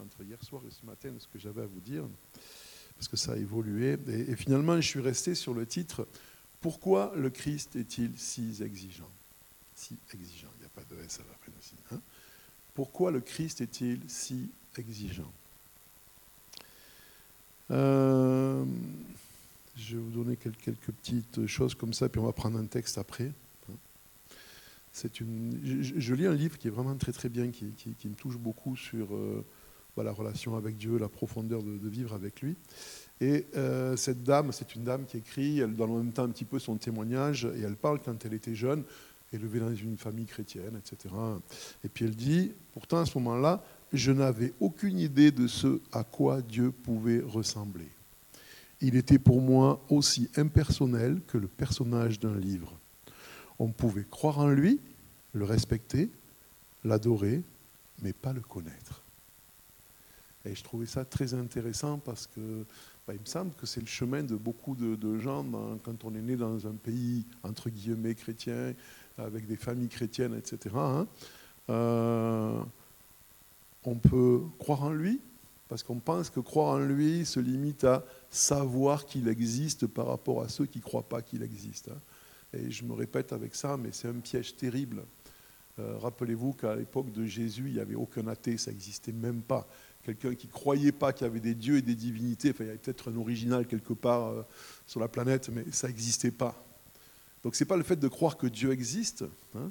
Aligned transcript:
entre 0.00 0.22
hier 0.22 0.42
soir 0.42 0.62
et 0.66 0.70
ce 0.70 0.84
matin 0.84 1.10
ce 1.18 1.26
que 1.26 1.38
j'avais 1.38 1.62
à 1.62 1.66
vous 1.66 1.80
dire, 1.80 2.04
parce 2.96 3.08
que 3.08 3.16
ça 3.16 3.32
a 3.32 3.36
évolué. 3.36 3.96
Et, 4.08 4.36
finalement, 4.36 4.76
je 4.80 4.86
suis 4.86 5.00
resté 5.00 5.34
sur 5.34 5.54
le 5.54 5.66
titre 5.66 6.06
Pourquoi 6.60 7.12
le 7.16 7.30
Christ 7.30 7.76
est-il 7.76 8.12
si 8.16 8.62
exigeant? 8.62 9.10
Si 9.74 9.96
exigeant, 10.12 10.50
il 10.56 10.60
n'y 10.60 10.66
a 10.66 10.68
pas 10.68 10.82
de 10.94 11.00
S 11.02 11.20
à 11.20 11.22
la 11.22 11.34
fin 11.38 11.52
aussi. 11.58 11.74
Hein 11.92 12.00
Pourquoi 12.74 13.10
le 13.10 13.20
Christ 13.20 13.60
est-il 13.60 14.00
si 14.08 14.50
exigeant? 14.76 15.32
Euh, 17.70 18.64
Je 19.76 19.96
vais 19.96 20.02
vous 20.02 20.10
donner 20.10 20.36
quelques, 20.36 20.74
petites 20.74 21.46
choses 21.46 21.74
comme 21.74 21.94
ça, 21.94 22.08
puis 22.08 22.20
on 22.20 22.26
va 22.26 22.32
prendre 22.32 22.58
un 22.58 22.66
texte 22.66 22.98
après 22.98 23.32
une, 25.20 25.60
je, 25.62 26.14
lis 26.14 26.26
un 26.26 26.34
livre 26.34 26.58
qui 26.58 26.68
est 26.68 26.70
vraiment 26.70 26.96
très 26.96 27.12
très 27.12 27.28
bien, 27.28 27.50
qui, 27.50 27.64
me 28.04 28.14
touche 28.14 28.36
beaucoup 28.36 28.76
sur 28.76 29.14
euh, 29.14 29.44
bah, 29.96 30.02
la 30.02 30.12
relation 30.12 30.56
avec 30.56 30.76
Dieu, 30.76 30.98
la 30.98 31.08
profondeur 31.08 31.62
de, 31.62 31.88
vivre 31.88 32.14
avec 32.14 32.42
lui. 32.42 32.56
Et 33.20 33.46
euh, 33.56 33.96
cette 33.96 34.22
dame, 34.22 34.52
c'est 34.52 34.74
une 34.74 34.84
dame 34.84 35.04
qui 35.04 35.18
écrit, 35.18 35.60
elle 35.60 35.74
donne 35.74 35.90
en 35.90 35.98
même 35.98 36.12
temps 36.12 36.24
un 36.24 36.30
petit 36.30 36.44
peu 36.44 36.58
son 36.58 36.76
témoignage, 36.76 37.44
et 37.44 37.60
elle 37.60 37.76
parle 37.76 38.00
quand 38.00 38.24
elle 38.24 38.34
était 38.34 38.54
jeune, 38.54 38.82
élevée 39.32 39.60
dans 39.60 39.74
une 39.74 39.96
famille 39.96 40.26
chrétienne, 40.26 40.78
etc. 40.78 41.14
Et 41.84 41.88
puis 41.88 42.04
elle 42.04 42.16
dit, 42.16 42.52
pourtant 42.72 42.98
à 42.98 43.06
ce 43.06 43.16
moment-là, 43.18 43.62
je 43.92 44.12
n'avais 44.12 44.52
aucune 44.60 44.98
idée 44.98 45.30
de 45.30 45.46
ce 45.46 45.80
à 45.92 46.04
quoi 46.04 46.42
Dieu 46.42 46.70
pouvait 46.70 47.20
ressembler. 47.20 47.88
Il 48.80 48.96
était 48.96 49.18
pour 49.18 49.40
moi 49.40 49.80
aussi 49.90 50.30
impersonnel 50.36 51.20
que 51.26 51.38
le 51.38 51.48
personnage 51.48 52.18
d'un 52.18 52.36
livre 52.36 52.80
on 53.60 53.68
pouvait 53.68 54.06
croire 54.10 54.38
en 54.38 54.48
lui, 54.48 54.80
le 55.34 55.44
respecter, 55.44 56.10
l'adorer, 56.82 57.42
mais 58.02 58.14
pas 58.14 58.32
le 58.32 58.40
connaître. 58.40 58.99
Et 60.44 60.54
je 60.54 60.64
trouvais 60.64 60.86
ça 60.86 61.04
très 61.04 61.34
intéressant 61.34 61.98
parce 61.98 62.26
que 62.26 62.64
bah, 63.06 63.14
il 63.14 63.20
me 63.20 63.26
semble 63.26 63.52
que 63.54 63.66
c'est 63.66 63.80
le 63.80 63.86
chemin 63.86 64.22
de 64.22 64.36
beaucoup 64.36 64.74
de, 64.74 65.18
gens 65.18 65.44
quand 65.82 66.04
on 66.04 66.14
est 66.14 66.22
né 66.22 66.36
dans 66.36 66.66
un 66.66 66.74
pays 66.74 67.24
entre 67.42 67.68
guillemets 67.68 68.14
chrétien, 68.14 68.74
avec 69.18 69.46
des 69.46 69.56
familles 69.56 69.88
chrétiennes, 69.88 70.34
etc. 70.34 70.74
Hein. 70.76 71.06
Euh, 71.68 72.60
on 73.84 73.96
peut 73.96 74.42
croire 74.58 74.84
en 74.84 74.92
lui 74.92 75.20
parce 75.68 75.82
qu'on 75.82 76.00
pense 76.00 76.30
que 76.30 76.40
croire 76.40 76.74
en 76.74 76.78
lui 76.78 77.24
se 77.24 77.38
limite 77.38 77.84
à 77.84 78.04
savoir 78.28 79.06
qu'il 79.06 79.28
existe 79.28 79.86
par 79.86 80.06
rapport 80.06 80.42
à 80.42 80.48
ceux 80.48 80.66
qui 80.66 80.78
ne 80.78 80.82
croient 80.82 81.08
pas 81.08 81.22
qu'il 81.22 81.42
existe. 81.42 81.88
Hein. 81.88 81.98
Et 82.52 82.70
je 82.70 82.84
me 82.84 82.92
répète 82.92 83.32
avec 83.32 83.54
ça, 83.54 83.76
mais 83.76 83.90
c'est 83.92 84.08
un 84.08 84.14
piège 84.14 84.56
terrible. 84.56 85.04
Euh, 85.78 85.96
rappelez-vous 85.98 86.54
qu'à 86.54 86.74
l'époque 86.74 87.12
de 87.12 87.24
Jésus, 87.24 87.64
il 87.68 87.74
n'y 87.74 87.80
avait 87.80 87.94
aucun 87.94 88.26
athée, 88.26 88.56
ça 88.56 88.70
n'existait 88.72 89.12
même 89.12 89.42
pas. 89.42 89.66
Quelqu'un 90.02 90.34
qui 90.34 90.46
ne 90.46 90.52
croyait 90.52 90.92
pas 90.92 91.12
qu'il 91.12 91.26
y 91.26 91.30
avait 91.30 91.40
des 91.40 91.54
dieux 91.54 91.76
et 91.76 91.82
des 91.82 91.94
divinités, 91.94 92.50
enfin, 92.50 92.64
il 92.64 92.66
y 92.68 92.70
avait 92.70 92.78
peut-être 92.78 93.10
un 93.10 93.16
original 93.16 93.66
quelque 93.66 93.92
part 93.92 94.28
euh, 94.28 94.42
sur 94.86 94.98
la 94.98 95.08
planète, 95.08 95.50
mais 95.50 95.64
ça 95.72 95.88
n'existait 95.88 96.30
pas. 96.30 96.64
Donc 97.42 97.54
ce 97.54 97.64
n'est 97.64 97.68
pas 97.68 97.76
le 97.76 97.82
fait 97.82 97.96
de 97.96 98.08
croire 98.08 98.36
que 98.36 98.46
Dieu 98.46 98.72
existe, 98.72 99.24
hein, 99.54 99.70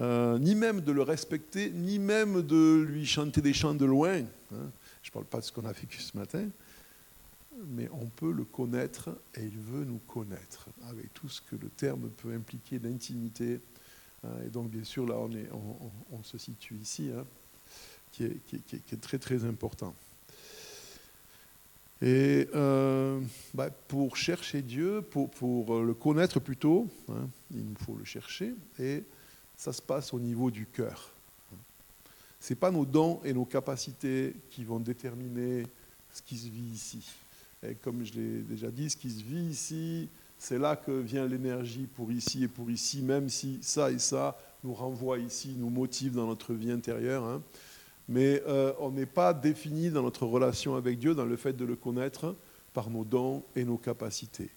euh, 0.00 0.38
ni 0.38 0.54
même 0.54 0.80
de 0.80 0.92
le 0.92 1.02
respecter, 1.02 1.70
ni 1.70 1.98
même 1.98 2.42
de 2.42 2.84
lui 2.88 3.06
chanter 3.06 3.40
des 3.40 3.52
chants 3.52 3.74
de 3.74 3.84
loin. 3.84 4.20
Hein. 4.52 4.70
Je 5.02 5.10
ne 5.10 5.12
parle 5.12 5.26
pas 5.26 5.38
de 5.38 5.44
ce 5.44 5.52
qu'on 5.52 5.64
a 5.64 5.72
vécu 5.72 6.00
ce 6.00 6.16
matin, 6.16 6.48
mais 7.68 7.88
on 7.92 8.06
peut 8.06 8.32
le 8.32 8.44
connaître 8.44 9.10
et 9.34 9.44
il 9.44 9.58
veut 9.58 9.84
nous 9.84 10.00
connaître, 10.06 10.66
avec 10.88 11.12
tout 11.12 11.28
ce 11.28 11.40
que 11.40 11.56
le 11.56 11.68
terme 11.68 12.08
peut 12.10 12.32
impliquer 12.32 12.78
d'intimité. 12.78 13.60
Hein. 14.24 14.28
Et 14.46 14.48
donc, 14.48 14.70
bien 14.70 14.84
sûr, 14.84 15.06
là, 15.06 15.16
on, 15.18 16.22
se 16.22 16.38
situe 16.38 16.76
ici, 16.76 17.10
qui, 18.12 18.24
est, 18.24 19.00
très, 19.00 19.18
très 19.18 19.44
important. 19.44 19.94
Et 22.02 22.48
euh, 22.54 23.20
bah, 23.52 23.70
pour 23.88 24.16
chercher 24.16 24.62
Dieu, 24.62 25.02
pour, 25.02 25.30
pour, 25.30 25.82
le 25.82 25.94
connaître 25.94 26.40
plutôt, 26.40 26.88
hein, 27.10 27.28
il 27.50 27.64
nous 27.64 27.76
faut 27.84 27.94
le 27.94 28.04
chercher, 28.04 28.54
et 28.78 29.04
ça 29.56 29.72
se 29.72 29.82
passe 29.82 30.14
au 30.14 30.20
niveau 30.20 30.50
du 30.50 30.66
cœur. 30.66 31.10
Ce 32.40 32.52
n'est 32.52 32.58
pas 32.58 32.70
nos 32.70 32.86
dons 32.86 33.20
et 33.22 33.34
nos 33.34 33.44
capacités 33.44 34.34
qui 34.48 34.64
vont 34.64 34.80
déterminer 34.80 35.66
ce 36.12 36.22
qui 36.22 36.38
se 36.38 36.48
vit 36.48 36.72
ici. 36.72 37.06
Et 37.62 37.74
comme 37.74 38.02
je 38.04 38.14
l'ai 38.14 38.40
déjà 38.40 38.70
dit, 38.70 38.88
ce 38.88 38.96
qui 38.96 39.10
se 39.10 39.22
vit 39.22 39.50
ici, 39.50 40.08
c'est 40.38 40.58
là 40.58 40.74
que 40.74 40.90
vient 40.90 41.26
l'énergie 41.26 41.86
pour 41.94 42.10
ici 42.10 42.44
et 42.44 42.48
pour 42.48 42.70
ici, 42.70 43.02
même 43.02 43.28
si 43.28 43.58
ça 43.60 43.90
et 43.90 43.98
ça 43.98 44.38
nous 44.64 44.72
renvoient 44.72 45.18
ici, 45.18 45.54
nous 45.58 45.68
motivent 45.68 46.14
dans 46.14 46.26
notre 46.26 46.54
vie 46.54 46.70
intérieure. 46.70 47.24
Hein. 47.24 47.42
Mais 48.10 48.42
euh, 48.46 48.72
on 48.80 48.90
n'est 48.90 49.06
pas 49.06 49.32
défini 49.32 49.88
dans 49.88 50.02
notre 50.02 50.26
relation 50.26 50.74
avec 50.74 50.98
Dieu, 50.98 51.14
dans 51.14 51.24
le 51.24 51.36
fait 51.36 51.52
de 51.52 51.64
le 51.64 51.76
connaître, 51.76 52.34
par 52.74 52.90
nos 52.90 53.04
dons 53.04 53.44
et 53.56 53.64
nos 53.64 53.78
capacités. 53.78 54.50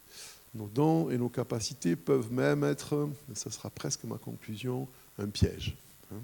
Nos 0.56 0.68
dons 0.68 1.10
et 1.10 1.18
nos 1.18 1.30
capacités 1.30 1.96
peuvent 1.96 2.32
même 2.32 2.64
être, 2.64 3.10
ça 3.34 3.52
sera 3.52 3.70
presque 3.70 4.04
ma 4.04 4.18
conclusion, 4.18 4.88
un 5.20 5.28
piège. 5.28 5.78
Hein. 6.12 6.22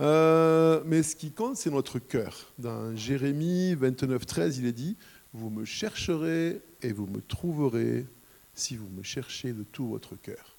Euh, 0.00 0.82
mais 0.84 1.04
ce 1.04 1.14
qui 1.14 1.30
compte, 1.30 1.56
c'est 1.56 1.70
notre 1.70 2.00
cœur. 2.00 2.52
Dans 2.58 2.94
Jérémie 2.96 3.74
29, 3.74 4.26
13, 4.26 4.58
il 4.58 4.66
est 4.66 4.72
dit 4.72 4.96
vous 5.32 5.50
me 5.50 5.64
chercherez 5.64 6.60
et 6.82 6.92
vous 6.92 7.06
me 7.06 7.20
trouverez 7.20 8.06
si 8.54 8.76
vous 8.76 8.88
me 8.88 9.02
cherchez 9.02 9.52
de 9.52 9.64
tout 9.64 9.88
votre 9.88 10.14
cœur. 10.16 10.53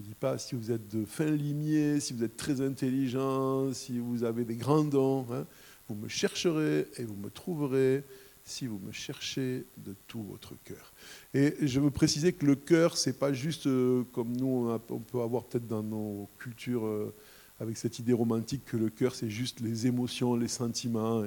Il 0.00 0.04
ne 0.04 0.08
dit 0.08 0.14
pas 0.18 0.38
si 0.38 0.54
vous 0.54 0.72
êtes 0.72 0.88
de 0.88 1.04
fin 1.04 1.26
limier, 1.26 2.00
si 2.00 2.14
vous 2.14 2.24
êtes 2.24 2.38
très 2.38 2.62
intelligent, 2.62 3.70
si 3.74 3.98
vous 3.98 4.24
avez 4.24 4.46
des 4.46 4.56
grands 4.56 4.82
dons. 4.82 5.26
Hein. 5.30 5.44
Vous 5.90 5.94
me 5.94 6.08
chercherez 6.08 6.86
et 6.96 7.04
vous 7.04 7.16
me 7.16 7.28
trouverez 7.28 8.02
si 8.42 8.66
vous 8.66 8.78
me 8.78 8.92
cherchez 8.92 9.66
de 9.76 9.94
tout 10.06 10.22
votre 10.22 10.54
cœur. 10.64 10.94
Et 11.34 11.54
je 11.60 11.80
veux 11.80 11.90
préciser 11.90 12.32
que 12.32 12.46
le 12.46 12.54
cœur, 12.54 12.96
ce 12.96 13.10
n'est 13.10 13.14
pas 13.14 13.34
juste 13.34 13.66
euh, 13.66 14.04
comme 14.12 14.34
nous, 14.34 14.70
on, 14.88 15.00
peut 15.00 15.20
avoir 15.20 15.44
peut-être 15.44 15.66
dans 15.66 15.82
nos 15.82 16.30
cultures, 16.38 16.86
euh, 16.86 17.14
avec 17.60 17.76
cette 17.76 17.98
idée 17.98 18.14
romantique 18.14 18.64
que 18.64 18.78
le 18.78 18.88
cœur, 18.88 19.14
c'est 19.14 19.28
juste 19.28 19.60
les 19.60 19.86
émotions, 19.86 20.34
les 20.34 20.48
sentiments. 20.48 21.24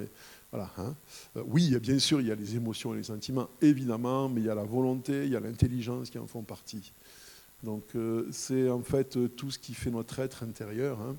Hein. 0.52 0.96
Euh, 1.36 1.42
oui, 1.46 1.76
bien 1.78 2.00
sûr, 2.00 2.20
il 2.20 2.26
y 2.26 2.32
a 2.32 2.34
les 2.34 2.56
émotions 2.56 2.92
et 2.92 2.96
les 2.96 3.04
sentiments, 3.04 3.48
évidemment, 3.62 4.28
mais 4.28 4.40
il 4.40 4.46
y 4.46 4.50
a 4.50 4.54
la 4.56 4.64
volonté, 4.64 5.26
il 5.26 5.30
y 5.30 5.36
a 5.36 5.40
l'intelligence 5.40 6.10
qui 6.10 6.18
en 6.18 6.26
font 6.26 6.42
partie. 6.42 6.92
Donc 7.64 7.94
euh, 7.94 8.28
c'est 8.30 8.68
en 8.68 8.82
fait 8.82 9.16
euh, 9.16 9.28
tout 9.28 9.50
ce 9.50 9.58
qui 9.58 9.74
fait 9.74 9.90
notre 9.90 10.18
être 10.20 10.42
intérieur, 10.42 11.00
hein, 11.00 11.16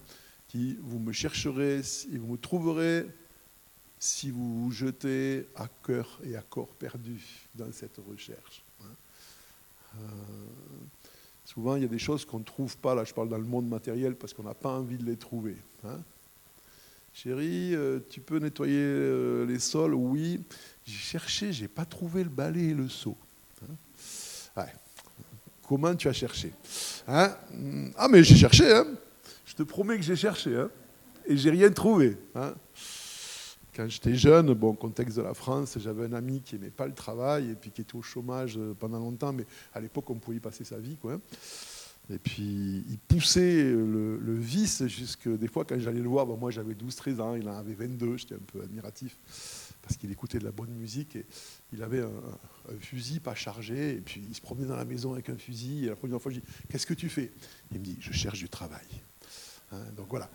qui 0.47 0.77
vous 0.81 0.99
me 0.99 1.11
chercherez 1.11 1.81
et 2.11 2.17
vous 2.17 2.33
me 2.33 2.37
trouverez 2.37 3.05
si 3.99 4.29
vous 4.29 4.63
vous 4.63 4.71
jetez 4.71 5.47
à 5.55 5.67
cœur 5.83 6.19
et 6.23 6.35
à 6.35 6.41
corps 6.41 6.75
perdu 6.75 7.21
dans 7.55 7.71
cette 7.71 7.99
recherche. 8.09 8.63
Hein. 8.83 9.97
souvent, 11.43 11.75
il 11.75 11.81
y 11.81 11.85
a 11.85 11.89
des 11.89 11.97
choses 11.97 12.25
qu'on 12.25 12.39
ne 12.39 12.43
trouve 12.43 12.77
pas, 12.77 12.93
là 12.93 13.03
je 13.03 13.13
parle 13.13 13.29
dans 13.29 13.37
le 13.37 13.45
monde 13.45 13.67
matériel, 13.67 14.15
parce 14.15 14.33
qu'on 14.33 14.43
n'a 14.43 14.53
pas 14.53 14.77
envie 14.77 14.97
de 14.97 15.05
les 15.05 15.17
trouver. 15.17 15.55
Chérie, 17.15 17.73
euh, 17.73 18.01
tu 18.09 18.19
peux 18.19 18.39
nettoyer 18.39 18.77
euh, 18.77 19.45
les 19.45 19.59
sols? 19.59 19.93
Oui. 19.93 20.43
J'ai 20.85 20.97
cherché, 20.97 21.53
j'ai 21.53 21.69
pas 21.69 21.85
trouvé 21.85 22.25
le 22.25 22.29
balai 22.29 22.65
et 22.65 22.73
le 22.73 22.89
seau. 22.89 23.15
Hein? 23.63 24.65
Comment 25.67 25.95
tu 25.95 26.07
as 26.07 26.13
cherché 26.13 26.51
hein? 27.07 27.35
Ah, 27.97 28.07
mais 28.07 28.23
j'ai 28.23 28.35
cherché, 28.35 28.71
hein. 28.71 28.85
je 29.45 29.55
te 29.55 29.63
promets 29.63 29.97
que 29.97 30.03
j'ai 30.03 30.15
cherché, 30.15 30.55
hein. 30.55 30.69
et 31.25 31.35
j'ai 31.37 31.49
rien 31.49 31.71
trouvé. 31.71 32.17
Hein? 32.35 32.53
Quand 33.75 33.89
j'étais 33.89 34.15
jeune, 34.15 34.53
bon, 34.53 34.73
contexte 34.73 35.17
de 35.17 35.21
la 35.21 35.33
France, 35.33 35.77
j'avais 35.79 36.05
un 36.05 36.13
ami 36.13 36.41
qui 36.41 36.55
n'aimait 36.55 36.69
pas 36.69 36.87
le 36.87 36.93
travail 36.93 37.51
et 37.51 37.55
puis 37.55 37.71
qui 37.71 37.81
était 37.81 37.95
au 37.95 38.01
chômage 38.01 38.57
euh, 38.57 38.73
pendant 38.79 38.99
longtemps, 38.99 39.33
mais 39.33 39.45
à 39.73 39.81
l'époque, 39.81 40.09
on 40.09 40.15
pouvait 40.15 40.37
y 40.37 40.39
passer 40.39 40.63
sa 40.63 40.77
vie. 40.77 40.95
Quoi. 40.95 41.19
Et 42.09 42.19
puis, 42.19 42.85
il 42.87 42.97
poussait 42.99 43.63
le, 43.63 44.35
vice 44.35 44.85
jusque 44.85 45.27
des 45.27 45.47
fois, 45.47 45.65
quand 45.65 45.79
j'allais 45.79 45.99
le 45.99 46.07
voir, 46.07 46.27
moi 46.27 46.51
j'avais 46.51 46.73
12-13 46.73 47.19
ans, 47.19 47.35
il 47.35 47.49
en 47.49 47.57
avait 47.57 47.73
22, 47.73 48.17
j'étais 48.17 48.35
un 48.35 48.45
peu 48.45 48.61
admiratif, 48.61 49.17
parce 49.85 49.97
qu'il 49.97 50.11
écoutait 50.11 50.39
de 50.39 50.43
la 50.43 50.51
bonne 50.51 50.71
musique, 50.71 51.15
et 51.15 51.25
il 51.71 51.83
avait 51.83 52.01
un, 52.01 52.09
fusil 52.79 53.19
pas 53.19 53.35
chargé, 53.35 53.91
et 53.91 54.01
puis 54.01 54.25
il 54.27 54.35
se 54.35 54.41
promenait 54.41 54.65
dans 54.65 54.75
la 54.75 54.85
maison 54.85 55.13
avec 55.13 55.29
un 55.29 55.37
fusil, 55.37 55.85
et 55.85 55.89
la 55.89 55.95
première 55.95 56.19
fois, 56.19 56.31
je 56.31 56.39
dis, 56.39 56.45
qu'est-ce 56.69 56.87
que 56.87 56.95
tu 56.95 57.07
fais? 57.07 57.31
Il 57.71 57.79
me 57.79 57.85
dit, 57.85 57.97
je 57.99 58.11
cherche 58.11 58.39
du 58.39 58.49
travail. 58.49 58.87
Hein, 59.71 59.77
donc 59.95 60.07
voilà. 60.09 60.27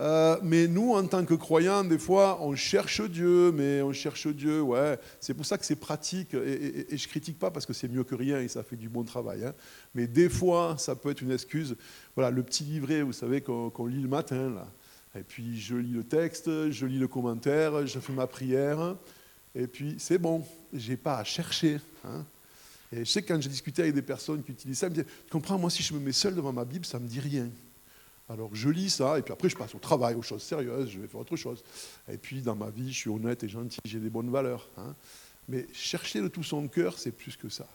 Euh, 0.00 0.38
mais 0.42 0.66
nous, 0.66 0.92
en 0.92 1.06
tant 1.06 1.24
que 1.24 1.34
croyants, 1.34 1.84
des 1.84 1.98
fois, 1.98 2.38
on 2.42 2.56
cherche 2.56 3.00
Dieu, 3.00 3.52
mais 3.52 3.80
on 3.80 3.92
cherche 3.92 4.26
Dieu, 4.26 4.60
ouais. 4.60 4.98
C'est 5.20 5.34
pour 5.34 5.46
ça 5.46 5.56
que 5.56 5.64
c'est 5.64 5.76
pratique, 5.76 6.34
et, 6.34 6.92
et, 6.92 6.98
je 6.98 7.08
critique 7.08 7.38
pas 7.38 7.52
parce 7.52 7.64
que 7.64 7.72
c'est 7.72 7.88
mieux 7.88 8.02
que 8.02 8.16
rien 8.16 8.40
et 8.40 8.48
ça 8.48 8.64
fait 8.64 8.76
du 8.76 8.88
bon 8.88 9.04
travail. 9.04 9.44
Hein. 9.44 9.54
Mais 9.94 10.08
des 10.08 10.28
fois, 10.28 10.76
ça 10.78 10.96
peut 10.96 11.10
être 11.10 11.20
une 11.20 11.32
excuse. 11.32 11.76
Voilà, 12.16 12.32
le 12.32 12.42
petit 12.42 12.64
livret, 12.64 13.02
vous 13.02 13.12
savez, 13.12 13.40
qu'on 13.40 13.86
lit 13.86 14.02
le 14.02 14.08
matin, 14.08 14.50
là. 14.50 14.66
Et 15.18 15.22
puis 15.22 15.58
je 15.58 15.76
lis 15.76 15.92
le 15.92 16.04
texte, 16.04 16.70
je 16.70 16.86
lis 16.86 16.98
le 16.98 17.08
commentaire, 17.08 17.86
je 17.86 17.98
fais 17.98 18.12
ma 18.12 18.26
prière, 18.26 18.96
et 19.54 19.66
puis 19.66 19.96
c'est 19.98 20.18
bon, 20.18 20.44
j'ai 20.72 20.96
pas 20.96 21.18
à 21.18 21.24
chercher. 21.24 21.80
Hein. 22.04 22.24
Et 22.92 23.04
je 23.04 23.10
sais 23.10 23.22
que 23.22 23.28
quand 23.28 23.40
j'ai 23.40 23.48
discuté 23.48 23.82
avec 23.82 23.94
des 23.94 24.02
personnes 24.02 24.42
qui 24.42 24.52
utilisent 24.52 24.78
ça, 24.78 24.86
ils 24.86 24.90
me 24.90 24.94
disent, 24.96 25.04
tu 25.04 25.30
comprends, 25.30 25.58
moi 25.58 25.70
si 25.70 25.82
je 25.82 25.94
me 25.94 25.98
mets 25.98 26.12
seul 26.12 26.34
devant 26.34 26.52
ma 26.52 26.64
Bible, 26.64 26.84
ça 26.84 26.98
me 26.98 27.08
dit 27.08 27.20
rien. 27.20 27.48
Alors 28.28 28.54
je 28.54 28.68
lis 28.68 28.90
ça, 28.90 29.18
et 29.18 29.22
puis 29.22 29.32
après 29.32 29.48
je 29.48 29.56
passe 29.56 29.74
au 29.74 29.78
travail, 29.78 30.14
aux 30.16 30.22
choses 30.22 30.42
sérieuses, 30.42 30.90
je 30.90 31.00
vais 31.00 31.06
faire 31.06 31.20
autre 31.20 31.36
chose. 31.36 31.64
Et 32.10 32.18
puis 32.18 32.42
dans 32.42 32.56
ma 32.56 32.70
vie, 32.70 32.92
je 32.92 32.98
suis 32.98 33.10
honnête 33.10 33.42
et 33.44 33.48
gentil, 33.48 33.78
j'ai 33.84 34.00
des 34.00 34.10
bonnes 34.10 34.30
valeurs. 34.30 34.68
Hein. 34.76 34.94
Mais 35.48 35.66
chercher 35.72 36.20
de 36.20 36.28
tout 36.28 36.42
son 36.42 36.66
cœur, 36.68 36.98
c'est 36.98 37.12
plus 37.12 37.36
que 37.36 37.48
ça. 37.48 37.66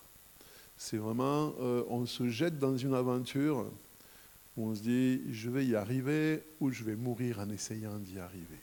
C'est 0.77 0.97
vraiment, 0.97 1.53
euh, 1.61 1.83
on 1.89 2.05
se 2.05 2.27
jette 2.27 2.59
dans 2.59 2.75
une 2.75 2.93
aventure 2.93 3.65
où 4.57 4.68
on 4.68 4.75
se 4.75 4.81
dit, 4.81 5.21
je 5.31 5.50
vais 5.50 5.65
y 5.65 5.75
arriver 5.75 6.44
ou 6.59 6.71
je 6.71 6.83
vais 6.83 6.95
mourir 6.95 7.39
en 7.39 7.50
essayant 7.50 7.98
d'y 8.00 8.19
arriver. 8.19 8.59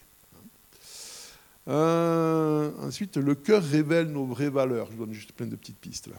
Euh, 1.69 2.71
ensuite, 2.81 3.17
le 3.17 3.35
cœur 3.35 3.63
révèle 3.63 4.09
nos 4.09 4.25
vraies 4.25 4.49
valeurs. 4.49 4.87
Je 4.91 4.97
vous 4.97 5.05
donne 5.05 5.15
juste 5.15 5.33
plein 5.33 5.47
de 5.47 5.57
petites 5.57 5.79
pistes 5.79 6.07
là. 6.07 6.17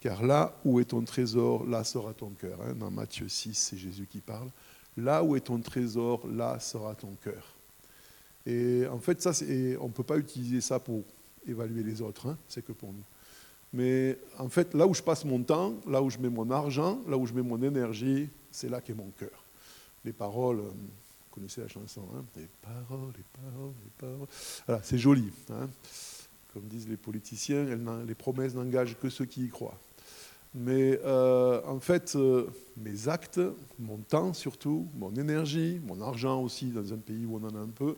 Car 0.00 0.22
là 0.22 0.54
où 0.64 0.80
est 0.80 0.86
ton 0.86 1.02
trésor, 1.02 1.66
là 1.66 1.84
sera 1.84 2.14
ton 2.14 2.30
cœur. 2.30 2.58
Hein. 2.62 2.74
Dans 2.74 2.90
Matthieu 2.90 3.28
6, 3.28 3.54
c'est 3.54 3.76
Jésus 3.76 4.06
qui 4.10 4.20
parle. 4.20 4.48
Là 4.96 5.22
où 5.22 5.36
est 5.36 5.40
ton 5.40 5.60
trésor, 5.60 6.26
là 6.26 6.58
sera 6.58 6.94
ton 6.94 7.14
cœur. 7.22 7.54
Et 8.46 8.86
en 8.90 8.98
fait, 8.98 9.20
ça, 9.20 9.32
on 9.80 9.88
ne 9.88 9.92
peut 9.92 10.02
pas 10.02 10.16
utiliser 10.16 10.62
ça 10.62 10.78
pour 10.78 11.04
évaluer 11.46 11.82
les 11.82 12.00
autres, 12.00 12.28
hein. 12.28 12.38
c'est 12.48 12.64
que 12.64 12.72
pour 12.72 12.92
nous. 12.92 13.04
Mais 13.72 14.18
en 14.38 14.48
fait, 14.48 14.74
là 14.74 14.86
où 14.86 14.94
je 14.94 15.02
passe 15.02 15.24
mon 15.24 15.42
temps, 15.42 15.74
là 15.86 16.02
où 16.02 16.10
je 16.10 16.18
mets 16.18 16.30
mon 16.30 16.50
argent, 16.50 17.00
là 17.06 17.16
où 17.16 17.26
je 17.26 17.34
mets 17.34 17.42
mon 17.42 17.62
énergie, 17.62 18.28
c'est 18.50 18.68
là 18.68 18.80
qu'est 18.80 18.94
mon 18.94 19.10
cœur. 19.10 19.44
Les 20.04 20.12
paroles, 20.12 20.60
euh, 20.60 20.70
vous 20.70 21.30
connaissez 21.30 21.60
la 21.60 21.68
chanson, 21.68 22.02
hein 22.14 22.24
les 22.36 22.48
paroles, 22.62 23.12
les 23.16 23.24
paroles, 23.32 23.74
les 23.84 23.90
paroles. 23.98 24.28
Voilà, 24.66 24.82
c'est 24.82 24.98
joli. 24.98 25.30
Hein 25.50 25.68
Comme 26.52 26.64
disent 26.64 26.88
les 26.88 26.96
politiciens, 26.96 27.64
les 28.06 28.14
promesses 28.14 28.54
n'engagent 28.54 28.96
que 28.98 29.08
ceux 29.08 29.26
qui 29.26 29.44
y 29.44 29.48
croient. 29.48 29.78
Mais 30.52 30.98
euh, 31.04 31.60
en 31.64 31.78
fait, 31.78 32.16
euh, 32.16 32.48
mes 32.76 33.08
actes, 33.08 33.40
mon 33.78 33.98
temps 33.98 34.32
surtout, 34.32 34.88
mon 34.94 35.14
énergie, 35.14 35.80
mon 35.84 36.00
argent 36.00 36.42
aussi, 36.42 36.70
dans 36.70 36.92
un 36.92 36.98
pays 36.98 37.24
où 37.24 37.36
on 37.36 37.44
en 37.44 37.54
a 37.54 37.60
un 37.60 37.68
peu, 37.68 37.96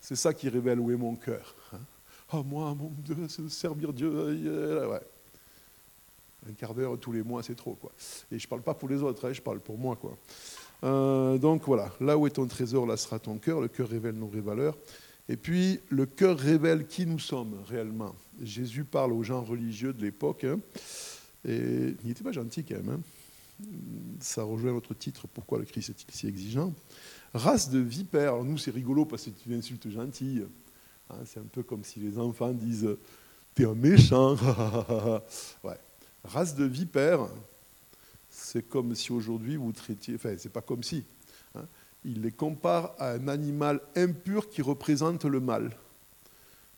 c'est 0.00 0.16
ça 0.16 0.34
qui 0.34 0.48
révèle 0.48 0.80
où 0.80 0.90
est 0.90 0.96
mon 0.96 1.14
cœur. 1.16 1.54
Hein. 1.72 1.78
Oh, 2.34 2.42
moi, 2.42 2.74
mon 2.74 2.90
Dieu, 2.98 3.28
servir 3.48 3.92
Dieu. 3.92 4.88
Ouais. 4.88 5.00
Un 6.48 6.52
quart 6.52 6.74
d'heure 6.74 6.98
tous 6.98 7.12
les 7.12 7.22
mois, 7.22 7.42
c'est 7.42 7.54
trop. 7.54 7.74
Quoi. 7.74 7.92
Et 8.30 8.38
je 8.38 8.46
ne 8.46 8.48
parle 8.48 8.62
pas 8.62 8.74
pour 8.74 8.88
les 8.88 9.02
autres, 9.02 9.28
hein, 9.28 9.32
je 9.32 9.40
parle 9.40 9.60
pour 9.60 9.78
moi. 9.78 9.96
Quoi. 9.96 10.16
Euh, 10.84 11.38
donc 11.38 11.62
voilà, 11.66 11.92
là 12.00 12.18
où 12.18 12.26
est 12.26 12.30
ton 12.30 12.46
trésor, 12.46 12.86
là 12.86 12.96
sera 12.96 13.18
ton 13.18 13.38
cœur. 13.38 13.60
Le 13.60 13.68
cœur 13.68 13.88
révèle 13.88 14.14
nos 14.14 14.26
vraies 14.26 14.40
valeurs. 14.40 14.76
Et 15.28 15.36
puis, 15.36 15.78
le 15.88 16.04
cœur 16.06 16.36
révèle 16.36 16.86
qui 16.86 17.06
nous 17.06 17.20
sommes 17.20 17.54
réellement. 17.68 18.14
Jésus 18.42 18.84
parle 18.84 19.12
aux 19.12 19.22
gens 19.22 19.42
religieux 19.42 19.92
de 19.92 20.02
l'époque. 20.02 20.44
Hein. 20.44 20.58
Et 21.44 21.94
il 22.02 22.08
n'était 22.08 22.24
pas 22.24 22.32
gentil 22.32 22.64
quand 22.64 22.76
même. 22.76 22.90
Hein. 22.90 23.00
Ça 24.18 24.42
rejoint 24.42 24.72
notre 24.72 24.94
titre, 24.94 25.28
Pourquoi 25.32 25.58
le 25.58 25.64
Christ 25.64 25.90
est-il 25.90 26.12
si 26.12 26.26
exigeant? 26.26 26.74
Race 27.34 27.70
de 27.70 27.78
vipères. 27.78 28.32
Alors 28.32 28.44
nous, 28.44 28.58
c'est 28.58 28.72
rigolo 28.72 29.04
parce 29.04 29.24
que 29.24 29.30
c'est 29.30 29.50
une 29.50 29.58
insulte 29.58 29.88
gentille. 29.90 30.44
C'est 31.26 31.40
un 31.40 31.46
peu 31.50 31.62
comme 31.62 31.84
si 31.84 32.00
les 32.00 32.18
enfants 32.18 32.52
disent 32.52 32.88
T'es 33.54 33.64
un 33.64 33.74
méchant. 33.74 34.34
ouais. 35.64 35.78
Race 36.24 36.54
de 36.54 36.64
vipères, 36.64 37.28
c'est 38.30 38.68
comme 38.68 38.94
si 38.94 39.12
aujourd'hui 39.12 39.56
vous 39.56 39.72
traitiez. 39.72 40.14
Enfin, 40.14 40.34
c'est 40.38 40.52
pas 40.52 40.60
comme 40.60 40.82
si. 40.82 41.04
Hein. 41.54 41.66
il 42.04 42.22
les 42.22 42.32
compare 42.32 42.94
à 42.98 43.12
un 43.12 43.28
animal 43.28 43.80
impur 43.94 44.48
qui 44.48 44.62
représente 44.62 45.24
le 45.24 45.40
mal. 45.40 45.76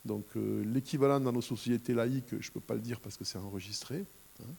Donc 0.05 0.25
euh, 0.37 0.65
l'équivalent 0.65 1.21
dans 1.21 1.33
nos 1.33 1.41
sociétés 1.41 1.95
laïques, 1.95 2.31
je 2.41 2.49
ne 2.49 2.53
peux 2.53 2.61
pas 2.61 2.75
le 2.75 2.81
dire 2.81 3.01
parce 3.01 3.17
que 3.17 3.25
c'est 3.25 3.39
enregistré, 3.39 4.05
Hein. 4.43 4.53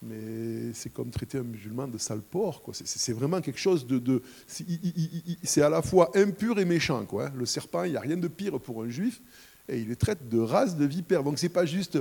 Mais 0.00 0.72
c'est 0.74 0.90
comme 0.90 1.10
traiter 1.10 1.38
un 1.38 1.42
musulman 1.42 1.88
de 1.88 1.98
sale 1.98 2.20
porc. 2.20 2.62
C'est 2.72 3.12
vraiment 3.12 3.40
quelque 3.40 3.58
chose 3.58 3.84
de. 3.84 4.22
c'est 4.46 5.62
à 5.62 5.68
la 5.68 5.82
fois 5.82 6.10
impur 6.14 6.60
et 6.60 6.64
méchant. 6.64 7.04
Quoi, 7.04 7.26
hein. 7.26 7.32
Le 7.34 7.44
serpent, 7.44 7.82
il 7.82 7.90
n'y 7.90 7.96
a 7.96 8.00
rien 8.00 8.16
de 8.16 8.28
pire 8.28 8.60
pour 8.60 8.82
un 8.82 8.88
juif. 8.88 9.20
Et 9.68 9.80
il 9.80 9.88
les 9.88 9.96
traite 9.96 10.28
de 10.28 10.38
race 10.38 10.76
de 10.76 10.84
vipère. 10.84 11.24
Donc 11.24 11.38
c'est 11.38 11.48
pas 11.48 11.66
juste. 11.66 11.98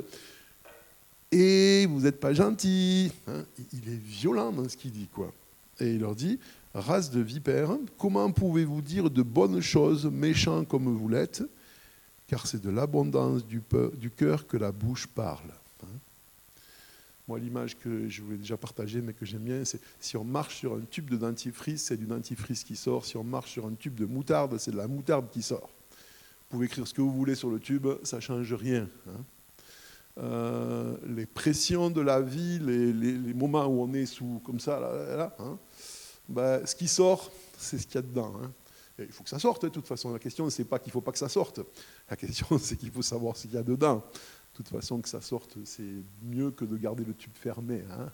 Et 1.31 1.85
vous 1.87 2.01
n'êtes 2.01 2.19
pas 2.19 2.33
gentil. 2.33 3.11
Hein. 3.27 3.43
Il 3.73 3.89
est 3.89 3.97
violent 3.97 4.51
dans 4.51 4.67
ce 4.67 4.77
qu'il 4.77 4.91
dit. 4.91 5.07
Quoi. 5.11 5.33
Et 5.79 5.93
il 5.93 6.01
leur 6.01 6.15
dit 6.15 6.39
race 6.73 7.09
de 7.09 7.21
vipère, 7.21 7.77
comment 7.97 8.31
pouvez-vous 8.31 8.81
dire 8.81 9.09
de 9.09 9.21
bonnes 9.23 9.61
choses, 9.61 10.05
méchants 10.05 10.63
comme 10.63 10.95
vous 10.95 11.09
l'êtes 11.09 11.43
Car 12.27 12.45
c'est 12.45 12.61
de 12.61 12.69
l'abondance 12.69 13.45
du, 13.45 13.61
cœur 14.15 14.47
que 14.47 14.57
la 14.57 14.71
bouche 14.71 15.07
parle. 15.07 15.51
Moi, 17.27 17.39
l'image 17.39 17.77
que 17.77 18.07
je 18.07 18.21
voulais 18.21 18.37
déjà 18.37 18.55
partager, 18.55 19.01
mais 19.01 19.11
que 19.11 19.25
j'aime 19.25 19.41
bien, 19.41 19.65
c'est 19.65 19.81
si 19.99 20.15
on 20.15 20.23
marche 20.23 20.55
sur 20.55 20.75
un 20.75 20.81
tube 20.89 21.09
de 21.09 21.17
dentifrice, 21.17 21.83
c'est 21.83 21.97
du 21.97 22.05
dentifrice 22.05 22.63
qui 22.63 22.77
sort. 22.77 23.05
Si 23.05 23.17
on 23.17 23.23
marche 23.23 23.51
sur 23.51 23.65
un 23.65 23.73
tube 23.73 23.95
de 23.95 24.05
moutarde, 24.05 24.57
c'est 24.57 24.71
de 24.71 24.77
la 24.77 24.87
moutarde 24.87 25.29
qui 25.29 25.41
sort. 25.41 25.69
Vous 25.89 26.51
pouvez 26.51 26.67
écrire 26.67 26.87
ce 26.87 26.93
que 26.93 27.01
vous 27.01 27.11
voulez 27.11 27.35
sur 27.35 27.49
le 27.49 27.59
tube, 27.59 27.85
ça 28.03 28.17
ne 28.17 28.21
change 28.21 28.53
rien. 28.53 28.87
Hein. 29.09 29.23
Euh, 30.19 30.95
les 31.07 31.25
pressions 31.25 31.89
de 31.89 32.01
la 32.01 32.21
vie, 32.21 32.59
les, 32.59 33.33
moments 33.33 33.65
où 33.65 33.81
on 33.83 33.93
est 33.93 34.05
sous 34.05 34.41
comme 34.43 34.59
ça, 34.59 34.79
là, 34.79 35.35
hein, 35.39 35.59
ben, 36.27 36.65
ce 36.65 36.75
qui 36.75 36.87
sort, 36.87 37.31
c'est 37.57 37.77
ce 37.77 37.85
qu'il 37.85 37.95
y 37.95 37.99
a 37.99 38.01
dedans. 38.01 38.33
Hein. 38.41 38.51
il 38.99 39.11
faut 39.11 39.23
que 39.23 39.29
ça 39.29 39.39
sorte, 39.39 39.63
de 39.63 39.69
toute 39.69 39.87
façon. 39.87 40.11
La 40.11 40.19
question, 40.19 40.49
c'est 40.49 40.63
pas 40.63 40.79
qu'il 40.79 40.89
ne 40.89 40.93
faut 40.93 41.01
pas 41.01 41.11
que 41.11 41.19
ça 41.19 41.29
sorte. 41.29 41.61
La 42.09 42.15
question, 42.15 42.47
c'est 42.59 42.77
qu'il 42.77 42.91
faut 42.91 43.01
savoir 43.01 43.37
ce 43.37 43.43
qu'il 43.43 43.53
y 43.53 43.57
a 43.57 43.63
dedans 43.63 44.03
toute 44.57 44.69
façon, 44.69 44.99
que 45.01 45.09
ça 45.09 45.21
sorte, 45.21 45.57
c'est 45.65 45.83
mieux 46.23 46.49
que 46.49 46.65
de 46.65 46.75
garder 46.77 47.03
le 47.05 47.13
tube 47.13 47.35
fermé, 47.35 47.83
hein, 47.91 48.09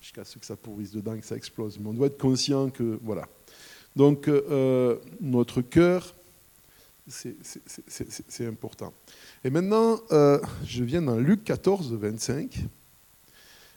jusqu'à 0.00 0.24
ce 0.24 0.38
que 0.38 0.44
ça 0.44 0.54
pourrisse 0.54 0.92
dedans, 0.92 1.18
que 1.18 1.24
ça 1.24 1.36
explose. 1.36 1.78
Mais 1.78 1.88
on 1.88 1.94
doit 1.94 2.08
être 2.08 2.20
conscient 2.20 2.68
que, 2.68 2.98
voilà. 3.02 3.26
Donc, 3.94 4.28
euh, 4.28 4.98
notre 5.20 5.62
cœur, 5.62 6.14
c'est 7.08 8.46
important. 8.46 8.92
Et 9.44 9.50
maintenant, 9.50 10.00
euh, 10.12 10.40
je 10.64 10.84
viens 10.84 11.02
dans 11.02 11.18
Luc 11.18 11.44
14, 11.44 11.92
25. 11.94 12.64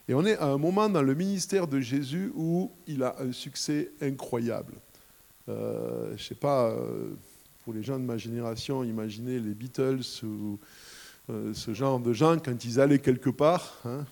Et 0.08 0.14
on 0.14 0.26
est 0.26 0.38
à 0.38 0.46
un 0.46 0.58
moment 0.58 0.90
dans 0.90 1.04
le 1.04 1.14
ministère 1.14 1.68
de 1.68 1.80
Jésus 1.80 2.32
où 2.36 2.72
il 2.88 3.04
a 3.04 3.16
un 3.20 3.32
succès 3.32 3.92
incroyable. 4.02 4.74
Euh, 5.48 6.08
je 6.10 6.14
ne 6.14 6.18
sais 6.18 6.36
pas, 6.36 6.76
pour 7.64 7.74
les 7.74 7.84
gens 7.84 8.00
de 8.00 8.04
ma 8.04 8.18
génération, 8.18 8.84
imaginez 8.84 9.40
les 9.40 9.54
Beatles 9.54 10.02
ou 10.24 10.58
euh, 11.30 11.54
ce 11.54 11.74
genre 11.74 12.00
de 12.00 12.12
gens, 12.12 12.38
quand 12.40 12.66
ils 12.66 12.80
allaient 12.80 13.00
quelque 13.00 13.30
part, 13.30 13.78
hein, 13.86 14.06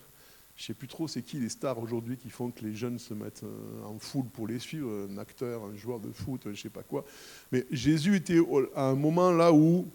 je 0.56 0.64
ne 0.64 0.66
sais 0.68 0.74
plus 0.74 0.88
trop 0.88 1.08
c'est 1.08 1.24
qui 1.24 1.38
les 1.38 1.50
stars 1.50 1.80
aujourd'hui 1.80 2.18
qui 2.18 2.30
font 2.30 2.52
que 2.52 2.64
les 2.64 2.76
jeunes 2.76 3.00
se 3.00 3.14
mettent 3.14 3.44
euh, 3.44 3.86
en 3.86 3.98
foule 3.98 4.28
pour 4.28 4.48
les 4.48 4.60
suivre, 4.60 5.08
un 5.12 5.18
acteur, 5.18 5.64
un 5.64 5.76
joueur 5.76 6.00
de 6.00 6.12
foot, 6.12 6.42
je 6.46 6.50
ne 6.50 6.56
sais 6.56 6.70
pas 6.70 6.84
quoi. 6.84 7.06
Mais 7.52 7.66
Jésus 7.72 8.16
était 8.16 8.40
à 8.76 8.90
un 8.90 8.96
moment 8.96 9.32
là 9.32 9.52
où, 9.52 9.88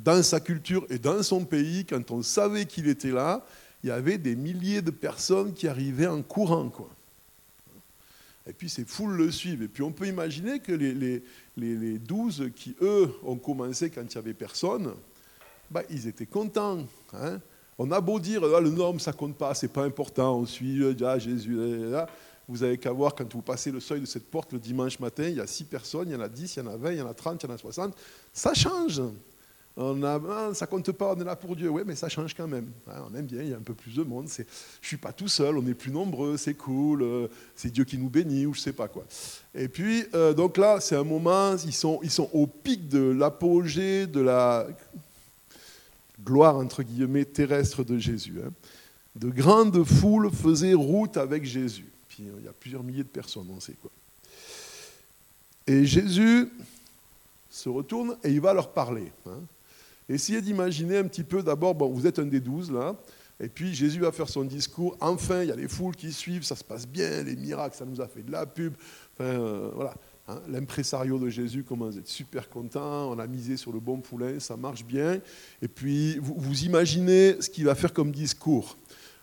dans 0.00 0.22
sa 0.22 0.40
culture 0.40 0.86
et 0.90 0.98
dans 0.98 1.22
son 1.22 1.44
pays, 1.44 1.84
quand 1.84 2.10
on 2.10 2.22
savait 2.22 2.66
qu'il 2.66 2.88
était 2.88 3.10
là, 3.10 3.44
il 3.82 3.88
y 3.88 3.90
avait 3.90 4.18
des 4.18 4.34
milliers 4.34 4.82
de 4.82 4.90
personnes 4.90 5.52
qui 5.52 5.68
arrivaient 5.68 6.06
en 6.06 6.22
courant. 6.22 6.68
Quoi. 6.70 6.88
Et 8.46 8.52
puis 8.52 8.68
ces 8.68 8.84
foules 8.84 9.16
le 9.16 9.30
suivent. 9.30 9.62
Et 9.62 9.68
puis 9.68 9.82
on 9.82 9.92
peut 9.92 10.06
imaginer 10.06 10.60
que 10.60 10.72
les, 10.72 10.94
les, 10.94 11.22
les, 11.56 11.98
douze 11.98 12.50
qui, 12.56 12.76
eux, 12.80 13.10
ont 13.22 13.36
commencé 13.36 13.90
quand 13.90 14.02
il 14.02 14.16
n'y 14.16 14.18
avait 14.18 14.34
personne, 14.34 14.94
bah, 15.70 15.82
ils 15.90 16.06
étaient 16.06 16.26
contents. 16.26 16.86
Hein. 17.12 17.40
On 17.78 17.90
a 17.90 18.00
beau 18.00 18.20
dire, 18.20 18.42
ah, 18.44 18.60
le 18.60 18.70
norme, 18.70 19.00
ça 19.00 19.12
compte 19.12 19.36
pas, 19.36 19.54
c'est 19.54 19.68
pas 19.68 19.84
important, 19.84 20.38
on 20.38 20.46
suit 20.46 20.82
ah, 21.04 21.18
Jésus. 21.18 21.56
Là. 21.90 22.06
Vous 22.46 22.62
avez 22.62 22.76
qu'à 22.76 22.92
voir 22.92 23.14
quand 23.14 23.32
vous 23.32 23.42
passez 23.42 23.70
le 23.70 23.80
seuil 23.80 24.00
de 24.00 24.06
cette 24.06 24.30
porte 24.30 24.52
le 24.52 24.58
dimanche 24.58 24.98
matin, 25.00 25.24
il 25.24 25.36
y 25.36 25.40
a 25.40 25.46
six 25.46 25.64
personnes, 25.64 26.08
il 26.08 26.12
y 26.12 26.16
en 26.16 26.20
a 26.20 26.28
dix, 26.28 26.56
il 26.56 26.58
y 26.60 26.62
en 26.62 26.70
a 26.70 26.76
vingt, 26.76 26.92
il 26.92 26.98
y 26.98 27.02
en 27.02 27.08
a 27.08 27.14
trente, 27.14 27.42
il 27.42 27.48
y 27.48 27.50
en 27.50 27.54
a 27.54 27.58
soixante. 27.58 27.96
Ça 28.32 28.52
change. 28.52 29.00
On 29.76 30.04
a, 30.04 30.20
ah, 30.30 30.54
ça 30.54 30.68
compte 30.68 30.92
pas, 30.92 31.14
on 31.16 31.20
est 31.20 31.24
là 31.24 31.34
pour 31.34 31.56
Dieu. 31.56 31.68
Oui, 31.68 31.82
mais 31.84 31.96
ça 31.96 32.08
change 32.08 32.32
quand 32.32 32.46
même. 32.46 32.70
Hein, 32.88 33.02
on 33.10 33.14
aime 33.16 33.26
bien, 33.26 33.42
il 33.42 33.48
y 33.48 33.52
a 33.52 33.56
un 33.56 33.62
peu 33.62 33.74
plus 33.74 33.96
de 33.96 34.04
monde. 34.04 34.28
Je 34.28 34.86
suis 34.86 34.96
pas 34.96 35.12
tout 35.12 35.26
seul, 35.26 35.58
on 35.58 35.66
est 35.66 35.74
plus 35.74 35.90
nombreux, 35.90 36.36
c'est 36.36 36.54
cool. 36.54 37.02
Euh, 37.02 37.26
c'est 37.56 37.70
Dieu 37.70 37.84
qui 37.84 37.98
nous 37.98 38.08
bénit 38.08 38.46
ou 38.46 38.54
je 38.54 38.60
sais 38.60 38.72
pas 38.72 38.86
quoi. 38.86 39.04
Et 39.52 39.66
puis, 39.66 40.04
euh, 40.14 40.32
donc 40.32 40.58
là, 40.58 40.78
c'est 40.78 40.94
un 40.94 41.02
moment, 41.02 41.56
ils 41.56 41.72
sont, 41.72 42.30
au 42.32 42.46
pic 42.46 42.88
de 42.88 43.00
l'apogée, 43.00 44.06
de 44.06 44.20
la 44.20 44.68
gloire 46.24 46.56
entre 46.56 46.84
guillemets 46.84 47.24
terrestre 47.24 47.82
de 47.82 47.98
Jésus. 47.98 48.36
Hein. 48.46 48.50
De 49.16 49.28
grandes 49.28 49.82
foules 49.82 50.30
faisaient 50.30 50.74
route 50.74 51.16
avec 51.16 51.44
Jésus. 51.44 51.90
Puis 52.08 52.22
il 52.38 52.44
y 52.44 52.48
a 52.48 52.52
plusieurs 52.52 52.84
milliers 52.84 53.02
de 53.02 53.08
personnes, 53.08 53.46
on 53.54 53.58
sait 53.58 53.74
quoi. 53.82 53.90
Et 55.66 55.84
Jésus 55.84 56.48
se 57.50 57.68
retourne 57.68 58.16
et 58.22 58.30
il 58.30 58.40
va 58.40 58.54
leur 58.54 58.70
parler. 58.72 59.10
Hein. 59.26 59.40
Essayez 60.08 60.40
d'imaginer 60.40 60.98
un 60.98 61.04
petit 61.04 61.24
peu 61.24 61.42
d'abord, 61.42 61.74
bon, 61.74 61.88
vous 61.88 62.06
êtes 62.06 62.18
un 62.18 62.26
des 62.26 62.40
douze 62.40 62.70
là, 62.70 62.94
et 63.40 63.48
puis 63.48 63.74
Jésus 63.74 64.00
va 64.00 64.12
faire 64.12 64.28
son 64.28 64.44
discours. 64.44 64.96
Enfin, 65.00 65.42
il 65.42 65.48
y 65.48 65.52
a 65.52 65.56
les 65.56 65.68
foules 65.68 65.96
qui 65.96 66.12
suivent, 66.12 66.44
ça 66.44 66.56
se 66.56 66.64
passe 66.64 66.86
bien, 66.86 67.22
les 67.22 67.36
miracles, 67.36 67.76
ça 67.76 67.84
nous 67.84 68.00
a 68.00 68.06
fait 68.06 68.22
de 68.22 68.30
la 68.30 68.46
pub. 68.46 68.74
Enfin, 69.14 69.24
euh, 69.24 69.70
voilà. 69.74 69.94
Hein, 70.26 70.40
L'impresario 70.48 71.18
de 71.18 71.28
Jésus 71.28 71.64
commence 71.64 71.96
à 71.96 71.98
être 71.98 72.08
super 72.08 72.48
content, 72.48 73.10
on 73.10 73.18
a 73.18 73.26
misé 73.26 73.58
sur 73.58 73.72
le 73.72 73.80
bon 73.80 73.98
poulain, 74.00 74.40
ça 74.40 74.56
marche 74.56 74.84
bien. 74.84 75.20
Et 75.60 75.68
puis, 75.68 76.18
vous, 76.18 76.64
imaginez 76.64 77.36
ce 77.40 77.50
qu'il 77.50 77.66
va 77.66 77.74
faire 77.74 77.92
comme 77.92 78.10
discours. 78.10 78.78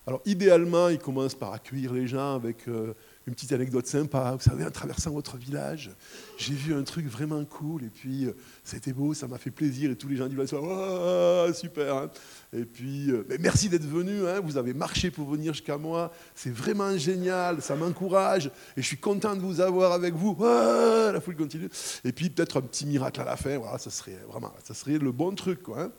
Alors, 0.06 0.22
idéalement, 0.26 0.90
il 0.90 1.00
commence 1.00 1.34
par 1.34 1.54
accueillir 1.54 1.94
les 1.94 2.08
gens 2.08 2.36
avec 2.36 2.68
euh, 2.68 2.94
une 3.32 3.36
petite 3.36 3.54
anecdote 3.54 3.88
sympa. 3.88 4.34
Vous 4.34 4.44
savez, 4.44 4.66
en 4.66 4.72
traversant 4.72 5.12
votre 5.12 5.38
village, 5.38 5.90
j'ai 6.38 6.54
vu 6.54 6.74
un 6.74 6.84
truc 6.84 7.08
vraiment 7.08 7.46
cool, 7.46 7.86
et 7.86 7.90
puis 7.90 8.26
euh, 8.26 8.34
c'était 8.66 8.92
beau, 8.92 9.14
ça 9.14 9.26
m'a 9.26 9.38
fait 9.38 9.52
plaisir, 9.52 9.90
et 9.90 9.96
tous 9.96 10.10
les 10.10 10.18
gens 10.18 10.28
du 10.28 10.36
village 10.36 10.50
oh, 10.52 11.48
super. 11.54 11.96
Hein. 11.96 12.10
et 12.52 12.66
puis, 12.66 13.10
euh, 13.10 13.24
merci 13.40 13.70
d'être 13.70 13.88
venu, 13.88 14.28
hein. 14.28 14.42
vous 14.42 14.58
avez 14.58 14.74
marché 14.74 15.12
pour 15.12 15.30
venir 15.30 15.54
jusqu'à 15.54 15.78
moi, 15.78 16.12
c'est 16.36 16.54
vraiment 16.54 16.98
génial, 16.98 17.62
ça 17.62 17.78
m'encourage, 17.78 18.48
et 18.76 18.82
je 18.82 18.86
suis 18.86 18.98
content 18.98 19.34
de 19.34 19.42
vous 19.42 19.62
avoir 19.62 19.94
avec 19.94 20.14
vous. 20.14 20.36
la 20.42 21.22
foule 21.22 21.38
continue. 21.38 21.70
Et 22.04 22.12
puis 22.12 22.30
peut-être 22.30 22.58
un 22.58 22.64
petit 22.64 22.86
miracle 22.86 23.22
à 23.22 23.24
la 23.24 23.38
fin, 23.38 23.58
voilà, 23.58 23.78
ça 23.78 23.92
serait 23.92 24.20
vraiment, 24.28 24.52
ça 24.62 24.74
serait 24.74 24.98
le 24.98 25.14
bon 25.14 25.34
truc. 25.36 25.64
Quoi, 25.64 25.84
hein. 25.84 25.92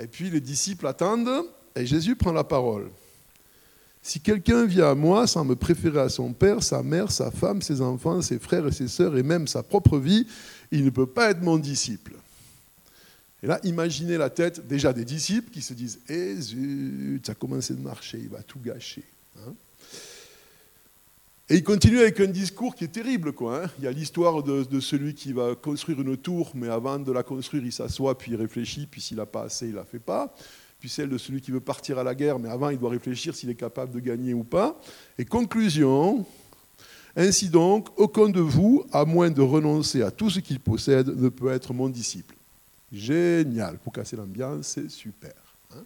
Et 0.00 0.06
puis 0.06 0.30
les 0.30 0.40
disciples 0.40 0.86
attendent, 0.86 1.44
et 1.74 1.86
Jésus 1.86 2.14
prend 2.14 2.30
la 2.30 2.44
parole. 2.44 2.88
Si 4.04 4.20
quelqu'un 4.20 4.66
vient 4.66 4.90
à 4.90 4.94
moi 4.96 5.28
sans 5.28 5.44
me 5.44 5.54
préférer 5.54 6.00
à 6.00 6.08
son 6.08 6.32
père, 6.32 6.60
sa 6.64 6.82
mère, 6.82 7.12
sa 7.12 7.30
femme, 7.30 7.62
ses 7.62 7.80
enfants, 7.80 8.20
ses 8.20 8.40
frères 8.40 8.66
et 8.66 8.72
ses 8.72 8.88
sœurs, 8.88 9.16
et 9.16 9.22
même 9.22 9.46
sa 9.46 9.62
propre 9.62 9.96
vie, 9.98 10.26
il 10.72 10.84
ne 10.84 10.90
peut 10.90 11.06
pas 11.06 11.30
être 11.30 11.40
mon 11.40 11.56
disciple. 11.56 12.14
Et 13.44 13.46
là, 13.46 13.60
imaginez 13.62 14.16
la 14.18 14.28
tête 14.28 14.66
déjà 14.66 14.92
des 14.92 15.04
disciples 15.04 15.50
qui 15.50 15.62
se 15.62 15.72
disent 15.72 16.00
Eh 16.08 16.34
zut, 16.34 17.24
ça 17.24 17.32
a 17.32 17.34
commencé 17.36 17.74
de 17.74 17.80
marcher, 17.80 18.18
il 18.18 18.28
va 18.28 18.42
tout 18.42 18.58
gâcher. 18.58 19.04
Hein. 19.38 19.54
et 21.48 21.56
il 21.56 21.64
continue 21.64 21.98
avec 22.00 22.20
un 22.20 22.26
discours 22.26 22.74
qui 22.74 22.84
est 22.84 22.92
terrible. 22.92 23.32
Quoi, 23.32 23.64
hein. 23.64 23.70
Il 23.78 23.84
y 23.84 23.86
a 23.86 23.92
l'histoire 23.92 24.42
de, 24.42 24.64
de, 24.64 24.80
celui 24.80 25.14
qui 25.14 25.32
va 25.32 25.54
construire 25.54 26.00
une 26.00 26.16
tour, 26.16 26.50
mais 26.54 26.68
avant 26.68 26.98
de 26.98 27.12
la 27.12 27.22
construire, 27.22 27.64
il 27.64 27.72
s'assoit, 27.72 28.18
puis 28.18 28.32
il 28.32 28.36
réfléchit, 28.36 28.86
puis 28.86 29.00
s'il 29.00 29.18
n'a 29.18 29.26
pas 29.26 29.44
assez, 29.44 29.66
il 29.66 29.72
ne 29.72 29.76
la 29.76 29.84
fait 29.84 30.00
pas 30.00 30.34
puis 30.82 30.88
celle 30.88 31.08
de 31.08 31.16
celui 31.16 31.40
qui 31.40 31.52
veut 31.52 31.60
partir 31.60 31.96
à 32.00 32.02
la 32.02 32.12
guerre, 32.12 32.40
mais 32.40 32.48
avant 32.48 32.68
il 32.68 32.76
doit 32.76 32.90
réfléchir 32.90 33.36
s'il 33.36 33.48
est 33.48 33.54
capable 33.54 33.92
de 33.94 34.00
gagner 34.00 34.34
ou 34.34 34.42
pas. 34.42 34.80
Et 35.16 35.24
conclusion, 35.24 36.26
ainsi 37.14 37.48
donc, 37.48 37.86
aucun 37.96 38.28
de 38.28 38.40
vous, 38.40 38.84
à 38.90 39.04
moins 39.04 39.30
de 39.30 39.40
renoncer 39.40 40.02
à 40.02 40.10
tout 40.10 40.28
ce 40.28 40.40
qu'il 40.40 40.58
possède, 40.58 41.06
ne 41.06 41.28
peut 41.28 41.52
être 41.52 41.72
mon 41.72 41.88
disciple. 41.88 42.34
Génial, 42.92 43.78
pour 43.78 43.92
casser 43.92 44.16
l'ambiance, 44.16 44.66
c'est 44.66 44.90
super. 44.90 45.34
Hein. 45.70 45.84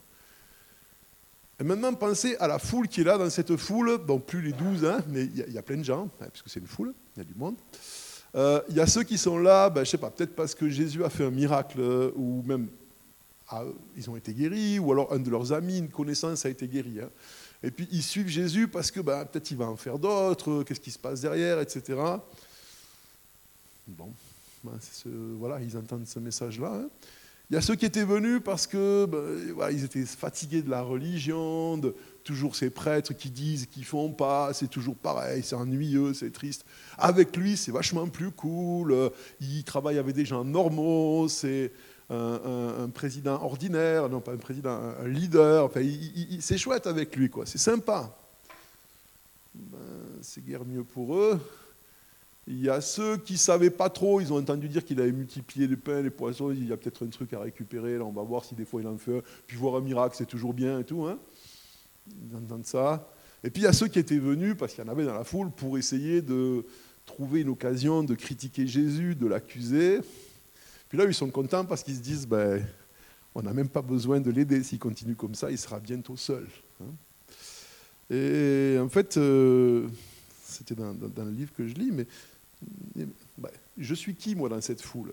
et 1.59 1.63
maintenant, 1.63 1.93
pensez 1.93 2.35
à 2.37 2.47
la 2.47 2.57
foule 2.57 2.87
qui 2.87 3.01
est 3.01 3.03
là 3.03 3.19
dans 3.19 3.29
cette 3.29 3.55
foule, 3.55 4.03
donc 4.03 4.25
plus 4.25 4.41
les 4.41 4.51
douze, 4.51 4.83
hein, 4.83 5.03
mais 5.09 5.25
il 5.25 5.53
y, 5.53 5.59
a 5.59 5.61
plein 5.61 5.77
de 5.77 5.83
gens, 5.83 6.09
hein, 6.19 6.25
puisque 6.33 6.49
c'est 6.49 6.59
une 6.59 6.65
foule, 6.65 6.91
il 7.15 7.19
y 7.19 7.21
a 7.21 7.23
du 7.23 7.35
monde. 7.35 7.57
Euh, 8.33 8.61
il 8.69 8.75
y 8.75 8.79
a 8.79 8.87
ceux 8.87 9.03
qui 9.03 9.19
sont 9.19 9.37
là, 9.37 9.69
ben, 9.69 9.81
je 9.83 9.89
ne 9.89 9.91
sais 9.91 9.97
pas, 9.99 10.09
peut-être 10.09 10.35
parce 10.35 10.55
que 10.55 10.67
Jésus 10.67 11.03
a 11.03 11.11
fait 11.11 11.23
un 11.23 11.29
miracle, 11.29 11.79
euh, 11.81 12.09
ou 12.15 12.41
même 12.41 12.67
ils 13.95 14.09
ont 14.09 14.15
été 14.15 14.33
guéris, 14.33 14.79
ou 14.79 14.91
alors 14.91 15.13
un 15.13 15.19
de 15.19 15.29
leurs 15.29 15.53
amis, 15.53 15.77
une 15.77 15.89
connaissance 15.89 16.45
a 16.45 16.49
été 16.49 16.67
guéri. 16.67 16.99
Hein. 17.01 17.09
Et 17.63 17.71
puis 17.71 17.87
ils 17.91 18.03
suivent 18.03 18.27
Jésus 18.27 18.67
parce 18.67 18.91
que 18.91 18.99
ben, 18.99 19.25
peut-être 19.25 19.49
il 19.51 19.57
va 19.57 19.65
en 19.65 19.75
faire 19.75 19.97
d'autres, 19.97 20.63
qu'est-ce 20.63 20.79
qui 20.79 20.91
se 20.91 20.99
passe 20.99 21.21
derrière, 21.21 21.59
etc. 21.59 21.99
Bon, 23.87 24.11
ben, 24.63 24.77
voilà, 25.39 25.61
ils 25.61 25.77
entendent 25.77 26.07
ce 26.07 26.19
message-là. 26.19 26.73
Hein. 26.73 26.89
Il 27.49 27.53
y 27.53 27.57
a 27.57 27.61
ceux 27.61 27.75
qui 27.75 27.85
étaient 27.85 28.03
venus 28.03 28.41
parce 28.43 28.67
que 28.67 29.05
ben, 29.05 29.71
ils 29.71 29.85
étaient 29.85 30.05
fatigués 30.05 30.61
de 30.61 30.69
la 30.69 30.81
religion, 30.81 31.77
de 31.77 31.95
toujours 32.25 32.57
ces 32.57 32.69
prêtres 32.69 33.13
qui 33.13 33.29
disent 33.29 33.67
qu'ils 33.67 33.85
font 33.85 34.11
pas, 34.11 34.53
c'est 34.53 34.67
toujours 34.67 34.97
pareil, 34.97 35.41
c'est 35.43 35.55
ennuyeux, 35.55 36.13
c'est 36.13 36.31
triste. 36.31 36.65
Avec 36.97 37.37
lui, 37.37 37.55
c'est 37.55 37.71
vachement 37.71 38.07
plus 38.09 38.31
cool. 38.31 39.11
Il 39.39 39.63
travaille 39.63 39.97
avec 39.97 40.13
des 40.13 40.25
gens 40.25 40.43
normaux, 40.43 41.29
c'est 41.29 41.71
un, 42.09 42.89
président 42.89 43.41
ordinaire, 43.41 44.09
non 44.09 44.21
pas 44.21 44.31
un 44.31 44.37
président, 44.37 44.79
un 44.99 45.07
leader. 45.07 45.65
Enfin, 45.65 45.81
c'est 46.39 46.57
chouette 46.57 46.87
avec 46.87 47.15
lui, 47.15 47.29
quoi. 47.29 47.45
C'est 47.45 47.57
sympa. 47.57 48.15
Ben, 49.53 49.77
c'est 50.21 50.45
guère 50.45 50.65
mieux 50.65 50.83
pour 50.83 51.15
eux. 51.15 51.39
Il 52.49 52.61
y 52.61 52.69
a 52.69 52.79
ceux 52.79 53.17
qui 53.17 53.33
ne 53.33 53.37
savaient 53.37 53.69
pas 53.69 53.89
trop, 53.89 54.21
ils 54.21 54.31
ont 54.31 54.37
entendu 54.37 54.69
dire 54.69 54.85
qu'il 54.85 55.01
avait 55.01 55.11
multiplié 55.11 55.67
les 55.67 55.75
pains, 55.75 56.01
les 56.01 56.09
poissons, 56.09 56.51
il 56.51 56.65
y 56.65 56.71
a 56.71 56.77
peut-être 56.77 57.05
un 57.05 57.09
truc 57.09 57.33
à 57.33 57.41
récupérer, 57.41 57.97
là 57.97 58.05
on 58.05 58.13
va 58.13 58.21
voir 58.21 58.45
si 58.45 58.55
des 58.55 58.63
fois 58.63 58.79
il 58.79 58.87
en 58.87 58.97
fait 58.97 59.17
un, 59.17 59.21
puis 59.45 59.57
voir 59.57 59.75
un 59.75 59.81
miracle, 59.81 60.15
c'est 60.17 60.27
toujours 60.27 60.53
bien 60.53 60.79
et 60.79 60.85
tout. 60.85 61.05
Hein. 61.05 61.19
Ils 62.07 62.37
entendent 62.37 62.65
ça. 62.65 63.11
Et 63.43 63.49
puis 63.49 63.63
il 63.63 63.65
y 63.65 63.67
a 63.67 63.73
ceux 63.73 63.89
qui 63.89 63.99
étaient 63.99 64.17
venus, 64.17 64.55
parce 64.57 64.73
qu'il 64.73 64.81
y 64.81 64.87
en 64.87 64.89
avait 64.89 65.03
dans 65.03 65.13
la 65.13 65.25
foule, 65.25 65.51
pour 65.51 65.77
essayer 65.77 66.21
de 66.21 66.65
trouver 67.05 67.41
une 67.41 67.49
occasion 67.49 68.01
de 68.01 68.15
critiquer 68.15 68.65
Jésus, 68.65 69.15
de 69.15 69.27
l'accuser. 69.27 69.99
Puis 70.89 70.97
là, 70.97 71.05
ils 71.05 71.13
sont 71.13 71.29
contents 71.29 71.65
parce 71.65 71.83
qu'ils 71.83 71.95
se 71.95 72.01
disent, 72.01 72.27
ben, 72.27 72.65
on 73.35 73.41
n'a 73.41 73.53
même 73.53 73.69
pas 73.69 73.81
besoin 73.81 74.19
de 74.19 74.31
l'aider. 74.31 74.63
S'il 74.63 74.79
continue 74.79 75.15
comme 75.15 75.35
ça, 75.35 75.51
il 75.51 75.57
sera 75.57 75.79
bientôt 75.79 76.17
seul. 76.17 76.47
Hein. 76.81 76.93
Et 78.09 78.77
en 78.79 78.89
fait, 78.89 79.17
euh, 79.17 79.87
c'était 80.43 80.75
dans, 80.75 80.93
le 80.93 81.31
livre 81.31 81.51
que 81.55 81.67
je 81.67 81.73
lis, 81.73 81.91
mais 81.91 82.07
ben, 83.37 83.51
je 83.77 83.93
suis 83.93 84.15
qui, 84.15 84.35
moi, 84.35 84.49
dans 84.49 84.61
cette 84.61 84.81
foule? 84.81 85.11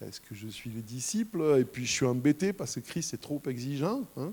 Est-ce 0.00 0.20
que 0.20 0.34
je 0.34 0.48
suis 0.48 0.70
les 0.70 0.82
disciples 0.82 1.56
Et 1.58 1.64
puis 1.64 1.86
je 1.86 1.90
suis 1.90 2.06
embêté 2.06 2.52
parce 2.52 2.74
que 2.74 2.80
Christ 2.80 3.14
est 3.14 3.20
trop 3.20 3.42
exigeant. 3.48 4.02
Hein. 4.16 4.32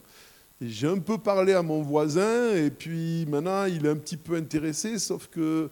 j'ai 0.62 0.88
un 0.88 1.00
peu 1.00 1.18
parlé 1.18 1.54
à 1.54 1.62
mon 1.62 1.82
voisin, 1.82 2.54
et 2.54 2.70
puis 2.70 3.26
maintenant, 3.28 3.66
il 3.66 3.86
est 3.86 3.90
un 3.90 3.96
petit 3.96 4.18
peu 4.18 4.36
intéressé, 4.36 5.00
sauf 5.00 5.28
que 5.28 5.70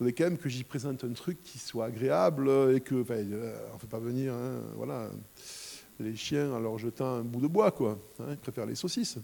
faudrait 0.00 0.14
quand 0.14 0.24
même 0.24 0.38
que 0.38 0.48
j'y 0.48 0.64
présente 0.64 1.04
un 1.04 1.12
truc 1.12 1.42
qui 1.42 1.58
soit 1.58 1.84
agréable 1.84 2.48
et 2.74 2.80
que, 2.80 3.02
enfin, 3.02 3.16
euh, 3.16 3.68
on 3.70 3.74
ne 3.74 3.78
fait 3.78 3.86
pas 3.86 3.98
venir, 3.98 4.32
hein, 4.32 4.62
voilà, 4.74 5.10
les 5.98 6.16
chiens 6.16 6.50
en 6.52 6.58
leur 6.58 6.78
jetant 6.78 7.16
un 7.16 7.22
bout 7.22 7.42
de 7.42 7.46
bois, 7.48 7.70
quoi. 7.70 7.98
Hein, 8.18 8.28
ils 8.30 8.38
préfèrent 8.38 8.64
les 8.64 8.76
saucisses. 8.76 9.18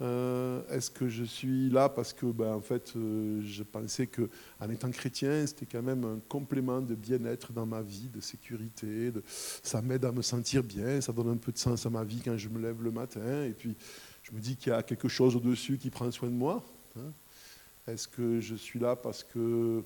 Euh, 0.00 0.62
est-ce 0.68 0.90
que 0.90 1.08
je 1.08 1.22
suis 1.22 1.70
là 1.70 1.88
parce 1.88 2.12
que, 2.12 2.26
ben, 2.26 2.54
en 2.54 2.60
fait, 2.60 2.92
euh, 2.96 3.40
je 3.44 3.62
pensais 3.62 4.08
que, 4.08 4.28
en 4.58 4.68
étant 4.68 4.90
chrétien, 4.90 5.46
c'était 5.46 5.66
quand 5.66 5.82
même 5.82 6.04
un 6.04 6.18
complément 6.28 6.80
de 6.80 6.96
bien-être 6.96 7.52
dans 7.52 7.66
ma 7.66 7.80
vie, 7.80 8.08
de 8.12 8.20
sécurité. 8.20 9.12
Ça 9.28 9.80
m'aide 9.80 10.04
à 10.04 10.10
me 10.10 10.22
sentir 10.22 10.64
bien, 10.64 11.00
ça 11.00 11.12
donne 11.12 11.28
un 11.28 11.36
peu 11.36 11.52
de 11.52 11.58
sens 11.58 11.86
à 11.86 11.90
ma 11.90 12.02
vie 12.02 12.20
quand 12.20 12.36
je 12.36 12.48
me 12.48 12.58
lève 12.60 12.82
le 12.82 12.90
matin. 12.90 13.44
Et 13.44 13.52
puis, 13.52 13.76
je 14.24 14.32
me 14.32 14.40
dis 14.40 14.56
qu'il 14.56 14.72
y 14.72 14.74
a 14.74 14.82
quelque 14.82 15.06
chose 15.06 15.36
au-dessus 15.36 15.78
qui 15.78 15.90
prend 15.90 16.10
soin 16.10 16.30
de 16.30 16.34
moi. 16.34 16.64
Hein. 16.98 17.12
Est-ce 17.86 18.08
que 18.08 18.40
je 18.40 18.56
suis 18.56 18.80
là 18.80 18.96
parce 18.96 19.22
que 19.22 19.84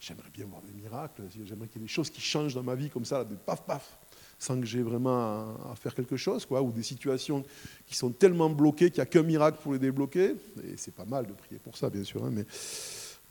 J'aimerais 0.00 0.30
bien 0.32 0.46
voir 0.46 0.62
des 0.62 0.72
miracles, 0.72 1.22
j'aimerais 1.44 1.68
qu'il 1.68 1.80
y 1.80 1.84
ait 1.84 1.86
des 1.86 1.92
choses 1.92 2.08
qui 2.08 2.22
changent 2.22 2.54
dans 2.54 2.62
ma 2.62 2.74
vie 2.74 2.88
comme 2.88 3.04
ça, 3.04 3.22
de 3.22 3.34
paf 3.34 3.66
paf, 3.66 3.98
sans 4.38 4.58
que 4.58 4.66
j'ai 4.66 4.82
vraiment 4.82 5.54
à, 5.70 5.76
faire 5.76 5.94
quelque 5.94 6.16
chose, 6.16 6.46
quoi, 6.46 6.62
ou 6.62 6.72
des 6.72 6.82
situations 6.82 7.44
qui 7.86 7.94
sont 7.94 8.10
tellement 8.10 8.48
bloquées 8.48 8.90
qu'il 8.90 9.00
n'y 9.00 9.02
a 9.02 9.06
qu'un 9.06 9.22
miracle 9.22 9.58
pour 9.62 9.74
les 9.74 9.78
débloquer. 9.78 10.36
Et 10.64 10.76
c'est 10.76 10.94
pas 10.94 11.04
mal 11.04 11.26
de 11.26 11.34
prier 11.34 11.60
pour 11.62 11.76
ça, 11.76 11.90
bien 11.90 12.02
sûr, 12.02 12.24
hein, 12.24 12.30
mais 12.32 12.46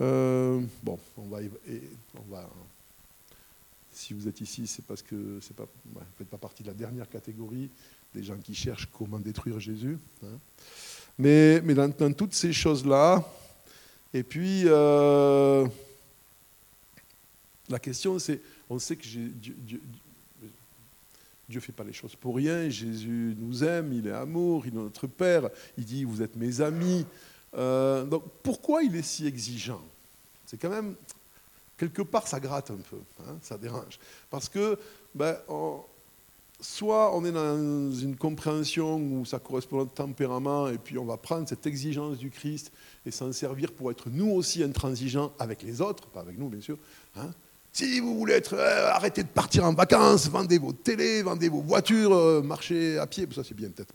euh, 0.02 0.62
bon, 0.84 1.00
on 1.18 1.24
va, 1.28 1.40
si 3.92 4.14
vous 4.14 4.28
êtes 4.28 4.40
ici, 4.40 4.68
c'est 4.68 4.86
parce 4.86 5.02
que 5.02 5.16
vous 5.16 5.36
ne 5.96 6.06
faites 6.18 6.30
pas 6.30 6.38
partie 6.38 6.62
de 6.62 6.68
la 6.68 6.76
dernière 6.76 7.10
catégorie 7.10 7.70
des 8.14 8.24
gens 8.24 8.38
qui 8.38 8.54
cherchent 8.54 8.88
comment 8.98 9.20
détruire 9.20 9.60
Jésus. 9.60 9.98
Hein. 10.24 10.38
Mais, 11.18 11.62
mais 11.62 11.74
dans, 11.74 12.14
toutes 12.14 12.34
ces 12.34 12.54
choses-là, 12.54 13.28
et 14.14 14.24
puis, 14.24 14.64
euh, 14.66 15.68
la 17.70 17.80
question, 17.80 18.20
c'est, 18.20 18.42
on 18.70 18.80
sait 18.80 18.96
que 18.96 19.04
Dieu 19.06 19.82
ne 21.50 21.60
fait 21.60 21.72
pas 21.72 21.84
les 21.84 21.94
choses 21.94 22.16
pour 22.16 22.36
rien, 22.36 22.70
Jésus 22.70 23.36
nous 23.38 23.64
aime, 23.64 23.94
il 23.94 24.08
est 24.08 24.12
amour, 24.12 24.66
il 24.66 24.74
est 24.74 24.78
notre 24.78 25.08
Père, 25.08 25.50
il 25.78 25.86
dit, 25.86 26.04
vous 26.04 26.22
êtes 26.22 26.36
mes 26.36 26.62
amis. 26.62 27.06
Euh, 27.56 28.06
donc 28.06 28.24
pourquoi 28.44 28.84
il 28.84 28.96
est 28.96 29.02
si 29.02 29.26
exigeant? 29.26 29.82
C'est 30.46 30.58
quand 30.58 30.70
même, 30.70 30.96
quelque 31.78 32.02
part, 32.02 32.28
ça 32.28 32.40
gratte 32.40 32.72
un 32.72 32.78
peu, 32.78 33.00
hein, 33.22 33.38
ça 33.42 33.58
dérange. 33.58 34.00
Parce 34.30 34.50
que, 34.50 34.78
ben, 35.14 35.38
soit 36.60 37.16
on 37.16 37.24
est 37.26 37.32
dans 37.32 37.92
une 37.92 38.16
compréhension 38.16 38.98
où 38.98 39.26
ça 39.26 39.40
correspond 39.40 39.78
à 39.78 39.80
notre 39.82 39.94
tempérament, 39.94 40.68
et 40.68 40.78
puis 40.78 40.98
on 40.98 41.06
va 41.06 41.18
prendre 41.18 41.48
cette 41.48 41.66
exigence 41.66 42.18
du 42.18 42.30
Christ 42.30 42.72
et 43.06 43.12
s'en 43.12 43.32
servir 43.32 43.72
pour 43.72 43.92
être 43.92 44.10
nous 44.10 44.30
aussi 44.32 44.64
intransigeants 44.64 45.34
avec 45.40 45.64
les 45.64 45.82
autres, 45.82 46.08
pas 46.08 46.22
avec 46.22 46.38
nous 46.38 46.50
bien 46.50 46.62
sûr, 46.62 46.78
hein, 47.16 47.32
si 47.80 48.02
vous 48.02 48.14
voulez 48.14 48.34
être, 48.34 48.56
euh, 48.56 48.90
arrêtez 48.90 49.24
de 49.24 49.30
partir 49.30 49.64
en 49.64 49.74
vacances, 49.74 50.28
vendez 50.28 50.58
vos 50.58 50.74
télés, 50.74 51.22
vendez 51.22 51.48
vos 51.48 51.62
voitures, 51.62 52.14
euh, 52.14 52.42
marchez 52.42 52.98
à 52.98 53.08
pied, 53.08 53.26
ça 53.34 53.42
c'est 53.42 53.56
bien 53.56 53.70
peut-être. 53.70 53.94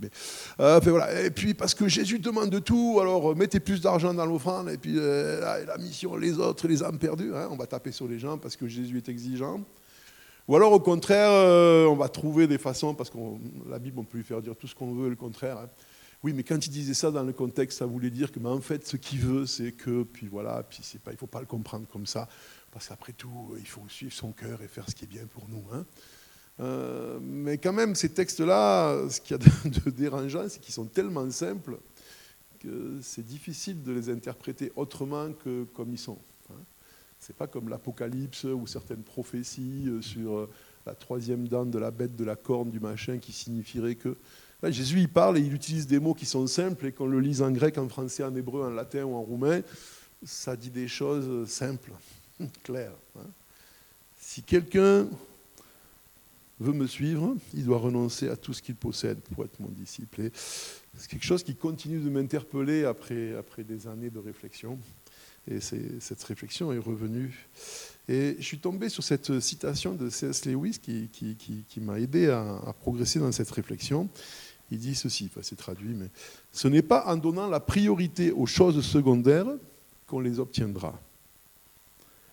Euh. 0.58 1.26
Et 1.26 1.30
puis 1.30 1.52
parce 1.52 1.74
que 1.74 1.86
Jésus 1.86 2.18
demande 2.18 2.48
de 2.48 2.60
tout, 2.60 2.98
alors 3.02 3.36
mettez 3.36 3.60
plus 3.60 3.82
d'argent 3.82 4.14
dans 4.14 4.24
l'offrande, 4.24 4.70
et 4.70 4.78
puis 4.78 4.94
la, 4.94 5.76
mission, 5.78 6.16
les 6.16 6.38
autres, 6.38 6.66
les 6.66 6.82
âmes 6.82 6.98
perdues, 6.98 7.34
hein, 7.34 7.48
on 7.50 7.56
va 7.56 7.66
taper 7.66 7.92
sur 7.92 8.08
les 8.08 8.18
gens 8.18 8.38
parce 8.38 8.56
que 8.56 8.66
Jésus 8.66 8.96
est 8.96 9.08
exigeant. 9.10 9.60
Ou 10.48 10.56
alors 10.56 10.72
au 10.72 10.80
contraire, 10.80 11.30
on 11.90 11.96
va 11.96 12.08
trouver 12.08 12.46
des 12.46 12.58
façons, 12.58 12.94
parce 12.94 13.10
que 13.10 13.18
la 13.68 13.78
Bible, 13.78 13.98
on 13.98 14.04
peut 14.04 14.16
lui 14.16 14.24
faire 14.24 14.40
dire 14.40 14.56
tout 14.56 14.66
ce 14.66 14.74
qu'on 14.74 14.94
veut, 14.94 15.10
le 15.10 15.16
contraire. 15.16 15.58
Hein. 15.58 15.68
Oui, 16.24 16.32
mais 16.32 16.42
quand 16.42 16.66
il 16.66 16.70
disait 16.70 16.94
ça 16.94 17.10
dans 17.10 17.22
le 17.22 17.34
contexte, 17.34 17.80
ça 17.80 17.84
voulait 17.84 18.08
dire 18.08 18.32
que, 18.32 18.40
en 18.46 18.60
fait, 18.62 18.86
ce 18.86 18.96
qu'il 18.96 19.18
veut, 19.18 19.44
c'est 19.44 19.72
que, 19.72 20.04
puis 20.04 20.26
voilà, 20.26 20.62
puis 20.62 20.80
pas, 21.04 21.10
il 21.10 21.14
ne 21.14 21.18
faut 21.18 21.26
pas 21.26 21.40
le 21.40 21.46
comprendre 21.46 21.86
comme 21.92 22.06
ça. 22.06 22.28
Parce 22.74 22.88
qu'après 22.88 23.12
tout, 23.12 23.54
il 23.56 23.68
faut 23.68 23.88
suivre 23.88 24.12
son 24.12 24.32
cœur 24.32 24.60
et 24.60 24.66
faire 24.66 24.90
ce 24.90 24.96
qui 24.96 25.04
est 25.04 25.08
bien 25.08 25.26
pour 25.26 25.48
nous. 25.48 25.64
Hein. 25.72 25.86
Euh, 26.58 27.20
mais 27.22 27.56
quand 27.56 27.72
même, 27.72 27.94
ces 27.94 28.08
textes-là, 28.08 29.08
ce 29.08 29.20
qu'il 29.20 29.36
y 29.36 29.40
a 29.40 29.70
de, 29.84 29.90
dérangeant, 29.90 30.48
c'est 30.48 30.60
qu'ils 30.60 30.74
sont 30.74 30.86
tellement 30.86 31.30
simples 31.30 31.78
que 32.58 32.98
c'est 33.00 33.24
difficile 33.24 33.84
de 33.84 33.92
les 33.92 34.10
interpréter 34.10 34.72
autrement 34.74 35.32
que 35.32 35.62
comme 35.72 35.92
ils 35.92 35.98
sont. 35.98 36.18
Hein. 36.50 36.58
C'est 37.20 37.36
pas 37.36 37.46
comme 37.46 37.68
l'Apocalypse 37.68 38.42
ou 38.42 38.66
certaines 38.66 39.04
prophéties 39.04 39.84
euh, 39.86 40.02
sur 40.02 40.36
euh, 40.36 40.50
la 40.84 40.96
troisième 40.96 41.46
dent 41.46 41.66
de 41.66 41.78
la 41.78 41.92
bête, 41.92 42.16
de 42.16 42.24
la 42.24 42.34
corne, 42.34 42.72
du 42.72 42.80
machin, 42.80 43.18
qui 43.18 43.32
signifierait 43.32 43.94
que. 43.94 44.16
Jésus, 44.64 44.98
il 44.98 45.10
parle 45.10 45.38
et 45.38 45.42
il 45.42 45.54
utilise 45.54 45.86
des 45.86 46.00
mots 46.00 46.14
qui 46.14 46.26
sont 46.26 46.46
simples 46.48 46.86
et 46.86 46.92
qu'on 46.92 47.06
le 47.06 47.20
lise 47.20 47.42
en 47.42 47.52
grec, 47.52 47.78
en 47.78 47.88
français, 47.88 48.24
en 48.24 48.34
hébreu, 48.34 48.64
en 48.64 48.70
latin 48.70 49.04
ou 49.04 49.14
en 49.14 49.20
roumain, 49.20 49.60
ça 50.24 50.56
dit 50.56 50.70
des 50.70 50.88
choses 50.88 51.46
simples, 51.50 51.92
claires. 52.62 52.96
Hein. 53.18 53.26
Si 54.20 54.42
quelqu'un 54.42 55.06
veut 56.60 56.72
me 56.72 56.86
suivre, 56.86 57.36
il 57.52 57.64
doit 57.64 57.78
renoncer 57.78 58.28
à 58.28 58.36
tout 58.36 58.52
ce 58.52 58.62
qu'il 58.62 58.76
possède 58.76 59.18
pour 59.20 59.44
être 59.44 59.58
mon 59.60 59.68
disciple. 59.68 60.30
c'est 60.32 61.08
quelque 61.08 61.24
chose 61.24 61.42
qui 61.42 61.56
continue 61.56 62.00
de 62.00 62.08
m'interpeller 62.08 62.84
après, 62.84 63.34
après 63.36 63.64
des 63.64 63.86
années 63.86 64.10
de 64.10 64.18
réflexion. 64.18 64.78
Et 65.50 65.60
cette 65.60 66.22
réflexion 66.22 66.72
est 66.72 66.78
revenue. 66.78 67.46
Et 68.08 68.36
je 68.38 68.44
suis 68.44 68.58
tombé 68.58 68.88
sur 68.88 69.02
cette 69.02 69.40
citation 69.40 69.94
de 69.94 70.08
C.S. 70.08 70.46
Lewis 70.46 70.78
qui, 70.80 71.08
qui, 71.08 71.80
m'a 71.80 72.00
aidé 72.00 72.28
à, 72.28 72.74
progresser 72.80 73.18
dans 73.18 73.30
cette 73.30 73.50
réflexion. 73.50 74.08
Il 74.70 74.78
dit 74.78 74.94
ceci, 74.94 75.30
c'est 75.42 75.56
traduit, 75.56 75.94
mais 75.94 76.08
ce 76.50 76.68
n'est 76.68 76.82
pas 76.82 77.04
en 77.06 77.18
donnant 77.18 77.46
la 77.46 77.60
priorité 77.60 78.32
aux 78.32 78.46
choses 78.46 78.82
secondaires 78.82 79.46
qu'on 80.06 80.20
les 80.20 80.38
obtiendra. 80.38 80.98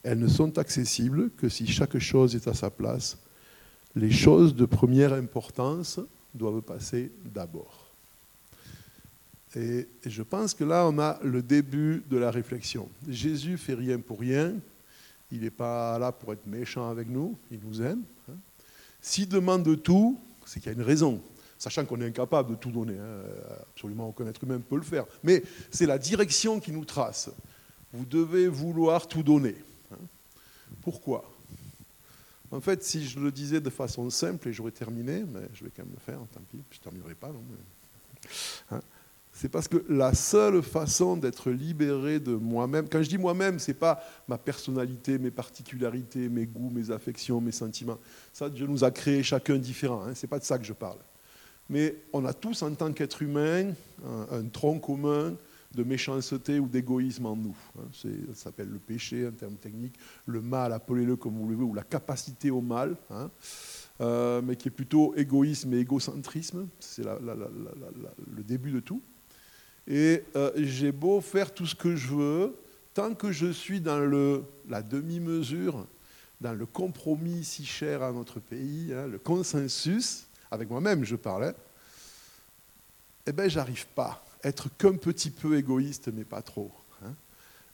Elles 0.04 0.20
ne 0.20 0.28
sont 0.28 0.58
accessibles 0.58 1.30
que 1.32 1.50
si 1.50 1.68
chaque 1.68 1.98
chose 2.00 2.36
est 2.36 2.48
à 2.48 2.54
sa 2.54 2.70
place 2.70 3.18
les 3.96 4.12
choses 4.12 4.56
de 4.56 4.66
première 4.66 5.14
importance 5.14 6.00
doivent 6.34 6.62
passer 6.62 7.12
d'abord. 7.26 7.88
Et 9.56 9.88
je 10.06 10.24
pense 10.24 10.54
que 10.54 10.64
là, 10.64 10.88
on 10.88 10.98
a 10.98 11.20
le 11.24 11.42
début 11.42 12.04
de 12.10 12.18
la 12.18 12.32
réflexion. 12.32 12.88
Jésus 13.08 13.58
fait 13.58 13.74
rien 13.74 14.00
pour 14.00 14.20
rien. 14.20 14.54
Il 15.30 15.42
n'est 15.42 15.50
pas 15.50 16.00
là 16.00 16.12
pour 16.14 16.32
être 16.32 16.48
méchant 16.48 16.90
avec 16.90 17.10
nous. 17.10 17.38
Il 17.52 17.60
nous 17.60 17.82
aime. 17.82 18.04
Hein. 18.30 18.36
S'il 19.02 19.28
demande 19.28 19.82
tout, 19.84 20.18
c'est 20.46 20.62
qu'il 20.62 20.72
y 20.72 20.76
a 20.76 20.78
une 20.78 20.86
raison. 20.86 21.22
Sachant 21.58 21.86
qu'on 21.86 22.00
est 22.00 22.06
incapable 22.06 22.52
de 22.52 22.56
tout 22.56 22.72
donner. 22.72 22.98
Hein. 22.98 23.24
Absolument 23.74 24.08
aucun 24.08 24.26
être 24.28 24.42
humain 24.42 24.62
peut 24.62 24.78
le 24.78 24.84
faire. 24.84 25.06
Mais 25.22 25.44
c'est 25.70 25.86
la 25.86 25.98
direction 25.98 26.62
qui 26.62 26.72
nous 26.72 26.86
trace. 26.86 27.30
Vous 27.92 28.06
devez 28.06 28.48
vouloir 28.48 29.06
tout 29.06 29.24
donner. 29.24 29.56
Pourquoi? 30.82 31.24
En 32.52 32.60
fait, 32.60 32.84
si 32.84 33.08
je 33.08 33.20
le 33.20 33.32
disais 33.32 33.62
de 33.62 33.70
façon 33.70 34.10
simple, 34.10 34.50
et 34.50 34.54
j'aurais 34.54 34.72
terminé, 34.72 35.24
mais 35.24 35.48
je 35.54 35.64
vais 35.64 35.72
quand 35.76 35.84
même 35.84 35.94
le 35.94 36.00
faire, 36.00 36.20
tant 36.34 36.42
pis, 36.50 36.60
je 36.70 36.78
ne 36.78 36.84
terminerai 36.84 37.16
pas. 37.16 37.32
Hein, 38.72 38.82
c'est 39.34 39.48
parce 39.48 39.70
que 39.70 39.86
la 39.88 40.14
seule 40.14 40.62
façon 40.62 41.16
d'être 41.16 41.50
libéré 41.50 42.20
de 42.20 42.34
moi-même, 42.34 42.90
quand 42.90 43.02
je 43.02 43.08
dis 43.08 43.18
moi-même, 43.18 43.58
ce 43.58 43.72
n'est 43.72 43.78
pas 43.78 44.04
ma 44.28 44.38
personnalité, 44.38 45.18
mes 45.18 45.32
particularités, 45.32 46.28
mes 46.28 46.46
goûts, 46.46 46.70
mes 46.70 46.92
affections, 46.92 47.40
mes 47.40 47.54
sentiments. 47.54 47.98
Ça, 48.34 48.50
Dieu 48.50 48.68
nous 48.68 48.84
a 48.84 48.92
créés 48.92 49.24
chacun 49.24 49.58
différent, 49.58 50.04
hein, 50.04 50.14
ce 50.14 50.26
n'est 50.26 50.30
pas 50.30 50.40
de 50.40 50.44
ça 50.44 50.58
que 50.58 50.66
je 50.66 50.74
parle. 50.74 51.00
Mais 51.70 51.96
on 52.12 52.26
a 52.26 52.34
tous, 52.34 52.62
en 52.64 52.74
tant 52.76 52.92
qu'être 52.92 53.22
humain, 53.22 53.74
un 54.30 54.44
tronc 54.50 54.80
commun, 54.80 55.36
de 55.74 55.84
méchanceté 55.84 56.60
ou 56.60 56.68
d'égoïsme 56.68 57.26
en 57.26 57.36
nous. 57.36 57.58
Hein. 57.78 57.84
ça 57.94 58.44
s'appelle 58.44 58.70
le 58.70 58.80
péché 58.80 59.28
en 59.28 59.32
termes 59.32 59.56
techniques, 59.56 59.96
le 60.26 60.42
mal, 60.42 60.74
appelez-le 60.74 61.16
comme 61.16 61.36
vous 61.36 61.48
le 61.48 61.56
voulez, 61.56 61.70
ou 61.70 61.74
la 61.74 61.84
capacité 61.84 62.52
au 62.52 62.62
mal, 62.62 62.96
hein. 63.10 63.30
euh, 64.02 64.42
mais 64.44 64.56
qui 64.56 64.68
est 64.68 64.72
plutôt 64.72 65.14
égoïsme 65.16 65.74
et 65.74 65.80
égocentrisme. 65.80 66.68
C'est 66.80 67.04
le 67.04 68.44
début 68.44 68.72
de 68.72 68.80
tout. 68.80 69.02
Et 69.88 70.24
euh, 70.36 70.52
j'ai 70.56 70.92
beau 70.92 71.22
faire 71.22 71.54
tout 71.54 71.66
ce 71.66 71.76
que 71.76 71.96
je 71.96 72.08
veux, 72.08 72.56
tant 72.94 73.14
que 73.14 73.32
je 73.32 73.52
suis 73.52 73.82
dans 73.82 74.00
la 74.70 74.82
demi-mesure, 74.82 75.88
dans 76.40 76.54
le 76.54 76.66
compromis 76.66 77.44
si 77.44 77.66
cher 77.66 78.04
à 78.04 78.12
notre 78.12 78.40
pays, 78.40 78.94
hein, 78.94 79.08
le 79.08 79.20
consensus, 79.20 80.28
avec 80.50 80.70
moi-même 80.70 81.04
je 81.04 81.16
parlais, 81.16 81.54
eh 83.26 83.32
bien, 83.32 83.48
j'arrive 83.48 83.88
pas 83.88 84.24
être 84.44 84.70
qu'un 84.78 84.94
petit 84.94 85.30
peu 85.30 85.58
égoïste, 85.58 86.10
mais 86.14 86.24
pas 86.24 86.42
trop. 86.42 86.72
Hein. 87.04 87.14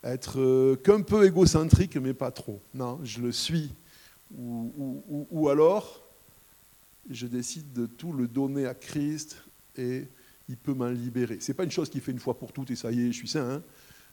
Être 0.04 0.40
euh, 0.40 0.76
qu'un 0.76 1.02
peu 1.02 1.26
égocentrique, 1.26 1.98
mais 1.98 2.14
pas 2.14 2.32
trop. 2.32 2.62
Non, 2.74 3.00
je 3.04 3.22
le 3.22 3.32
suis. 3.32 3.74
Ou, 4.36 5.48
alors, 5.50 6.04
je 7.10 7.28
décide 7.28 7.72
de 7.72 7.86
tout 7.86 8.12
le 8.12 8.28
donner 8.28 8.66
à 8.66 8.74
Christ 8.74 9.38
et 9.78 10.06
il 10.50 10.58
peut 10.58 10.74
m'en 10.74 10.90
libérer. 10.90 11.40
Ce 11.40 11.52
n'est 11.52 11.56
pas 11.56 11.64
une 11.64 11.72
chose 11.72 11.90
qui 11.90 12.02
fait 12.02 12.12
une 12.12 12.20
fois 12.20 12.38
pour 12.38 12.52
toutes 12.52 12.72
et 12.72 12.76
ça 12.76 12.92
y 12.92 13.02
est, 13.02 13.12
je 13.12 13.18
suis 13.18 13.28
saint. 13.30 13.50
Hein. 13.50 13.64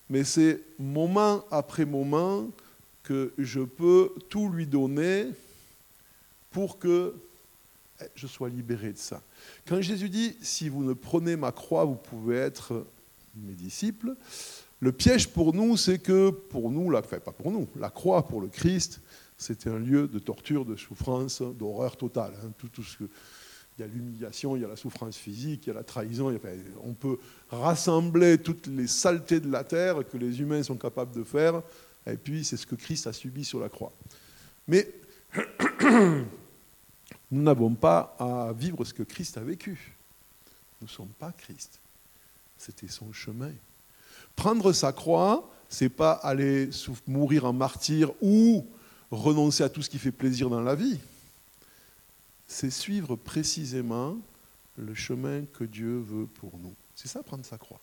mais 0.08 0.22
c'est 0.22 0.60
moment 0.78 1.44
après 1.50 1.84
moment 1.84 2.48
que 3.02 3.32
je 3.38 3.60
peux 3.60 4.10
tout 4.28 4.48
lui 4.48 4.66
donner 4.66 5.26
pour 6.52 6.78
que 6.78 7.14
je 8.14 8.26
sois 8.26 8.48
libéré 8.48 8.92
de 8.92 8.98
ça. 8.98 9.22
Quand 9.66 9.80
Jésus 9.80 10.08
dit, 10.08 10.36
si 10.40 10.68
vous 10.68 10.84
ne 10.84 10.92
prenez 10.92 11.36
ma 11.36 11.52
croix, 11.52 11.84
vous 11.84 11.96
pouvez 11.96 12.36
être 12.36 12.86
mes 13.36 13.54
disciples, 13.54 14.14
le 14.80 14.92
piège 14.92 15.28
pour 15.28 15.54
nous, 15.54 15.76
c'est 15.76 15.98
que 15.98 16.30
pour 16.30 16.70
nous, 16.70 16.90
la, 16.90 17.00
enfin 17.00 17.18
pas 17.18 17.32
pour 17.32 17.50
nous, 17.50 17.68
la 17.76 17.90
croix 17.90 18.26
pour 18.26 18.40
le 18.40 18.48
Christ, 18.48 19.00
c'était 19.36 19.70
un 19.70 19.78
lieu 19.78 20.08
de 20.08 20.18
torture, 20.18 20.64
de 20.64 20.76
souffrance, 20.76 21.42
d'horreur 21.42 21.96
totale. 21.96 22.34
Hein. 22.44 22.50
tout, 22.58 22.82
ce 22.82 22.98
que, 22.98 23.04
il 23.76 23.80
y 23.80 23.84
a 23.84 23.86
l'humiliation, 23.86 24.56
il 24.56 24.62
y 24.62 24.64
a 24.64 24.68
la 24.68 24.76
souffrance 24.76 25.16
physique, 25.16 25.66
il 25.66 25.68
y 25.68 25.72
a 25.72 25.74
la 25.74 25.82
trahison. 25.82 26.32
on 26.82 26.94
peut 26.94 27.18
rassembler 27.50 28.38
toutes 28.38 28.68
les 28.68 28.86
saletés 28.86 29.40
de 29.40 29.50
la 29.50 29.64
terre 29.64 30.06
que 30.06 30.16
les 30.16 30.40
humains 30.40 30.62
sont 30.62 30.76
capables 30.76 31.14
de 31.14 31.24
faire, 31.24 31.62
et 32.06 32.16
puis 32.16 32.44
c'est 32.44 32.56
ce 32.56 32.66
que 32.66 32.76
Christ 32.76 33.06
a 33.06 33.12
subi 33.12 33.44
sur 33.44 33.58
la 33.58 33.68
croix. 33.68 33.92
Mais 34.68 34.88
Nous 37.30 37.42
n'avons 37.42 37.74
pas 37.74 38.16
à 38.18 38.52
vivre 38.52 38.84
ce 38.84 38.94
que 38.94 39.02
Christ 39.02 39.36
a 39.36 39.40
vécu. 39.40 39.96
Nous 40.80 40.86
ne 40.86 40.92
sommes 40.92 41.12
pas 41.18 41.32
Christ. 41.32 41.80
C'était 42.58 42.88
son 42.88 43.12
chemin. 43.12 43.52
Prendre 44.36 44.72
sa 44.72 44.92
croix, 44.92 45.50
c'est 45.68 45.88
pas 45.88 46.12
aller 46.12 46.70
mourir 47.06 47.44
en 47.44 47.52
martyr 47.52 48.10
ou 48.20 48.66
renoncer 49.10 49.62
à 49.62 49.68
tout 49.68 49.82
ce 49.82 49.90
qui 49.90 49.98
fait 49.98 50.12
plaisir 50.12 50.50
dans 50.50 50.60
la 50.60 50.74
vie. 50.74 50.98
C'est 52.46 52.70
suivre 52.70 53.16
précisément 53.16 54.16
le 54.76 54.94
chemin 54.94 55.44
que 55.52 55.64
Dieu 55.64 55.98
veut 55.98 56.26
pour 56.26 56.52
nous. 56.58 56.74
C'est 56.94 57.08
ça, 57.08 57.22
prendre 57.22 57.44
sa 57.44 57.58
croix. 57.58 57.80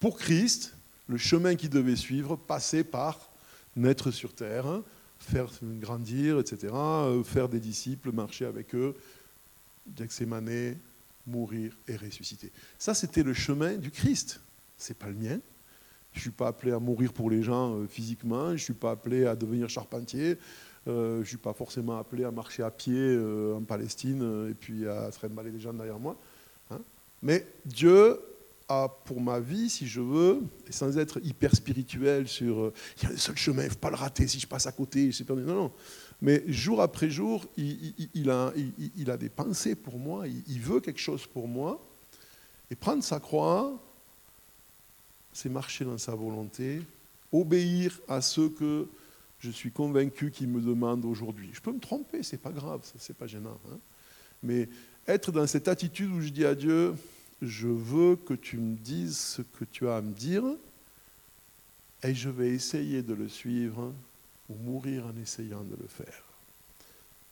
Pour 0.00 0.16
Christ, 0.16 0.74
le 1.08 1.18
chemin 1.18 1.54
qu'il 1.54 1.70
devait 1.70 1.96
suivre 1.96 2.36
passait 2.36 2.84
par 2.84 3.30
naître 3.76 4.10
sur 4.10 4.32
terre, 4.32 4.80
faire 5.24 5.48
grandir, 5.80 6.38
etc., 6.38 6.72
euh, 6.72 7.22
faire 7.22 7.48
des 7.48 7.60
disciples, 7.60 8.12
marcher 8.12 8.46
avec 8.46 8.74
eux, 8.74 8.94
d'Axémané, 9.86 10.78
mourir 11.26 11.76
et 11.88 11.96
ressusciter. 11.96 12.52
Ça, 12.78 12.94
c'était 12.94 13.22
le 13.22 13.34
chemin 13.34 13.74
du 13.74 13.90
Christ. 13.90 14.40
C'est 14.76 14.98
pas 14.98 15.08
le 15.08 15.14
mien. 15.14 15.40
Je 16.12 16.20
suis 16.20 16.30
pas 16.30 16.48
appelé 16.48 16.72
à 16.72 16.78
mourir 16.78 17.12
pour 17.12 17.30
les 17.30 17.42
gens 17.42 17.76
euh, 17.76 17.86
physiquement, 17.86 18.52
je 18.56 18.62
suis 18.62 18.72
pas 18.72 18.92
appelé 18.92 19.26
à 19.26 19.34
devenir 19.34 19.68
charpentier, 19.68 20.38
euh, 20.86 21.22
je 21.22 21.28
suis 21.28 21.36
pas 21.36 21.52
forcément 21.54 21.98
appelé 21.98 22.24
à 22.24 22.30
marcher 22.30 22.62
à 22.62 22.70
pied 22.70 23.18
en 23.52 23.62
Palestine 23.62 24.48
et 24.50 24.54
puis 24.54 24.86
à 24.86 25.10
trimballer 25.10 25.50
les 25.50 25.60
gens 25.60 25.72
derrière 25.72 25.98
moi. 25.98 26.16
Hein. 26.70 26.78
Mais 27.22 27.46
Dieu 27.64 28.20
pour 29.04 29.20
ma 29.20 29.40
vie, 29.40 29.68
si 29.68 29.86
je 29.86 30.00
veux, 30.00 30.42
sans 30.70 30.98
être 30.98 31.20
hyper 31.22 31.54
spirituel 31.54 32.28
sur 32.28 32.60
euh, 32.60 32.72
il 32.96 33.02
y 33.04 33.06
a 33.06 33.10
le 33.10 33.16
seul 33.16 33.36
chemin, 33.36 33.62
il 33.62 33.66
ne 33.66 33.70
faut 33.70 33.78
pas 33.78 33.90
le 33.90 33.96
rater, 33.96 34.26
si 34.26 34.40
je 34.40 34.46
passe 34.46 34.66
à 34.66 34.72
côté, 34.72 35.06
je 35.06 35.16
suis 35.16 35.24
perdu. 35.24 35.42
Non, 35.42 35.54
non. 35.54 35.72
Mais 36.22 36.42
jour 36.46 36.80
après 36.80 37.10
jour, 37.10 37.44
il, 37.56 38.30
a, 38.30 38.52
il, 38.96 39.10
a, 39.10 39.16
des 39.16 39.28
pensées 39.28 39.74
pour 39.74 39.98
moi, 39.98 40.24
il, 40.26 40.60
veut 40.60 40.80
quelque 40.80 41.00
chose 41.00 41.26
pour 41.26 41.48
moi. 41.48 41.84
Et 42.70 42.74
prendre 42.74 43.02
sa 43.02 43.20
croix, 43.20 43.78
c'est 45.32 45.50
marcher 45.50 45.84
dans 45.84 45.98
sa 45.98 46.14
volonté, 46.14 46.80
obéir 47.32 48.00
à 48.08 48.20
ce 48.20 48.48
que 48.48 48.88
je 49.40 49.50
suis 49.50 49.70
convaincu 49.70 50.30
qu'il 50.30 50.48
me 50.48 50.60
demande 50.60 51.04
aujourd'hui. 51.04 51.50
Je 51.52 51.60
peux 51.60 51.72
me 51.72 51.80
tromper, 51.80 52.22
c'est 52.22 52.40
pas 52.40 52.52
grave, 52.52 52.80
c'est 52.96 53.16
pas 53.16 53.26
gênant. 53.26 53.58
Hein. 53.70 53.78
Mais 54.42 54.68
être 55.06 55.30
dans 55.32 55.46
cette 55.46 55.68
attitude 55.68 56.10
où 56.10 56.20
je 56.20 56.30
dis 56.30 56.46
à 56.46 56.54
Dieu, 56.54 56.94
je 57.44 57.68
veux 57.68 58.16
que 58.16 58.34
tu 58.34 58.58
me 58.58 58.76
dises 58.76 59.16
ce 59.16 59.42
que 59.42 59.64
tu 59.64 59.88
as 59.88 59.96
à 59.96 60.00
me 60.00 60.12
dire 60.12 60.44
et 62.02 62.14
je 62.14 62.28
vais 62.28 62.50
essayer 62.50 63.02
de 63.02 63.14
le 63.14 63.28
suivre 63.28 63.92
ou 64.48 64.54
mourir 64.54 65.06
en 65.06 65.16
essayant 65.20 65.62
de 65.62 65.76
le 65.80 65.88
faire. 65.88 66.22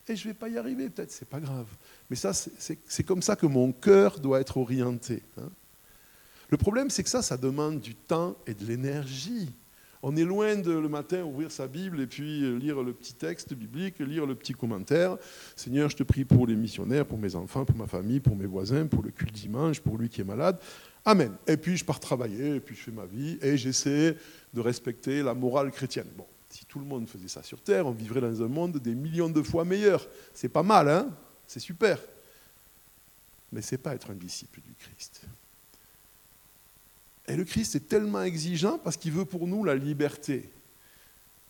Et 0.09 0.16
je 0.16 0.27
ne 0.27 0.33
vais 0.33 0.38
pas 0.38 0.48
y 0.48 0.59
arriver, 0.59 0.90
peut-être, 0.90 1.12
c'est 1.12 1.29
pas 1.29 1.40
grave. 1.40 1.68
Mais 2.11 2.16
ça, 2.16 2.33
c'est 2.33 3.05
comme 3.05 3.22
ça 3.22 3.37
que 3.37 3.46
mon 3.46 3.72
cœur 3.72 4.18
doit 4.18 4.40
être 4.40 4.57
orienté. 4.57 5.22
Hein. 5.38 5.51
Le 6.48 6.57
problème, 6.57 6.90
c'est 6.90 7.03
que 7.03 7.09
ça, 7.09 7.22
ça 7.22 7.37
demande 7.37 7.81
du 7.81 7.94
temps 7.94 8.37
et 8.46 8.55
de 8.55 8.66
l'énergie. 8.66 9.51
On 10.05 10.17
est 10.17 10.25
loin 10.25 10.57
de 10.57 10.73
le 10.73 10.88
matin 10.88 11.23
ouvrir 11.23 11.53
sa 11.53 11.69
Bible 11.69 12.01
et 12.01 12.09
puis 12.09 12.43
euh, 12.43 12.57
lire 12.57 12.83
le 12.83 12.93
petit 12.93 13.15
texte 13.15 13.55
biblique, 13.55 14.01
lire 14.01 14.27
le 14.27 14.35
petit 14.35 14.53
commentaire. 14.53 15.17
Seigneur, 15.55 15.88
je 15.88 15.97
te 15.97 16.03
prie 16.03 16.25
pour 16.25 16.47
les 16.49 16.57
missionnaires, 16.57 17.07
pour 17.07 17.19
mes 17.19 17.37
enfants, 17.37 17.65
pour 17.65 17.77
ma 17.77 17.87
famille, 17.87 18.19
pour 18.19 18.35
mes 18.35 18.47
voisins, 18.47 18.87
pour 18.87 19.05
le 19.05 19.12
culte 19.12 19.35
dimanche, 19.35 19.81
pour 19.81 19.97
lui 19.97 20.09
qui 20.09 20.21
est 20.21 20.25
malade. 20.25 20.59
Amen. 21.05 21.33
Et 21.47 21.57
puis 21.57 21.77
je 21.77 21.85
pars 21.85 22.01
travailler, 22.01 22.57
et 22.57 22.61
puis 22.61 22.75
je 22.75 22.83
fais 22.83 22.91
ma 22.91 23.07
vie, 23.07 23.38
et 23.41 23.57
j'essaie 23.57 24.17
de 24.53 24.61
respecter 24.61 25.23
la 25.23 25.35
morale 25.35 25.71
chrétienne. 25.71 26.09
Bon, 26.17 26.27
si 26.49 26.65
tout 26.65 26.81
le 26.81 26.85
monde 26.85 27.09
faisait 27.09 27.29
ça 27.29 27.45
sur 27.45 27.61
Terre, 27.61 27.87
on 27.87 27.93
vivrait 27.93 28.21
dans 28.21 28.43
un 28.43 28.49
monde 28.49 28.79
des 28.79 28.97
millions 28.97 29.31
de 29.31 29.43
fois 29.43 29.65
meilleur. 29.65 30.05
C'est 30.35 30.49
pas 30.49 30.65
mal, 30.65 30.88
hein? 30.88 31.11
C'est 31.47 31.61
super. 31.61 31.99
Mais 33.53 33.62
c'est 33.62 33.79
pas 33.79 33.95
être 33.95 34.11
un 34.11 34.15
disciple 34.15 34.61
du 34.62 34.75
Christ. 34.75 35.23
Et 37.29 37.37
le 37.37 37.45
Christ 37.45 37.77
est 37.77 37.89
tellement 37.89 38.23
exigeant 38.23 38.79
parce 38.79 38.97
qu'il 38.97 39.13
veut 39.13 39.25
pour 39.25 39.47
nous 39.47 39.65
la 39.65 39.75
liberté. 39.75 40.51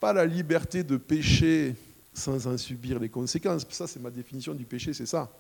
Pas 0.01 0.13
la 0.13 0.27
liberté 0.27 0.83
de 0.83 0.97
pécher 0.97 1.75
sans 2.13 2.47
en 2.47 2.59
subir 2.59 2.99
les 2.99 3.09
conséquences. 3.09 3.67
Ça, 3.71 3.87
c'est 3.87 4.01
ma 4.01 4.11
définition 4.11 4.55
du 4.55 4.65
péché, 4.65 4.93
c'est 4.93 5.07
ça. 5.07 5.33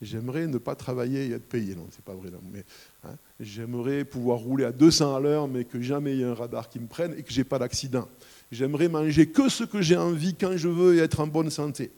J'aimerais 0.00 0.48
ne 0.48 0.58
pas 0.58 0.74
travailler 0.74 1.26
et 1.26 1.32
être 1.32 1.48
payé. 1.48 1.76
Non, 1.76 1.86
c'est 1.90 2.04
pas 2.04 2.14
vrai. 2.14 2.30
Mais 2.52 2.64
hein, 3.04 3.14
j'aimerais 3.38 4.04
pouvoir 4.04 4.38
rouler 4.38 4.64
à 4.64 4.72
200 4.72 5.14
à 5.14 5.20
l'heure, 5.20 5.46
mais 5.46 5.64
que 5.64 5.80
jamais 5.80 6.14
il 6.14 6.18
y 6.18 6.22
ait 6.22 6.26
un 6.26 6.34
radar 6.34 6.68
qui 6.68 6.80
me 6.80 6.88
prenne 6.88 7.14
et 7.16 7.22
que 7.22 7.32
j'ai 7.32 7.44
pas 7.44 7.58
d'accident. 7.58 8.08
J'aimerais 8.50 8.88
manger 8.88 9.28
que 9.28 9.48
ce 9.48 9.62
que 9.62 9.80
j'ai 9.80 9.96
envie 9.96 10.34
quand 10.34 10.56
je 10.56 10.68
veux 10.68 10.96
et 10.96 10.98
être 10.98 11.20
en 11.20 11.28
bonne 11.28 11.50
santé. 11.50 11.92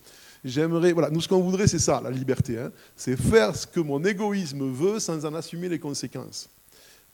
J'aimerais, 0.45 0.93
voilà, 0.93 1.09
nous 1.09 1.23
ce 1.23 1.29
qu'on 1.29 1.40
voudrait, 1.40 1.67
c'est 1.67 1.79
ça, 1.79 2.03
la 2.03 2.11
liberté. 2.11 2.59
Hein. 2.59 2.71
c'est 2.95 3.17
faire 3.17 3.57
ce 3.57 3.67
que 3.67 3.81
mon 3.81 4.05
égoïsme 4.05 4.71
veut 4.71 5.01
sans 5.01 5.25
en 5.25 5.35
assumer 5.35 5.71
les 5.71 5.79
conséquences. 5.79 6.51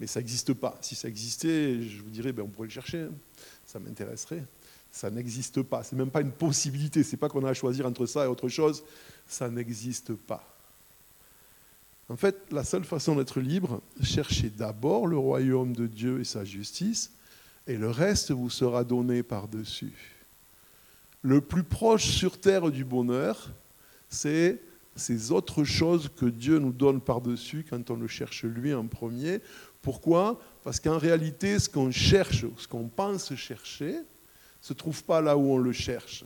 Mais 0.00 0.06
ça 0.06 0.20
n'existe 0.20 0.54
pas. 0.54 0.78
Si 0.80 0.94
ça 0.94 1.08
existait, 1.08 1.82
je 1.82 2.02
vous 2.02 2.08
dirais, 2.08 2.32
ben, 2.32 2.42
on 2.42 2.48
pourrait 2.48 2.68
le 2.68 2.72
chercher. 2.72 3.02
Hein. 3.02 3.12
Ça 3.66 3.78
m'intéresserait. 3.78 4.42
Ça 4.90 5.10
n'existe 5.10 5.62
pas. 5.62 5.84
C'est 5.84 5.94
même 5.94 6.10
pas 6.10 6.22
une 6.22 6.32
possibilité. 6.32 7.02
C'est 7.02 7.18
pas 7.18 7.28
qu'on 7.28 7.44
a 7.44 7.50
à 7.50 7.54
choisir 7.54 7.86
entre 7.86 8.06
ça 8.06 8.24
et 8.24 8.26
autre 8.26 8.48
chose. 8.48 8.82
Ça 9.28 9.50
n'existe 9.50 10.14
pas. 10.14 10.44
En 12.08 12.16
fait, 12.16 12.36
la 12.50 12.64
seule 12.64 12.82
façon 12.82 13.14
d'être 13.14 13.40
libre, 13.40 13.82
cherchez 14.02 14.50
d'abord 14.50 15.06
le 15.06 15.16
royaume 15.16 15.76
de 15.76 15.86
Dieu 15.86 16.20
et 16.20 16.24
sa 16.24 16.44
justice, 16.44 17.12
et 17.68 17.76
le 17.76 17.88
reste 17.88 18.32
vous 18.32 18.50
sera 18.50 18.82
donné 18.82 19.22
par-dessus. 19.22 19.92
Le 21.22 21.40
plus 21.40 21.62
proche 21.62 22.06
sur 22.06 22.40
terre 22.40 22.72
du 22.72 22.84
bonheur, 22.84 23.52
c'est 24.08 24.60
ces 24.96 25.30
autres 25.30 25.62
choses 25.62 26.10
que 26.16 26.26
Dieu 26.26 26.58
nous 26.58 26.72
donne 26.72 27.00
par-dessus 27.00 27.64
quand 27.68 27.90
on 27.90 27.96
le 27.96 28.08
cherche 28.08 28.44
lui 28.44 28.74
en 28.74 28.86
premier. 28.86 29.40
Pourquoi? 29.82 30.38
Parce 30.62 30.78
qu'en 30.78 30.98
réalité, 30.98 31.58
ce 31.58 31.68
qu'on 31.68 31.90
cherche, 31.90 32.44
ce 32.58 32.68
qu'on 32.68 32.88
pense 32.88 33.34
chercher, 33.34 33.92
ne 33.92 34.04
se 34.60 34.72
trouve 34.72 35.02
pas 35.04 35.20
là 35.20 35.36
où 35.36 35.52
on 35.52 35.58
le 35.58 35.72
cherche. 35.72 36.24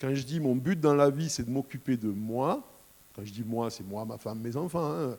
Quand 0.00 0.14
je 0.14 0.22
dis 0.22 0.40
mon 0.40 0.56
but 0.56 0.80
dans 0.80 0.94
la 0.94 1.10
vie, 1.10 1.28
c'est 1.28 1.44
de 1.44 1.50
m'occuper 1.50 1.96
de 1.96 2.08
moi, 2.08 2.66
quand 3.14 3.24
je 3.24 3.32
dis 3.32 3.44
moi, 3.44 3.70
c'est 3.70 3.84
moi, 3.84 4.04
ma 4.04 4.16
femme, 4.16 4.40
mes 4.40 4.56
enfants. 4.56 4.90
Hein. 4.90 5.16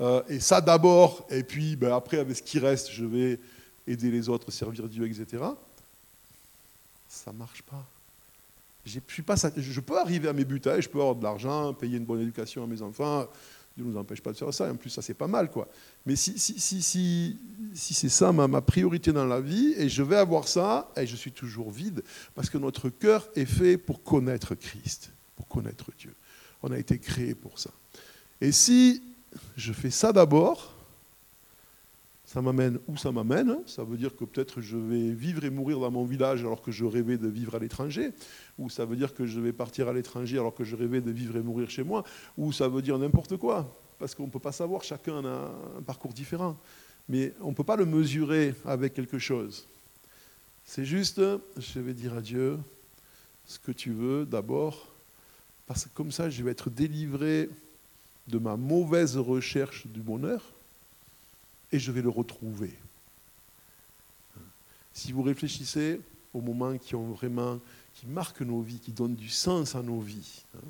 Euh, 0.00 0.22
et 0.28 0.40
ça 0.40 0.60
d'abord, 0.60 1.26
et 1.30 1.42
puis 1.42 1.76
ben, 1.76 1.92
après, 1.92 2.18
avec 2.18 2.36
ce 2.36 2.42
qui 2.42 2.58
reste, 2.58 2.90
je 2.90 3.04
vais 3.04 3.40
aider 3.86 4.10
les 4.10 4.28
autres, 4.28 4.50
servir 4.50 4.88
Dieu, 4.88 5.04
etc. 5.06 5.42
Ça 7.08 7.32
ne 7.32 7.38
marche 7.38 7.62
pas. 7.62 7.84
Pas, 9.26 9.36
je 9.56 9.80
peux 9.80 9.98
arriver 9.98 10.28
à 10.28 10.32
mes 10.34 10.44
buts, 10.44 10.60
hein, 10.66 10.78
je 10.78 10.88
peux 10.88 11.00
avoir 11.00 11.14
de 11.14 11.22
l'argent, 11.22 11.72
payer 11.72 11.96
une 11.96 12.04
bonne 12.04 12.20
éducation 12.20 12.64
à 12.64 12.66
mes 12.66 12.82
enfants. 12.82 13.26
Dieu 13.76 13.84
ne 13.84 13.90
nous 13.90 13.98
empêche 13.98 14.20
pas 14.20 14.32
de 14.32 14.36
faire 14.36 14.52
ça, 14.54 14.68
et 14.68 14.70
en 14.70 14.76
plus 14.76 14.90
ça 14.90 15.02
c'est 15.02 15.14
pas 15.14 15.26
mal. 15.26 15.50
quoi. 15.50 15.68
Mais 16.06 16.16
si, 16.16 16.38
si, 16.38 16.60
si, 16.60 16.82
si, 16.82 17.94
c'est 17.94 18.08
ça 18.08 18.32
ma, 18.32 18.46
ma, 18.46 18.60
priorité 18.60 19.12
dans 19.12 19.26
la 19.26 19.40
vie, 19.40 19.74
et 19.76 19.88
je 19.88 20.02
vais 20.02 20.16
avoir 20.16 20.46
ça, 20.46 20.90
et 20.96 21.06
je 21.06 21.16
suis 21.16 21.32
toujours 21.32 21.70
vide, 21.70 22.02
parce 22.34 22.50
que 22.50 22.58
notre 22.58 22.88
cœur 22.88 23.28
est 23.34 23.46
fait 23.46 23.76
pour 23.78 24.02
connaître 24.02 24.54
Christ, 24.54 25.12
pour 25.36 25.48
connaître 25.48 25.90
Dieu. 25.98 26.14
On 26.62 26.70
a 26.70 26.78
été 26.78 26.98
créé 26.98 27.34
pour 27.34 27.58
ça. 27.58 27.70
Et 28.40 28.52
si 28.52 29.02
je 29.56 29.72
fais 29.72 29.90
ça 29.90 30.12
d'abord, 30.12 30.73
ça 32.34 32.42
m'amène 32.42 32.80
où 32.88 32.96
ça 32.96 33.12
m'amène. 33.12 33.58
Ça 33.64 33.84
veut 33.84 33.96
dire 33.96 34.16
que 34.16 34.24
peut-être 34.24 34.60
je 34.60 34.76
vais 34.76 35.12
vivre 35.12 35.44
et 35.44 35.50
mourir 35.50 35.78
dans 35.78 35.92
mon 35.92 36.04
village 36.04 36.40
alors 36.40 36.62
que 36.62 36.72
je 36.72 36.84
rêvais 36.84 37.16
de 37.16 37.28
vivre 37.28 37.54
à 37.54 37.60
l'étranger. 37.60 38.10
Ou 38.58 38.68
ça 38.68 38.84
veut 38.84 38.96
dire 38.96 39.14
que 39.14 39.24
je 39.24 39.38
vais 39.38 39.52
partir 39.52 39.86
à 39.86 39.92
l'étranger 39.92 40.36
alors 40.36 40.52
que 40.52 40.64
je 40.64 40.74
rêvais 40.74 41.00
de 41.00 41.12
vivre 41.12 41.36
et 41.36 41.42
mourir 41.42 41.70
chez 41.70 41.84
moi. 41.84 42.02
Ou 42.36 42.50
ça 42.50 42.66
veut 42.66 42.82
dire 42.82 42.98
n'importe 42.98 43.36
quoi. 43.36 43.80
Parce 44.00 44.16
qu'on 44.16 44.26
ne 44.26 44.32
peut 44.32 44.40
pas 44.40 44.50
savoir, 44.50 44.82
chacun 44.82 45.24
a 45.24 45.52
un 45.78 45.82
parcours 45.86 46.12
différent. 46.12 46.58
Mais 47.08 47.34
on 47.40 47.50
ne 47.50 47.54
peut 47.54 47.62
pas 47.62 47.76
le 47.76 47.86
mesurer 47.86 48.56
avec 48.64 48.94
quelque 48.94 49.20
chose. 49.20 49.68
C'est 50.64 50.84
juste, 50.84 51.20
je 51.56 51.78
vais 51.78 51.94
dire 51.94 52.14
à 52.14 52.20
Dieu 52.20 52.58
ce 53.46 53.60
que 53.60 53.70
tu 53.70 53.92
veux 53.92 54.26
d'abord 54.26 54.88
parce 55.68 55.84
que 55.84 55.90
comme 55.94 56.10
ça, 56.10 56.28
je 56.30 56.42
vais 56.42 56.50
être 56.50 56.68
délivré 56.68 57.48
de 58.26 58.38
ma 58.38 58.56
mauvaise 58.56 59.16
recherche 59.18 59.86
du 59.86 60.00
bonheur 60.00 60.53
et 61.74 61.80
je 61.80 61.90
vais 61.90 62.02
le 62.02 62.08
retrouver. 62.08 62.72
Si 64.92 65.10
vous 65.10 65.22
réfléchissez 65.22 66.00
aux 66.32 66.40
moments 66.40 66.78
qui 66.78 66.94
ont 66.94 67.10
vraiment, 67.10 67.58
qui 67.94 68.06
marquent 68.06 68.42
nos 68.42 68.60
vies, 68.60 68.78
qui 68.78 68.92
donnent 68.92 69.16
du 69.16 69.28
sens 69.28 69.74
à 69.74 69.82
nos 69.82 69.98
vies, 69.98 70.44
hein, 70.54 70.68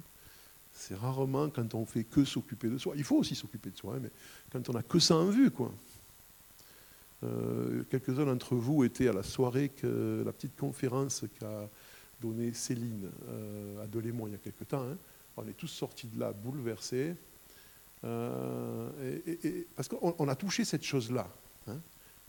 c'est 0.72 0.94
rarement 0.94 1.50
quand 1.50 1.74
on 1.74 1.84
fait 1.84 2.04
que 2.04 2.24
s'occuper 2.24 2.70
de 2.70 2.78
soi. 2.78 2.94
Il 2.96 3.04
faut 3.04 3.16
aussi 3.16 3.34
s'occuper 3.34 3.68
de 3.68 3.76
soi, 3.76 3.96
hein, 3.96 4.00
mais 4.02 4.10
quand 4.50 4.66
on 4.70 4.72
n'a 4.72 4.82
que 4.82 4.98
ça 4.98 5.14
en 5.14 5.28
vue, 5.28 5.50
quoi. 5.50 5.70
Euh, 7.22 7.82
quelques-uns 7.90 8.24
d'entre 8.24 8.54
vous 8.54 8.82
étaient 8.82 9.08
à 9.08 9.12
la 9.12 9.22
soirée, 9.22 9.68
que, 9.68 10.22
la 10.24 10.32
petite 10.32 10.56
conférence 10.56 11.24
qu'a 11.38 11.68
donné 12.22 12.54
Céline 12.54 13.10
euh, 13.28 13.84
à 13.84 13.86
Delémont 13.86 14.26
il 14.26 14.32
y 14.32 14.36
a 14.36 14.38
quelque 14.38 14.64
temps. 14.64 14.84
Hein. 14.84 14.96
On 15.36 15.46
est 15.46 15.56
tous 15.56 15.68
sortis 15.68 16.06
de 16.06 16.18
là 16.18 16.32
bouleversés. 16.32 17.14
Euh, 18.04 18.88
parce 19.76 19.88
qu'on 19.88 20.28
a 20.28 20.34
touché 20.34 20.64
cette 20.64 20.84
chose-là. 20.84 21.28
Hein. 21.68 21.78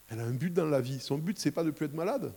Elle 0.10 0.20
a 0.20 0.24
un 0.24 0.32
but 0.32 0.54
dans 0.54 0.66
la 0.66 0.82
vie. 0.82 1.00
Son 1.00 1.18
but, 1.18 1.38
c'est 1.38 1.52
pas 1.52 1.64
de 1.64 1.72
plus 1.72 1.88
être 1.88 1.94
malade, 1.94 2.34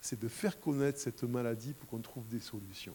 c'est 0.00 0.20
de 0.20 0.28
faire 0.28 0.60
connaître 0.60 0.98
cette 0.98 1.22
maladie 1.22 1.72
pour 1.72 1.88
qu'on 1.88 2.00
trouve 2.00 2.28
des 2.28 2.40
solutions. 2.40 2.94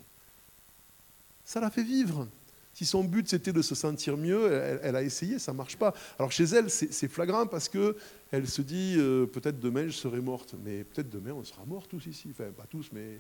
Ça 1.44 1.60
l'a 1.60 1.70
fait 1.70 1.84
vivre. 1.84 2.28
Si 2.74 2.86
son 2.86 3.04
but 3.04 3.28
c'était 3.28 3.52
de 3.52 3.62
se 3.62 3.76
sentir 3.76 4.16
mieux, 4.16 4.80
elle, 4.84 4.96
a 4.96 5.02
essayé, 5.02 5.40
ça 5.40 5.52
ne 5.52 5.58
marche 5.58 5.76
pas. 5.76 5.94
Alors 6.18 6.32
chez 6.32 6.46
elle, 6.46 6.70
c'est 6.70 7.08
flagrant 7.08 7.48
parce 7.48 7.68
que 7.68 7.98
elle 8.32 8.48
se 8.48 8.62
dit 8.62 8.96
euh, 8.98 9.26
peut-être 9.26 9.60
demain 9.60 9.88
je 9.88 9.98
serai 9.98 10.22
morte, 10.22 10.56
mais 10.64 10.84
peut-être 10.84 11.10
demain 11.10 11.32
on 11.32 11.44
sera 11.44 11.66
mort 11.66 11.88
tous 11.88 12.06
ici. 12.06 12.30
Enfin, 12.32 12.52
pas 12.56 12.68
tous, 12.70 12.90
mais 12.94 13.20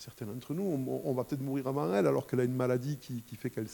certains 0.00 0.26
d'entre 0.26 0.54
nous, 0.54 0.62
on, 0.62 1.12
va 1.12 1.24
peut-être 1.24 1.42
mourir 1.42 1.66
avant 1.66 1.94
elle, 1.94 2.06
alors 2.06 2.26
qu'elle 2.26 2.40
a 2.40 2.44
une 2.44 2.54
maladie 2.54 2.96
qui, 2.96 3.22
fait 3.36 3.50
qu'elle. 3.50 3.66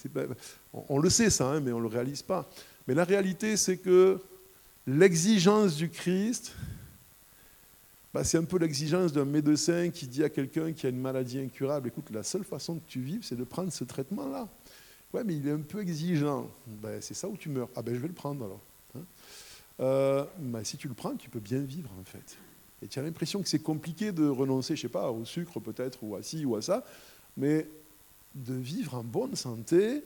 On, 0.75 0.85
on, 0.89 0.99
le 0.99 1.09
sait 1.09 1.31
ça, 1.31 1.47
hein, 1.47 1.61
mais 1.61 1.73
on 1.73 1.79
ne 1.79 1.83
le 1.83 1.89
réalise 1.89 2.23
pas. 2.23 2.51
Mais 2.87 2.95
la 2.95 3.05
réalité, 3.05 3.57
c'est 3.57 3.79
que 3.79 4.21
l'exigence 4.87 5.77
du 5.77 5.89
Christ, 5.89 6.53
bah, 8.12 8.25
c'est 8.25 8.39
un 8.39 8.45
peu 8.45 8.59
l'exigence 8.59 9.12
d'un 9.12 9.25
médecin 9.25 9.91
qui 9.91 10.07
dit 10.07 10.25
à 10.25 10.29
quelqu'un 10.29 10.73
qui 10.73 10.87
a 10.87 10.89
une 10.89 11.01
maladie 11.01 11.39
incurable, 11.39 11.89
écoute, 11.89 12.11
la 12.11 12.23
seule 12.23 12.45
façon 12.45 12.77
que 12.77 12.89
tu 12.89 13.01
vives, 13.01 13.23
c'est 13.23 13.37
de 13.37 13.45
prendre 13.45 13.73
ce 13.73 13.85
traitement-là. 13.85 14.49
Ouais, 15.12 15.23
mais 15.23 15.37
il 15.37 15.47
est 15.47 15.53
un 15.53 15.61
peu 15.61 15.81
exigeant. 15.81 16.51
Ben, 16.67 17.01
c'est 17.01 17.15
ça 17.15 17.29
où 17.29 17.37
tu 17.37 17.49
meurs. 17.49 17.69
Ah 17.77 17.83
ben 17.83 17.95
je 17.95 18.01
vais 18.01 18.09
le 18.09 18.15
prendre 18.15 18.45
alors. 18.45 18.61
Hein. 18.97 19.01
Euh, 19.81 20.25
ben, 20.39 20.65
si 20.65 20.77
tu 20.77 20.89
le 20.89 20.95
prends, 20.95 21.15
tu 21.15 21.31
peux 21.31 21.41
bien 21.41 21.61
vivre 21.61 21.91
en 22.01 22.05
fait. 22.05 22.37
Et 22.83 22.89
tu 22.89 22.99
as 22.99 23.03
l'impression 23.03 23.43
que 23.43 23.49
c'est 23.49 23.62
compliqué 23.62 24.12
de 24.12 24.27
renoncer, 24.27 24.77
je 24.77 24.83
sais 24.83 24.89
pas, 24.89 25.11
au 25.11 25.25
sucre 25.25 25.61
peut-être, 25.61 26.03
ou 26.03 26.15
à 26.17 26.23
ci 26.23 26.45
ou 26.45 26.57
à 26.57 26.62
ça, 26.62 26.85
mais 27.37 27.67
de 28.35 28.55
vivre 28.55 28.95
en 28.95 29.05
bonne 29.05 29.35
santé, 29.35 30.03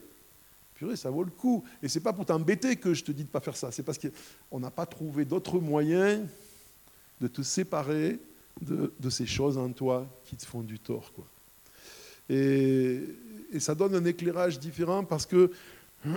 purée, 0.73 0.95
ça 0.95 1.09
vaut 1.09 1.23
le 1.23 1.31
coup. 1.31 1.63
Et 1.83 1.89
c'est 1.89 1.99
pas 1.99 2.13
pour 2.13 2.25
t'embêter 2.25 2.77
que 2.77 2.93
je 2.93 3.03
te 3.03 3.11
dis 3.11 3.23
de 3.23 3.27
ne 3.27 3.31
pas 3.31 3.41
faire 3.41 3.57
ça, 3.57 3.71
c'est 3.71 3.83
parce 3.83 3.99
qu'on 3.99 4.59
n'a 4.59 4.71
pas 4.71 4.85
trouvé 4.85 5.25
d'autres 5.25 5.59
moyens 5.59 6.25
de 7.19 7.27
te 7.27 7.41
séparer 7.41 8.19
de, 8.61 9.09
ces 9.09 9.25
choses 9.25 9.57
en 9.57 9.71
toi 9.71 10.07
qui 10.25 10.35
te 10.35 10.45
font 10.45 10.61
du 10.61 10.79
tort. 10.79 11.11
Quoi. 11.13 11.25
Et, 12.29 13.01
et 13.51 13.59
ça 13.59 13.75
donne 13.75 13.95
un 13.95 14.05
éclairage 14.05 14.59
différent 14.59 15.03
parce 15.03 15.25
que 15.25 15.51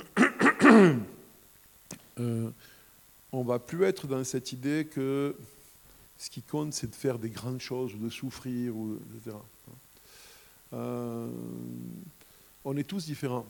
euh, 2.21 2.51
on 3.33 3.43
va 3.43 3.59
plus 3.59 3.85
être 3.85 4.07
dans 4.07 4.23
cette 4.25 4.53
idée 4.53 4.89
que 4.91 5.37
ce 6.19 6.31
qui 6.31 6.43
compte, 6.43 6.73
c'est 6.73 6.91
de 6.91 6.95
faire 6.95 7.19
des 7.19 7.31
grandes 7.31 7.61
choses, 7.61 7.95
ou 7.95 7.99
de 7.99 8.11
souffrir, 8.11 8.77
ou, 8.77 8.99
etc. 9.17 9.37
Euh, 10.73 11.29
on 12.65 12.77
est 12.77 12.85
tous 12.85 13.05
différents. 13.05 13.47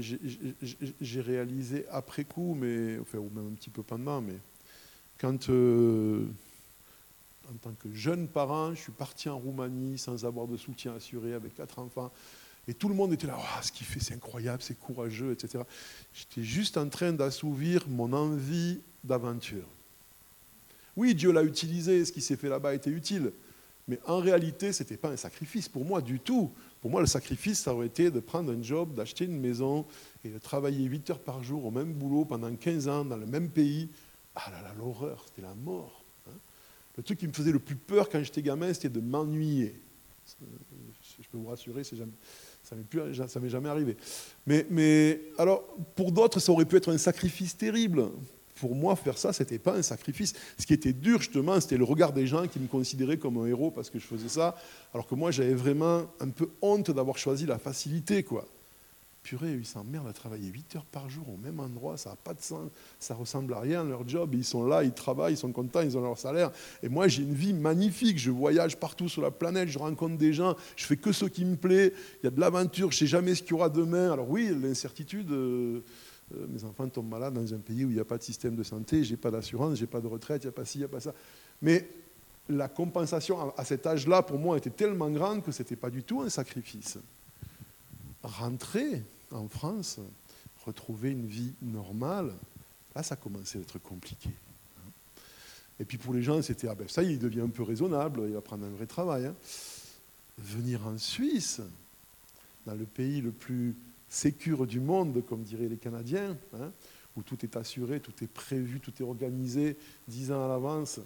J'ai 0.00 1.20
réalisé 1.20 1.86
après 1.90 2.24
coup, 2.24 2.54
mais, 2.54 2.98
enfin, 2.98 3.18
ou 3.18 3.30
même 3.34 3.48
un 3.48 3.54
petit 3.54 3.68
peu 3.68 3.82
pendant, 3.82 4.22
mais 4.22 4.38
quand, 5.18 5.50
euh, 5.50 6.24
en 7.50 7.54
tant 7.58 7.72
que 7.72 7.92
jeune 7.92 8.26
parent, 8.26 8.74
je 8.74 8.80
suis 8.80 8.92
parti 8.92 9.28
en 9.28 9.38
Roumanie 9.38 9.98
sans 9.98 10.24
avoir 10.24 10.46
de 10.46 10.56
soutien 10.56 10.94
assuré 10.94 11.34
avec 11.34 11.54
quatre 11.54 11.78
enfants, 11.78 12.10
et 12.66 12.74
tout 12.74 12.88
le 12.88 12.94
monde 12.94 13.12
était 13.12 13.26
là, 13.26 13.38
ce 13.60 13.70
qu'il 13.70 13.86
fait, 13.86 14.00
c'est 14.00 14.14
incroyable, 14.14 14.62
c'est 14.62 14.78
courageux, 14.78 15.32
etc. 15.32 15.64
J'étais 16.14 16.42
juste 16.42 16.76
en 16.76 16.88
train 16.88 17.12
d'assouvir 17.12 17.86
mon 17.88 18.12
envie 18.12 18.80
d'aventure. 19.04 19.66
Oui, 20.96 21.14
Dieu 21.14 21.32
l'a 21.32 21.42
utilisé, 21.42 22.04
ce 22.04 22.12
qui 22.12 22.20
s'est 22.20 22.36
fait 22.36 22.48
là-bas 22.48 22.74
était 22.74 22.90
utile. 22.90 23.32
Mais 23.88 23.98
en 24.06 24.18
réalité, 24.18 24.72
ce 24.72 24.82
n'était 24.82 24.96
pas 24.96 25.10
un 25.10 25.16
sacrifice 25.16 25.68
pour 25.68 25.84
moi 25.84 26.00
du 26.00 26.20
tout. 26.20 26.50
Pour 26.80 26.90
moi, 26.90 27.00
le 27.00 27.06
sacrifice, 27.06 27.60
ça 27.60 27.74
aurait 27.74 27.86
été 27.86 28.10
de 28.10 28.20
prendre 28.20 28.52
un 28.52 28.62
job, 28.62 28.94
d'acheter 28.94 29.24
une 29.24 29.40
maison 29.40 29.84
et 30.24 30.28
de 30.28 30.38
travailler 30.38 30.84
8 30.84 31.10
heures 31.10 31.18
par 31.18 31.42
jour 31.42 31.64
au 31.64 31.70
même 31.70 31.92
boulot 31.92 32.24
pendant 32.24 32.54
15 32.54 32.88
ans 32.88 33.04
dans 33.04 33.16
le 33.16 33.26
même 33.26 33.48
pays. 33.48 33.88
Ah 34.34 34.50
là 34.50 34.62
là, 34.62 34.74
l'horreur, 34.78 35.24
c'était 35.26 35.42
la 35.42 35.54
mort. 35.54 36.04
Hein. 36.28 36.34
Le 36.96 37.02
truc 37.02 37.18
qui 37.18 37.26
me 37.26 37.32
faisait 37.32 37.52
le 37.52 37.58
plus 37.58 37.74
peur 37.74 38.08
quand 38.08 38.22
j'étais 38.22 38.42
gamin, 38.42 38.72
c'était 38.72 38.88
de 38.88 39.00
m'ennuyer. 39.00 39.74
Je 41.20 41.28
peux 41.30 41.38
vous 41.38 41.48
rassurer, 41.48 41.82
ça 41.84 41.96
ne 41.96 43.40
m'est 43.40 43.48
jamais 43.48 43.68
arrivé. 43.68 43.96
Mais, 44.46 44.66
mais 44.70 45.20
alors, 45.38 45.64
pour 45.96 46.12
d'autres, 46.12 46.38
ça 46.38 46.52
aurait 46.52 46.64
pu 46.64 46.76
être 46.76 46.92
un 46.92 46.98
sacrifice 46.98 47.56
terrible 47.56 48.10
pour 48.62 48.76
moi, 48.76 48.94
faire 48.94 49.18
ça, 49.18 49.32
ce 49.32 49.42
n'était 49.42 49.58
pas 49.58 49.74
un 49.74 49.82
sacrifice. 49.82 50.34
Ce 50.56 50.64
qui 50.64 50.72
était 50.72 50.92
dur, 50.92 51.18
justement, 51.18 51.60
c'était 51.60 51.76
le 51.76 51.82
regard 51.82 52.12
des 52.12 52.28
gens 52.28 52.46
qui 52.46 52.60
me 52.60 52.68
considéraient 52.68 53.16
comme 53.16 53.36
un 53.38 53.46
héros 53.46 53.72
parce 53.72 53.90
que 53.90 53.98
je 53.98 54.04
faisais 54.04 54.28
ça, 54.28 54.54
alors 54.94 55.08
que 55.08 55.16
moi, 55.16 55.32
j'avais 55.32 55.54
vraiment 55.54 56.02
un 56.20 56.28
peu 56.28 56.48
honte 56.62 56.92
d'avoir 56.92 57.18
choisi 57.18 57.44
la 57.44 57.58
facilité, 57.58 58.22
quoi. 58.22 58.46
Purée, 59.24 59.54
ils 59.54 59.66
s'emmerdent 59.66 60.06
à 60.06 60.12
travailler 60.12 60.48
8 60.48 60.76
heures 60.76 60.84
par 60.84 61.10
jour 61.10 61.28
au 61.28 61.36
même 61.36 61.58
endroit, 61.58 61.96
ça 61.96 62.10
n'a 62.10 62.16
pas 62.16 62.34
de 62.34 62.40
sens, 62.40 62.70
ça 63.00 63.16
ressemble 63.16 63.52
à 63.54 63.58
rien, 63.58 63.82
leur 63.82 64.08
job, 64.08 64.32
ils 64.32 64.44
sont 64.44 64.64
là, 64.64 64.84
ils 64.84 64.92
travaillent, 64.92 65.34
ils 65.34 65.38
sont 65.38 65.50
contents, 65.50 65.80
ils 65.80 65.98
ont 65.98 66.02
leur 66.02 66.16
salaire. 66.16 66.52
Et 66.84 66.88
moi, 66.88 67.08
j'ai 67.08 67.24
une 67.24 67.34
vie 67.34 67.54
magnifique, 67.54 68.16
je 68.16 68.30
voyage 68.30 68.76
partout 68.76 69.08
sur 69.08 69.22
la 69.22 69.32
planète, 69.32 69.70
je 69.70 69.78
rencontre 69.80 70.16
des 70.18 70.32
gens, 70.32 70.54
je 70.76 70.86
fais 70.86 70.96
que 70.96 71.10
ce 71.10 71.24
qui 71.24 71.44
me 71.44 71.56
plaît, 71.56 71.92
il 72.22 72.26
y 72.26 72.28
a 72.28 72.30
de 72.30 72.38
l'aventure, 72.38 72.92
je 72.92 72.94
ne 72.94 72.98
sais 73.00 73.06
jamais 73.08 73.34
ce 73.34 73.42
qu'il 73.42 73.52
y 73.52 73.54
aura 73.54 73.70
demain. 73.70 74.12
Alors 74.12 74.30
oui, 74.30 74.56
l'incertitude... 74.62 75.32
Euh, 75.32 75.80
mes 76.48 76.64
enfants 76.64 76.88
tombent 76.88 77.10
malades 77.10 77.34
dans 77.34 77.54
un 77.54 77.58
pays 77.58 77.84
où 77.84 77.90
il 77.90 77.94
n'y 77.94 78.00
a 78.00 78.04
pas 78.04 78.18
de 78.18 78.22
système 78.22 78.56
de 78.56 78.62
santé, 78.62 79.04
j'ai 79.04 79.16
pas 79.16 79.30
d'assurance, 79.30 79.78
j'ai 79.78 79.86
pas 79.86 80.00
de 80.00 80.06
retraite, 80.06 80.42
il 80.44 80.46
n'y 80.46 80.50
a 80.50 80.52
pas 80.52 80.64
ci, 80.64 80.78
il 80.78 80.80
n'y 80.80 80.84
a 80.86 80.88
pas 80.88 81.00
ça. 81.00 81.14
Mais 81.60 81.88
la 82.48 82.68
compensation 82.68 83.54
à 83.56 83.64
cet 83.64 83.86
âge-là, 83.86 84.22
pour 84.22 84.38
moi, 84.38 84.56
était 84.56 84.70
tellement 84.70 85.10
grande 85.10 85.42
que 85.44 85.52
ce 85.52 85.62
n'était 85.62 85.76
pas 85.76 85.90
du 85.90 86.02
tout 86.02 86.22
un 86.22 86.28
sacrifice. 86.28 86.98
Rentrer 88.22 89.02
en 89.30 89.48
France, 89.48 89.98
retrouver 90.64 91.10
une 91.10 91.26
vie 91.26 91.52
normale, 91.62 92.32
là, 92.94 93.02
ça 93.02 93.16
commençait 93.16 93.58
à 93.58 93.62
être 93.62 93.78
compliqué. 93.78 94.30
Et 95.80 95.84
puis 95.84 95.98
pour 95.98 96.14
les 96.14 96.22
gens, 96.22 96.40
c'était, 96.42 96.68
ah 96.68 96.74
ben 96.74 96.88
ça 96.88 97.02
y 97.02 97.08
est, 97.08 97.12
il 97.14 97.18
devient 97.18 97.40
un 97.40 97.48
peu 97.48 97.62
raisonnable, 97.62 98.22
il 98.26 98.34
va 98.34 98.40
prendre 98.40 98.64
un 98.64 98.70
vrai 98.70 98.86
travail. 98.86 99.26
Hein. 99.26 99.34
Venir 100.38 100.86
en 100.86 100.98
Suisse, 100.98 101.60
dans 102.66 102.74
le 102.74 102.84
pays 102.84 103.20
le 103.20 103.32
plus 103.32 103.74
sécure 104.12 104.66
du 104.66 104.78
monde, 104.78 105.24
comme 105.26 105.42
diraient 105.42 105.68
les 105.68 105.78
Canadiens, 105.78 106.36
hein, 106.54 106.70
où 107.16 107.22
tout 107.22 107.38
est 107.44 107.56
assuré, 107.56 107.98
tout 107.98 108.12
est 108.22 108.28
prévu, 108.28 108.78
tout 108.78 108.92
est 109.00 109.02
organisé 109.02 109.76
dix 110.06 110.30
ans 110.30 110.44
à 110.44 110.48
l'avance. 110.48 111.00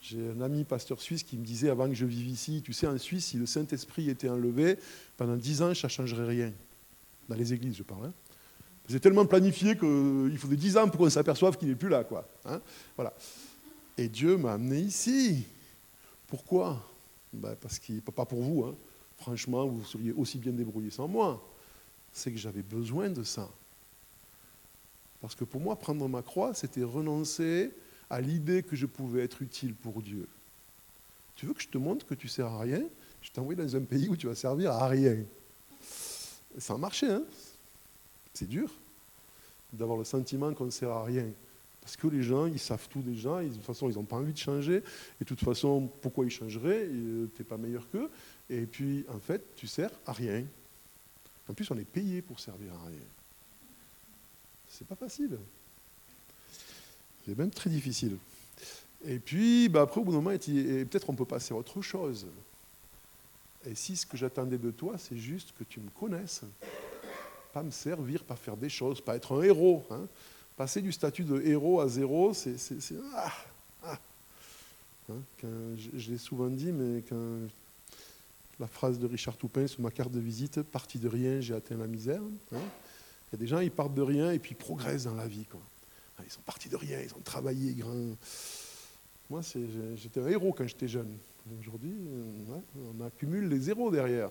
J'ai 0.00 0.30
un 0.30 0.40
ami 0.40 0.62
pasteur 0.62 1.00
suisse 1.00 1.24
qui 1.24 1.36
me 1.36 1.44
disait 1.44 1.68
avant 1.68 1.88
que 1.88 1.94
je 1.94 2.06
vive 2.06 2.28
ici, 2.28 2.62
tu 2.64 2.72
sais, 2.72 2.86
en 2.86 2.96
Suisse, 2.96 3.26
si 3.26 3.38
le 3.38 3.46
Saint-Esprit 3.46 4.08
était 4.08 4.28
enlevé, 4.28 4.78
pendant 5.16 5.36
dix 5.36 5.62
ans, 5.62 5.74
ça 5.74 5.88
ne 5.88 5.92
changerait 5.92 6.26
rien. 6.26 6.52
Dans 7.28 7.34
les 7.34 7.52
églises, 7.52 7.76
je 7.76 7.82
parle. 7.82 8.06
Hein. 8.06 8.12
C'est 8.88 9.00
tellement 9.00 9.26
planifié 9.26 9.76
qu'il 9.76 10.38
faudrait 10.38 10.56
dix 10.56 10.76
ans 10.76 10.88
pour 10.88 10.98
qu'on 10.98 11.10
s'aperçoive 11.10 11.56
qu'il 11.56 11.68
n'est 11.68 11.74
plus 11.74 11.88
là. 11.88 12.04
Quoi, 12.04 12.28
hein. 12.44 12.60
voilà. 12.96 13.12
Et 13.98 14.08
Dieu 14.08 14.36
m'a 14.36 14.54
amené 14.54 14.78
ici. 14.78 15.44
Pourquoi? 16.28 16.80
Ben 17.32 17.56
Parce 17.60 17.80
qu'il 17.80 18.00
pas 18.00 18.24
pour 18.24 18.42
vous. 18.42 18.64
Hein. 18.64 18.74
Franchement, 19.18 19.66
vous 19.66 19.84
seriez 19.84 20.12
aussi 20.12 20.38
bien 20.38 20.52
débrouillé 20.52 20.90
sans 20.90 21.08
moi 21.08 21.42
c'est 22.12 22.30
que 22.32 22.38
j'avais 22.38 22.62
besoin 22.62 23.10
de 23.10 23.22
ça. 23.22 23.48
Parce 25.20 25.34
que 25.34 25.44
pour 25.44 25.60
moi, 25.60 25.76
prendre 25.76 26.06
ma 26.08 26.22
croix, 26.22 26.52
c'était 26.54 26.82
renoncer 26.82 27.70
à 28.10 28.20
l'idée 28.20 28.62
que 28.62 28.76
je 28.76 28.86
pouvais 28.86 29.22
être 29.22 29.40
utile 29.40 29.74
pour 29.74 30.02
Dieu. 30.02 30.26
Tu 31.36 31.46
veux 31.46 31.54
que 31.54 31.62
je 31.62 31.68
te 31.68 31.78
montre 31.78 32.04
que 32.06 32.14
tu 32.14 32.28
sers 32.28 32.46
à 32.46 32.60
rien? 32.60 32.82
Je 33.22 33.30
t'envoie 33.30 33.54
dans 33.54 33.76
un 33.76 33.82
pays 33.82 34.08
où 34.08 34.16
tu 34.16 34.26
vas 34.26 34.34
servir 34.34 34.72
à 34.72 34.88
rien. 34.88 35.16
Ça 36.58 36.74
a 36.74 36.76
marché, 36.76 37.08
hein? 37.08 37.22
C'est 38.34 38.48
dur 38.48 38.70
d'avoir 39.72 39.96
le 39.96 40.04
sentiment 40.04 40.52
qu'on 40.52 40.66
ne 40.66 40.70
sert 40.70 40.90
à 40.90 41.04
rien. 41.04 41.26
Parce 41.80 41.96
que 41.96 42.06
les 42.08 42.22
gens, 42.22 42.46
ils 42.46 42.58
savent 42.58 42.88
tout 42.88 43.00
déjà, 43.00 43.42
de 43.42 43.48
toute 43.48 43.62
façon, 43.62 43.88
ils 43.88 43.94
n'ont 43.94 44.04
pas 44.04 44.16
envie 44.16 44.32
de 44.32 44.38
changer. 44.38 44.76
Et 44.76 45.20
de 45.20 45.24
toute 45.24 45.40
façon, 45.40 45.88
pourquoi 46.00 46.24
ils 46.24 46.30
changeraient? 46.30 46.86
Tu 46.88 47.28
n'es 47.38 47.44
pas 47.44 47.56
meilleur 47.56 47.88
qu'eux. 47.90 48.10
Et 48.50 48.66
puis, 48.66 49.04
en 49.08 49.18
fait, 49.18 49.42
tu 49.56 49.66
sers 49.66 49.90
à 50.06 50.12
rien. 50.12 50.44
En 51.48 51.54
plus, 51.54 51.70
on 51.70 51.78
est 51.78 51.84
payé 51.84 52.22
pour 52.22 52.40
servir 52.40 52.72
à 52.74 52.86
rien. 52.86 52.98
C'est 54.68 54.86
pas 54.86 54.96
facile. 54.96 55.38
C'est 57.24 57.36
même 57.36 57.50
très 57.50 57.70
difficile. 57.70 58.16
Et 59.04 59.18
puis, 59.18 59.68
bah, 59.68 59.82
après, 59.82 60.00
au 60.00 60.04
bout 60.04 60.12
d'un 60.12 60.20
moment, 60.20 60.36
peut-être 60.36 61.10
on 61.10 61.14
peut 61.14 61.24
passer 61.24 61.52
à 61.52 61.56
autre 61.56 61.82
chose. 61.82 62.26
Et 63.64 63.74
si 63.74 63.96
ce 63.96 64.06
que 64.06 64.16
j'attendais 64.16 64.58
de 64.58 64.70
toi, 64.70 64.96
c'est 64.98 65.16
juste 65.16 65.52
que 65.58 65.64
tu 65.64 65.80
me 65.80 65.90
connaisses, 65.90 66.42
pas 67.52 67.62
me 67.62 67.70
servir, 67.70 68.24
pas 68.24 68.36
faire 68.36 68.56
des 68.56 68.68
choses, 68.68 69.00
pas 69.00 69.16
être 69.16 69.36
un 69.36 69.42
héros. 69.42 69.84
Hein. 69.90 70.06
Passer 70.56 70.82
du 70.82 70.92
statut 70.92 71.24
de 71.24 71.40
héros 71.42 71.80
à 71.80 71.88
zéro, 71.88 72.34
c'est. 72.34 72.56
Ah, 73.14 73.32
ah. 73.84 73.98
Hein, 75.10 75.14
je, 75.96 76.10
l'ai 76.10 76.18
souvent 76.18 76.48
dit, 76.48 76.72
mais 76.72 77.02
quand 77.08 77.48
la 78.62 78.68
phrase 78.68 79.00
de 79.00 79.08
Richard 79.08 79.36
Toupin 79.36 79.66
sur 79.66 79.80
ma 79.80 79.90
carte 79.90 80.12
de 80.12 80.20
visite, 80.20 80.62
parti 80.62 81.00
de 81.00 81.08
rien, 81.08 81.40
j'ai 81.40 81.52
atteint 81.52 81.76
la 81.76 81.88
misère. 81.88 82.22
Hein. 82.52 82.60
Il 82.60 83.32
y 83.32 83.34
a 83.34 83.38
des 83.38 83.46
gens, 83.48 83.58
ils 83.58 83.72
partent 83.72 83.94
de 83.94 84.02
rien 84.02 84.30
et 84.30 84.38
puis 84.38 84.52
ils 84.52 84.56
progressent 84.56 85.04
dans 85.04 85.16
la 85.16 85.26
vie. 85.26 85.44
Ils 86.24 86.30
sont 86.30 86.42
partis 86.42 86.68
de 86.68 86.76
rien, 86.76 87.00
ils 87.00 87.12
ont 87.12 87.22
travaillé 87.24 87.74
grand. 87.74 88.16
Moi, 89.28 89.40
j'étais 89.96 90.20
un 90.20 90.28
héros 90.28 90.52
quand 90.52 90.64
j'étais 90.68 90.86
jeune. 90.86 91.12
Aujourd'hui, 91.58 91.92
euh, 91.92 92.60
on 92.96 93.04
accumule 93.04 93.48
les 93.48 93.58
zéros 93.58 93.90
derrière. 93.90 94.30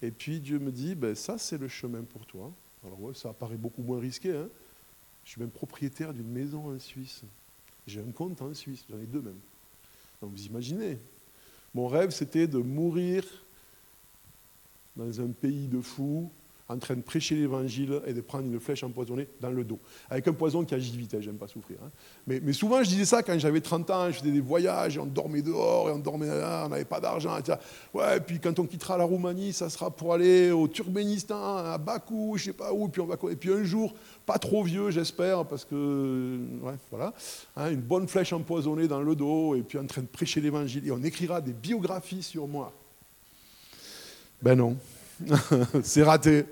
Et 0.00 0.12
puis 0.12 0.38
Dieu 0.38 0.60
me 0.60 0.70
dit, 0.70 0.94
ben, 0.94 1.16
ça 1.16 1.36
c'est 1.36 1.58
le 1.58 1.66
chemin 1.66 2.04
pour 2.04 2.24
toi. 2.26 2.52
Alors 2.84 3.00
ouais, 3.02 3.14
ça 3.14 3.32
paraît 3.32 3.56
beaucoup 3.56 3.82
moins 3.82 3.98
risqué. 3.98 4.36
Hein. 4.36 4.48
Je 5.24 5.30
suis 5.30 5.40
même 5.40 5.50
propriétaire 5.50 6.14
d'une 6.14 6.30
maison 6.30 6.72
en 6.72 6.78
Suisse. 6.78 7.22
J'ai 7.88 7.98
un 7.98 8.12
compte 8.12 8.40
en 8.40 8.54
Suisse, 8.54 8.84
j'en 8.88 9.00
ai 9.00 9.06
deux 9.06 9.20
même. 9.20 9.40
Donc 10.22 10.30
vous 10.30 10.46
imaginez, 10.46 10.98
mon 11.74 11.88
rêve 11.88 12.10
c'était 12.10 12.46
de 12.46 12.58
mourir 12.58 13.24
dans 14.96 15.20
un 15.20 15.28
pays 15.28 15.68
de 15.68 15.80
fous, 15.80 16.30
en 16.68 16.78
train 16.78 16.94
de 16.94 17.02
prêcher 17.02 17.34
l'évangile 17.34 18.00
et 18.06 18.14
de 18.14 18.20
prendre 18.22 18.46
une 18.46 18.58
flèche 18.58 18.82
empoisonnée 18.84 19.28
dans 19.40 19.50
le 19.50 19.64
dos. 19.64 19.78
Avec 20.08 20.26
un 20.28 20.32
poison 20.32 20.64
qui 20.64 20.74
agit 20.74 20.96
vite, 20.96 21.14
hein, 21.14 21.18
j'aime 21.20 21.36
pas 21.36 21.46
souffrir. 21.46 21.76
Hein. 21.84 21.90
Mais, 22.26 22.52
souvent, 22.54 22.82
je 22.82 22.88
disais 22.88 23.04
ça 23.04 23.22
quand 23.22 23.38
j'avais 23.38 23.60
30 23.60 23.90
ans, 23.90 24.10
je 24.10 24.20
faisais 24.20 24.30
des 24.30 24.40
voyages, 24.40 24.96
et 24.96 25.00
on 25.00 25.04
dormait 25.04 25.42
dehors, 25.42 25.90
et 25.90 25.92
on 25.92 25.98
dormait 25.98 26.26
là, 26.26 26.64
on 26.64 26.70
n'avait 26.70 26.86
pas 26.86 27.00
d'argent. 27.00 27.36
Ouais, 27.92 28.18
puis 28.20 28.40
quand 28.40 28.58
on 28.58 28.66
quittera 28.66 28.96
la 28.96 29.04
Roumanie, 29.04 29.52
ça 29.52 29.68
sera 29.68 29.90
pour 29.90 30.14
aller 30.14 30.50
au 30.50 30.66
Turkménistan, 30.66 31.58
à 31.58 31.76
Bakou, 31.76 32.38
je 32.38 32.44
sais 32.44 32.52
pas 32.54 32.72
où, 32.72 32.88
puis 32.88 33.02
on 33.02 33.06
va... 33.06 33.16
Et 33.30 33.36
puis 33.36 33.52
un 33.52 33.64
jour, 33.64 33.94
pas 34.24 34.38
trop 34.38 34.62
vieux, 34.62 34.90
j'espère, 34.90 35.44
parce 35.44 35.66
que, 35.66 36.38
voilà, 36.90 37.12
hein, 37.56 37.70
une 37.70 37.82
bonne 37.82 38.08
flèche 38.08 38.32
empoisonnée 38.32 38.88
dans 38.88 39.02
le 39.02 39.14
dos, 39.14 39.54
et 39.54 39.62
puis 39.62 39.78
en 39.78 39.86
train 39.86 40.02
de 40.02 40.06
prêcher 40.06 40.40
l'évangile, 40.40 40.86
et 40.86 40.90
on 40.90 41.02
écrira 41.02 41.42
des 41.42 41.52
biographies 41.52 42.22
sur 42.22 42.48
moi. 42.48 42.72
Ben 44.44 44.56
non, 44.56 44.76
c'est 45.82 46.02
raté. 46.02 46.44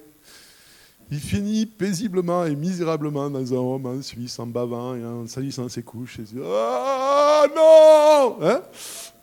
Il 1.11 1.21
finit 1.21 1.67
paisiblement 1.67 2.47
et 2.47 2.57
misérablement 2.57 3.29
dans 3.29 3.53
un 3.53 3.57
homme 3.59 3.85
en 3.85 4.01
Suisse 4.01 4.39
en 4.39 4.47
bavant 4.47 4.95
et 4.95 5.05
en 5.05 5.27
salissant 5.27 5.69
ses 5.69 5.83
couches. 5.83 6.19
Et 6.19 6.23
dit, 6.23 6.39
ah 6.43 7.45
non 7.55 8.39
hein? 8.41 8.63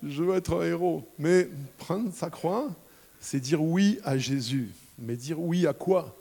Je 0.04 0.22
veux 0.22 0.36
être 0.36 0.56
un 0.56 0.62
héros. 0.62 1.04
Mais 1.18 1.50
prendre 1.80 2.14
sa 2.14 2.30
croix, 2.30 2.70
c'est 3.20 3.40
dire 3.40 3.60
oui 3.60 4.00
à 4.04 4.20
Jésus. 4.20 4.70
Mais 5.00 5.16
dire 5.16 5.40
oui 5.40 5.66
à 5.66 5.74
quoi? 5.74 6.16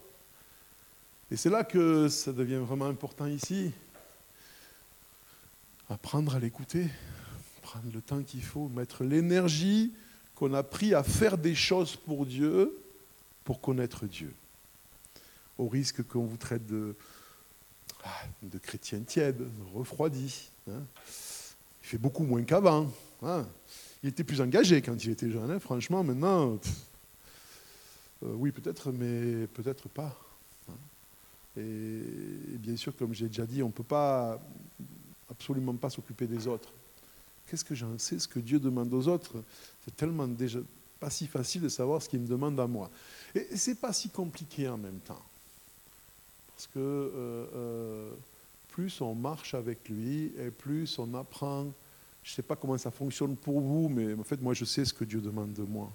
Et 1.31 1.37
c'est 1.37 1.51
là 1.51 1.65
que 1.65 2.09
ça 2.09 2.33
devient 2.33 2.63
vraiment 2.67 2.87
important 2.87 3.27
ici. 3.27 3.73
Apprendre 5.91 6.35
à 6.35 6.39
l'écouter, 6.39 6.87
prendre 7.61 7.93
le 7.93 8.01
temps 8.01 8.23
qu'il 8.23 8.43
faut, 8.43 8.71
mettre 8.75 9.05
l'énergie 9.05 9.93
qu'on 10.39 10.55
a 10.55 10.63
pris 10.63 10.95
à 10.95 11.03
faire 11.03 11.37
des 11.37 11.57
choses 11.57 11.97
pour 11.97 12.25
Dieu 12.25 12.79
pour 13.43 13.61
connaître 13.61 14.07
Dieu. 14.07 14.33
Au 15.59 15.67
risque 15.67 16.05
qu'on 16.05 16.27
vous 16.27 16.37
traite 16.37 16.65
de, 16.65 16.95
ah, 18.05 18.23
chrétien 18.63 19.01
tiède, 19.01 19.43
refroidi. 19.75 20.51
Hein. 20.71 20.85
Il 21.83 21.89
fait 21.89 21.99
beaucoup 21.99 22.23
moins 22.23 22.45
qu'avant. 22.45 22.89
Hein. 23.23 23.49
Il 24.05 24.11
était 24.11 24.23
plus 24.23 24.41
engagé 24.41 24.81
quand 24.81 25.03
il 25.05 25.11
était 25.11 25.29
jeune, 25.29 25.51
hein. 25.51 25.59
franchement, 25.59 26.05
maintenant, 26.05 26.61
euh, 28.23 28.33
oui 28.35 28.53
peut-être, 28.53 28.93
mais 28.93 29.49
peut-être 29.49 29.89
pas. 29.89 30.17
Et, 31.57 31.61
et, 31.61 32.59
bien 32.59 32.77
sûr, 32.77 32.95
comme 32.97 33.13
j'ai 33.13 33.27
déjà 33.27 33.45
dit, 33.45 33.61
on 33.65 33.69
ne 33.69 33.73
peut 33.73 33.83
pas 33.83 34.41
absolument 35.29 35.75
pas 35.75 35.91
s'occuper 35.91 36.29
des 36.29 36.47
autres. 36.47 36.73
Qu'est-ce 37.49 37.65
que 37.65 37.75
j'en 37.75 37.99
sais 37.99 38.19
Ce 38.19 38.29
que 38.29 38.39
Dieu 38.39 38.59
demande 38.59 38.93
aux 38.93 39.09
autres, 39.09 39.43
c'est 39.85 39.97
tellement 39.97 40.29
déjà 40.29 40.61
pas 41.01 41.11
si 41.11 41.27
facile 41.27 41.63
de 41.63 41.69
savoir 41.69 42.03
ce 42.03 42.09
qu'il 42.09 42.21
me 42.21 42.27
demande 42.27 42.59
à 42.61 42.67
moi. 42.67 42.91
Et 43.35 43.57
ce 43.57 43.71
n'est 43.71 43.77
pas 43.77 43.93
si 43.93 44.11
compliqué 44.11 44.69
en 44.69 44.77
même 44.77 44.99
temps. 44.99 45.23
Parce 46.55 46.67
que 46.67 46.79
euh, 46.79 47.47
euh, 47.55 48.11
plus 48.69 49.01
on 49.01 49.15
marche 49.15 49.55
avec 49.55 49.89
lui 49.89 50.33
et 50.39 50.51
plus 50.51 50.99
on 50.99 51.15
apprend 51.15 51.67
Je 52.23 52.33
ne 52.33 52.35
sais 52.35 52.43
pas 52.43 52.57
comment 52.57 52.77
ça 52.77 52.91
fonctionne 52.91 53.37
pour 53.37 53.61
vous, 53.61 53.89
mais 53.89 54.13
en 54.15 54.25
fait, 54.25 54.41
moi, 54.43 54.55
je 54.55 54.65
sais 54.65 54.85
ce 54.85 54.93
que 54.93 55.05
Dieu 55.05 55.21
demande 55.21 55.53
de 55.53 55.63
moi. 55.63 55.91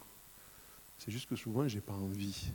C'est 0.98 1.12
juste 1.12 1.30
que 1.30 1.36
souvent, 1.36 1.68
je 1.68 1.76
n'ai 1.76 1.82
pas 1.82 1.94
envie. 1.94 2.52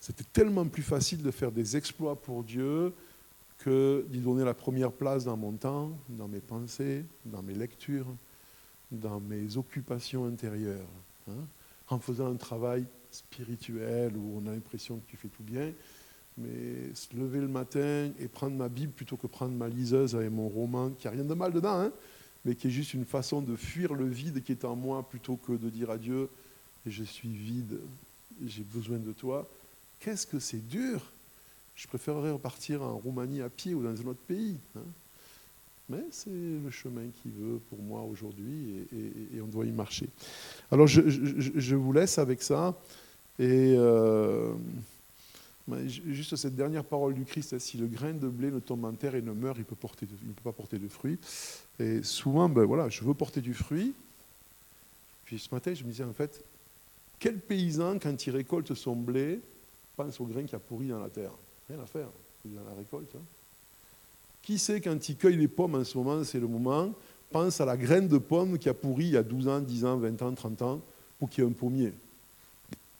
C'était 0.00 0.24
tellement 0.32 0.66
plus 0.66 0.82
facile 0.82 1.22
de 1.22 1.30
faire 1.30 1.52
des 1.52 1.76
exploits 1.76 2.20
pour 2.20 2.42
Dieu 2.42 2.92
que 3.58 4.04
d'y 4.08 4.18
donner 4.20 4.44
la 4.44 4.54
première 4.54 4.92
place 4.92 5.24
dans 5.24 5.36
mon 5.36 5.52
temps, 5.52 5.90
dans 6.08 6.28
mes 6.28 6.40
pensées, 6.40 7.04
dans 7.24 7.42
mes 7.42 7.54
lectures, 7.54 8.06
dans 8.90 9.20
mes 9.20 9.56
occupations 9.56 10.26
intérieures. 10.26 10.88
Hein. 11.28 11.46
en 11.88 12.00
faisant 12.00 12.32
un 12.32 12.36
travail 12.36 12.84
spirituel 13.12 14.16
où 14.16 14.40
on 14.42 14.48
a 14.48 14.52
l'impression 14.52 14.96
que 14.96 15.08
tu 15.08 15.16
fais 15.16 15.28
tout 15.28 15.44
bien, 15.44 15.72
mais 16.36 16.92
se 16.94 17.14
lever 17.14 17.40
le 17.40 17.48
matin 17.48 18.10
et 18.18 18.26
prendre 18.26 18.56
ma 18.56 18.68
Bible 18.68 18.92
plutôt 18.92 19.16
que 19.16 19.26
prendre 19.26 19.52
ma 19.52 19.68
liseuse 19.68 20.16
avec 20.16 20.30
mon 20.30 20.48
roman, 20.48 20.90
qui 20.90 21.06
n'a 21.06 21.12
rien 21.12 21.24
de 21.24 21.34
mal 21.34 21.52
dedans, 21.52 21.80
hein, 21.80 21.92
mais 22.44 22.54
qui 22.54 22.68
est 22.68 22.70
juste 22.70 22.94
une 22.94 23.04
façon 23.04 23.40
de 23.40 23.54
fuir 23.54 23.94
le 23.94 24.06
vide 24.06 24.42
qui 24.42 24.52
est 24.52 24.64
en 24.64 24.74
moi 24.74 25.08
plutôt 25.08 25.36
que 25.36 25.52
de 25.52 25.70
dire 25.70 25.90
à 25.90 25.98
Dieu, 25.98 26.28
je 26.86 27.04
suis 27.04 27.28
vide, 27.28 27.78
j'ai 28.44 28.64
besoin 28.64 28.98
de 28.98 29.12
toi. 29.12 29.48
Qu'est-ce 30.00 30.26
que 30.26 30.40
c'est 30.40 30.66
dur 30.66 31.00
Je 31.76 31.86
préférerais 31.86 32.30
repartir 32.30 32.82
en 32.82 32.96
Roumanie 32.96 33.42
à 33.42 33.48
pied 33.48 33.74
ou 33.74 33.82
dans 33.82 33.90
un 33.90 34.06
autre 34.06 34.20
pays. 34.26 34.56
Hein. 34.76 34.82
Mais 35.88 36.04
c'est 36.10 36.30
le 36.30 36.70
chemin 36.70 37.02
qui 37.22 37.28
veut 37.28 37.60
pour 37.68 37.78
moi 37.80 38.02
aujourd'hui 38.02 38.86
et, 39.34 39.40
on 39.40 39.46
doit 39.46 39.66
y 39.66 39.72
marcher. 39.72 40.08
Alors 40.70 40.86
je, 40.86 41.74
vous 41.74 41.92
laisse 41.92 42.18
avec 42.18 42.42
ça. 42.42 42.74
Et 43.38 43.74
euh, 43.76 44.52
juste 45.86 46.36
cette 46.36 46.54
dernière 46.54 46.84
parole 46.84 47.14
du 47.14 47.24
Christ, 47.24 47.58
si 47.58 47.76
le 47.76 47.86
grain 47.86 48.12
de 48.12 48.28
blé 48.28 48.50
ne 48.50 48.60
tombe 48.60 48.84
en 48.84 48.92
terre 48.92 49.16
et 49.16 49.22
ne 49.22 49.32
meurt, 49.32 49.58
il, 49.58 49.64
il 50.22 50.28
ne 50.28 50.32
peut 50.32 50.42
pas 50.44 50.52
porter 50.52 50.78
de 50.78 50.88
fruits. 50.88 51.18
Et 51.78 52.02
souvent, 52.02 52.48
ben 52.48 52.64
voilà, 52.64 52.88
je 52.88 53.02
veux 53.02 53.14
porter 53.14 53.40
du 53.40 53.54
fruit. 53.54 53.92
Puis 55.24 55.38
ce 55.38 55.52
matin, 55.52 55.74
je 55.74 55.82
me 55.82 55.90
disais 55.90 56.04
en 56.04 56.12
fait, 56.12 56.42
quel 57.18 57.38
paysan, 57.38 57.98
quand 57.98 58.26
il 58.26 58.30
récolte 58.30 58.74
son 58.74 58.96
blé, 58.96 59.40
pense 59.96 60.20
au 60.20 60.24
grain 60.24 60.44
qui 60.44 60.54
a 60.54 60.58
pourri 60.58 60.88
dans 60.88 61.00
la 61.00 61.08
terre? 61.08 61.32
Rien 61.72 61.80
à 61.82 61.86
faire, 61.86 62.08
il 62.44 62.54
la 62.54 62.74
récolte. 62.74 63.14
Hein. 63.16 63.22
Qui 64.42 64.58
sait 64.58 64.82
quand 64.82 65.08
il 65.08 65.16
cueille 65.16 65.36
les 65.36 65.48
pommes 65.48 65.76
en 65.76 65.84
ce 65.84 65.96
moment, 65.96 66.22
c'est 66.22 66.38
le 66.38 66.46
moment, 66.46 66.92
pense 67.30 67.62
à 67.62 67.64
la 67.64 67.78
graine 67.78 68.08
de 68.08 68.18
pomme 68.18 68.58
qui 68.58 68.68
a 68.68 68.74
pourri 68.74 69.06
il 69.06 69.10
y 69.12 69.16
a 69.16 69.22
12 69.22 69.48
ans, 69.48 69.60
10 69.60 69.84
ans, 69.86 69.96
20 69.96 70.20
ans, 70.20 70.34
30 70.34 70.62
ans, 70.62 70.80
pour 71.18 71.30
qu'il 71.30 71.42
y 71.42 71.46
ait 71.46 71.50
un 71.50 71.54
pommier. 71.54 71.94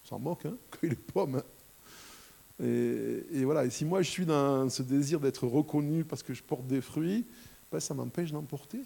On 0.04 0.08
s'en 0.08 0.18
moque, 0.18 0.46
hein 0.46 0.56
cueille 0.70 0.90
les 0.90 0.96
pommes. 0.96 1.36
Hein. 1.36 2.64
et, 2.64 3.44
voilà, 3.44 3.66
et 3.66 3.70
si 3.70 3.84
moi 3.84 4.00
je 4.00 4.08
suis 4.08 4.24
dans 4.24 4.70
ce 4.70 4.82
désir 4.82 5.20
d'être 5.20 5.46
reconnu 5.46 6.04
parce 6.04 6.22
que 6.22 6.32
je 6.32 6.42
porte 6.42 6.66
des 6.66 6.80
fruits, 6.80 7.26
ben, 7.70 7.78
ça 7.78 7.92
m'empêche 7.92 8.32
d'emporter. 8.32 8.80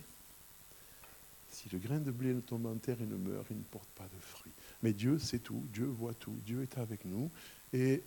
Si 1.52 1.68
le 1.72 1.78
grain 1.78 2.00
de 2.00 2.10
blé 2.10 2.34
ne 2.34 2.40
tombe 2.40 2.66
en 2.66 2.74
terre 2.74 2.96
et 3.00 3.06
ne 3.06 3.16
meurt, 3.16 3.46
il 3.50 3.58
ne 3.58 3.62
porte 3.62 3.88
pas 3.96 4.04
de 4.12 4.20
fruits. 4.20 4.52
Mais 4.82 4.92
Dieu 4.92 5.20
sait 5.20 5.38
tout, 5.38 5.62
Dieu 5.72 5.84
voit 5.84 6.14
tout, 6.14 6.34
Dieu 6.44 6.62
est 6.62 6.76
avec 6.76 7.04
nous. 7.04 7.30
Et 7.72 8.02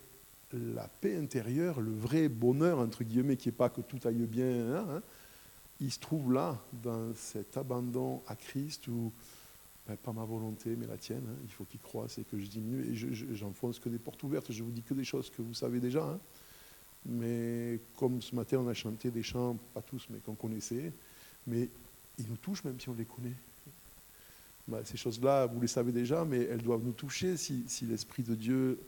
la 0.52 0.88
paix 0.88 1.16
intérieure, 1.16 1.80
le 1.80 1.92
vrai 1.92 2.28
bonheur, 2.28 2.78
entre 2.78 3.04
guillemets, 3.04 3.36
qui 3.36 3.48
n'est 3.48 3.54
pas 3.54 3.68
que 3.68 3.80
tout 3.80 3.98
aille 4.04 4.26
bien, 4.26 4.74
hein, 4.74 4.86
hein, 4.90 5.02
il 5.80 5.90
se 5.90 5.98
trouve 5.98 6.32
là, 6.32 6.58
dans 6.82 7.14
cet 7.14 7.56
abandon 7.56 8.22
à 8.26 8.36
Christ 8.36 8.86
où, 8.88 9.12
ben, 9.86 9.96
pas 9.96 10.12
ma 10.12 10.24
volonté, 10.24 10.76
mais 10.76 10.86
la 10.86 10.98
tienne, 10.98 11.24
hein, 11.28 11.38
il 11.44 11.50
faut 11.50 11.64
qu'il 11.64 11.80
croisse 11.80 12.18
et 12.18 12.24
que 12.24 12.38
je 12.38 12.46
diminue. 12.46 12.86
Et 12.90 13.34
j'enfonce 13.34 13.78
que 13.78 13.88
des 13.88 13.98
portes 13.98 14.22
ouvertes, 14.22 14.52
je 14.52 14.62
vous 14.62 14.70
dis 14.70 14.82
que 14.82 14.94
des 14.94 15.04
choses 15.04 15.30
que 15.30 15.40
vous 15.40 15.54
savez 15.54 15.80
déjà. 15.80 16.18
Mais 17.06 17.80
comme 17.96 18.20
ce 18.20 18.34
matin, 18.34 18.58
on 18.58 18.68
a 18.68 18.74
chanté 18.74 19.10
des 19.10 19.22
chants, 19.22 19.56
pas 19.72 19.80
tous, 19.80 20.06
mais 20.10 20.18
qu'on 20.18 20.34
connaissait, 20.34 20.92
mais 21.46 21.68
ils 22.18 22.28
nous 22.28 22.36
touchent 22.36 22.64
même 22.64 22.78
si 22.78 22.90
on 22.90 22.94
les 22.94 23.06
connaît. 23.06 23.36
Ben, 24.68 24.84
ces 24.84 24.98
choses-là, 24.98 25.46
vous 25.46 25.60
les 25.60 25.66
savez 25.66 25.92
déjà, 25.92 26.26
mais 26.26 26.42
elles 26.42 26.62
doivent 26.62 26.84
nous 26.84 26.92
toucher 26.92 27.38
si, 27.38 27.64
si 27.66 27.86
l'Esprit 27.86 28.22
de 28.22 28.34
Dieu 28.34 28.78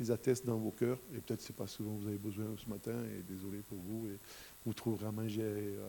les 0.00 0.10
atteste 0.10 0.46
dans 0.46 0.56
vos 0.56 0.70
cœurs. 0.70 0.98
Et 1.14 1.18
peut-être 1.18 1.42
c'est 1.42 1.54
pas 1.54 1.66
ce 1.66 1.82
dont 1.82 1.94
vous 2.00 2.08
avez 2.08 2.18
besoin 2.18 2.46
ce 2.56 2.68
matin, 2.68 2.94
et 3.16 3.22
désolé 3.30 3.58
pour 3.68 3.78
vous, 3.78 4.08
et 4.08 4.18
vous 4.64 4.72
trouverez 4.72 5.06
à 5.06 5.12
manger 5.12 5.42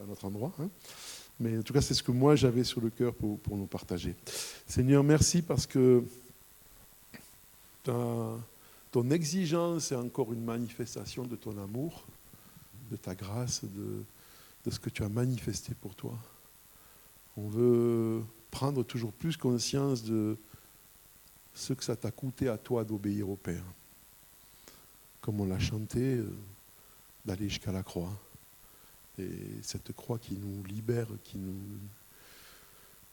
à 0.04 0.06
notre 0.06 0.26
endroit. 0.26 0.54
Hein. 0.60 0.70
Mais 1.40 1.58
en 1.58 1.64
tout 1.64 1.74
cas, 1.74 1.82
c'est 1.82 1.94
ce 1.94 2.04
que 2.04 2.12
moi 2.12 2.36
j'avais 2.36 2.64
sur 2.64 2.82
le 2.82 2.90
cœur 2.90 3.16
pour, 3.16 3.40
pour, 3.40 3.58
nous 3.58 3.66
partager. 3.66 4.16
Seigneur, 4.68 5.04
merci 5.04 5.42
parce 5.42 5.66
que 5.66 6.04
ton 7.84 9.10
exigence 9.10 9.92
est 9.92 9.96
encore 9.96 10.34
une 10.34 10.44
manifestation 10.44 11.26
de 11.26 11.36
ton 11.36 11.58
amour, 11.58 12.06
de 12.92 12.98
ta 12.98 13.16
grâce, 13.16 13.64
de, 13.64 14.04
de 14.66 14.72
ce 14.72 14.80
que 14.80 14.90
tu 14.90 15.04
as 15.04 15.10
manifesté 15.10 15.74
pour 15.74 15.96
toi. 15.96 16.14
On 17.38 17.48
veut 17.48 18.22
prendre 18.52 18.84
toujours 18.84 19.14
plus 19.14 19.38
conscience 19.38 20.04
de 20.04 20.38
ce 21.54 21.74
que 21.74 21.84
ça 21.84 21.96
t'a 21.96 22.12
coûté 22.12 22.50
à 22.50 22.58
toi 22.58 22.84
d'obéir 22.84 23.30
au 23.30 23.38
Père 23.38 23.64
comme 25.22 25.40
on 25.40 25.46
l'a 25.46 25.60
chanté, 25.60 26.18
euh, 26.18 26.30
d'aller 27.26 27.48
jusqu'à 27.48 27.72
la 27.72 27.84
croix. 27.84 28.12
Et 29.20 29.30
cette 29.62 29.94
croix 29.94 30.18
qui 30.18 30.36
nous 30.36 30.64
libère, 30.64 31.08
qui 31.24 31.38
nous 31.38 31.62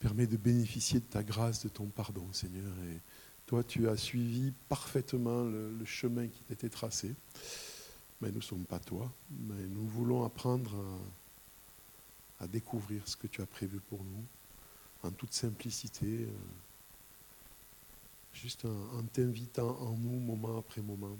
permet 0.00 0.26
de 0.26 0.36
bénéficier 0.36 1.00
de 1.00 1.04
ta 1.04 1.22
grâce, 1.22 1.62
de 1.64 1.68
ton 1.68 1.86
pardon, 1.86 2.26
Seigneur. 2.32 2.72
Et 2.90 2.98
toi, 3.46 3.62
tu 3.62 3.88
as 3.88 3.96
suivi 3.96 4.52
parfaitement 4.68 5.44
le, 5.44 5.84
chemin 5.84 6.26
qui 6.28 6.40
t'était 6.42 6.68
tracé. 6.68 7.14
Mais 8.20 8.28
nous 8.28 8.36
ne 8.36 8.42
sommes 8.42 8.64
pas 8.64 8.78
toi. 8.78 9.10
Mais 9.30 9.66
nous 9.66 9.86
voulons 9.86 10.24
apprendre 10.24 10.74
à, 12.40 12.46
découvrir 12.46 13.06
ce 13.06 13.16
que 13.16 13.26
tu 13.26 13.42
as 13.42 13.46
prévu 13.46 13.80
pour 13.80 13.98
nous, 14.02 14.24
en 15.02 15.10
toute 15.10 15.32
simplicité, 15.32 16.06
euh, 16.06 16.26
juste 18.32 18.64
en 18.64 19.02
t'invitant 19.12 19.76
en 19.80 19.96
nous 19.96 20.20
moment 20.20 20.58
après 20.58 20.80
moment 20.80 21.16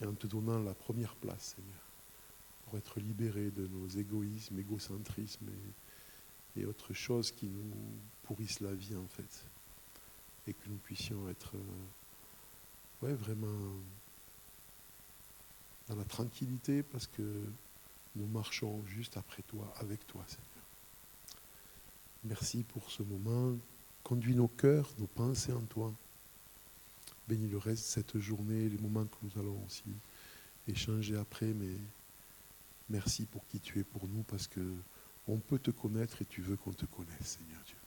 et 0.00 0.06
en 0.06 0.14
te 0.14 0.26
donnant 0.26 0.58
la 0.60 0.74
première 0.74 1.14
place, 1.16 1.54
Seigneur, 1.56 1.82
pour 2.64 2.78
être 2.78 3.00
libérés 3.00 3.50
de 3.50 3.66
nos 3.66 3.88
égoïsmes, 3.88 4.58
égocentrismes 4.58 5.48
et, 6.56 6.64
autres 6.66 6.92
choses 6.92 7.30
qui 7.30 7.46
nous 7.46 7.72
pourrissent 8.22 8.60
la 8.60 8.72
vie 8.72 8.96
en 8.96 9.06
fait. 9.08 9.44
Et 10.46 10.52
que 10.52 10.68
nous 10.68 10.76
puissions 10.76 11.28
être 11.28 11.52
euh, 11.54 13.06
ouais, 13.06 13.14
vraiment 13.14 13.72
dans 15.88 15.96
la 15.96 16.04
tranquillité 16.04 16.82
parce 16.82 17.06
que 17.06 17.22
nous 18.16 18.26
marchons 18.26 18.84
juste 18.86 19.16
après 19.16 19.42
toi, 19.42 19.72
avec 19.80 20.06
toi, 20.06 20.22
Seigneur. 20.26 20.46
Merci 22.24 22.62
pour 22.64 22.90
ce 22.90 23.02
moment. 23.02 23.56
Conduis 24.02 24.34
nos 24.34 24.48
cœurs, 24.48 24.90
nos 24.98 25.06
pensées 25.06 25.52
en 25.52 25.62
toi. 25.62 25.92
Bénis 27.28 27.48
le 27.48 27.58
reste 27.58 27.84
de 27.84 27.88
cette 27.88 28.18
journée, 28.18 28.68
les 28.68 28.78
moments 28.78 29.04
que 29.04 29.16
nous 29.22 29.40
allons 29.40 29.64
aussi 29.66 29.84
échanger 30.66 31.16
après, 31.16 31.52
mais 31.52 31.76
merci 32.88 33.24
pour 33.24 33.46
qui 33.46 33.60
tu 33.60 33.78
es 33.78 33.84
pour 33.84 34.08
nous, 34.08 34.22
parce 34.24 34.46
que 34.48 34.60
on 35.28 35.38
peut 35.38 35.58
te 35.58 35.70
connaître 35.70 36.22
et 36.22 36.24
tu 36.24 36.42
veux 36.42 36.56
qu'on 36.56 36.72
te 36.72 36.86
connaisse, 36.86 37.38
Seigneur 37.38 37.62
Dieu. 37.64 37.79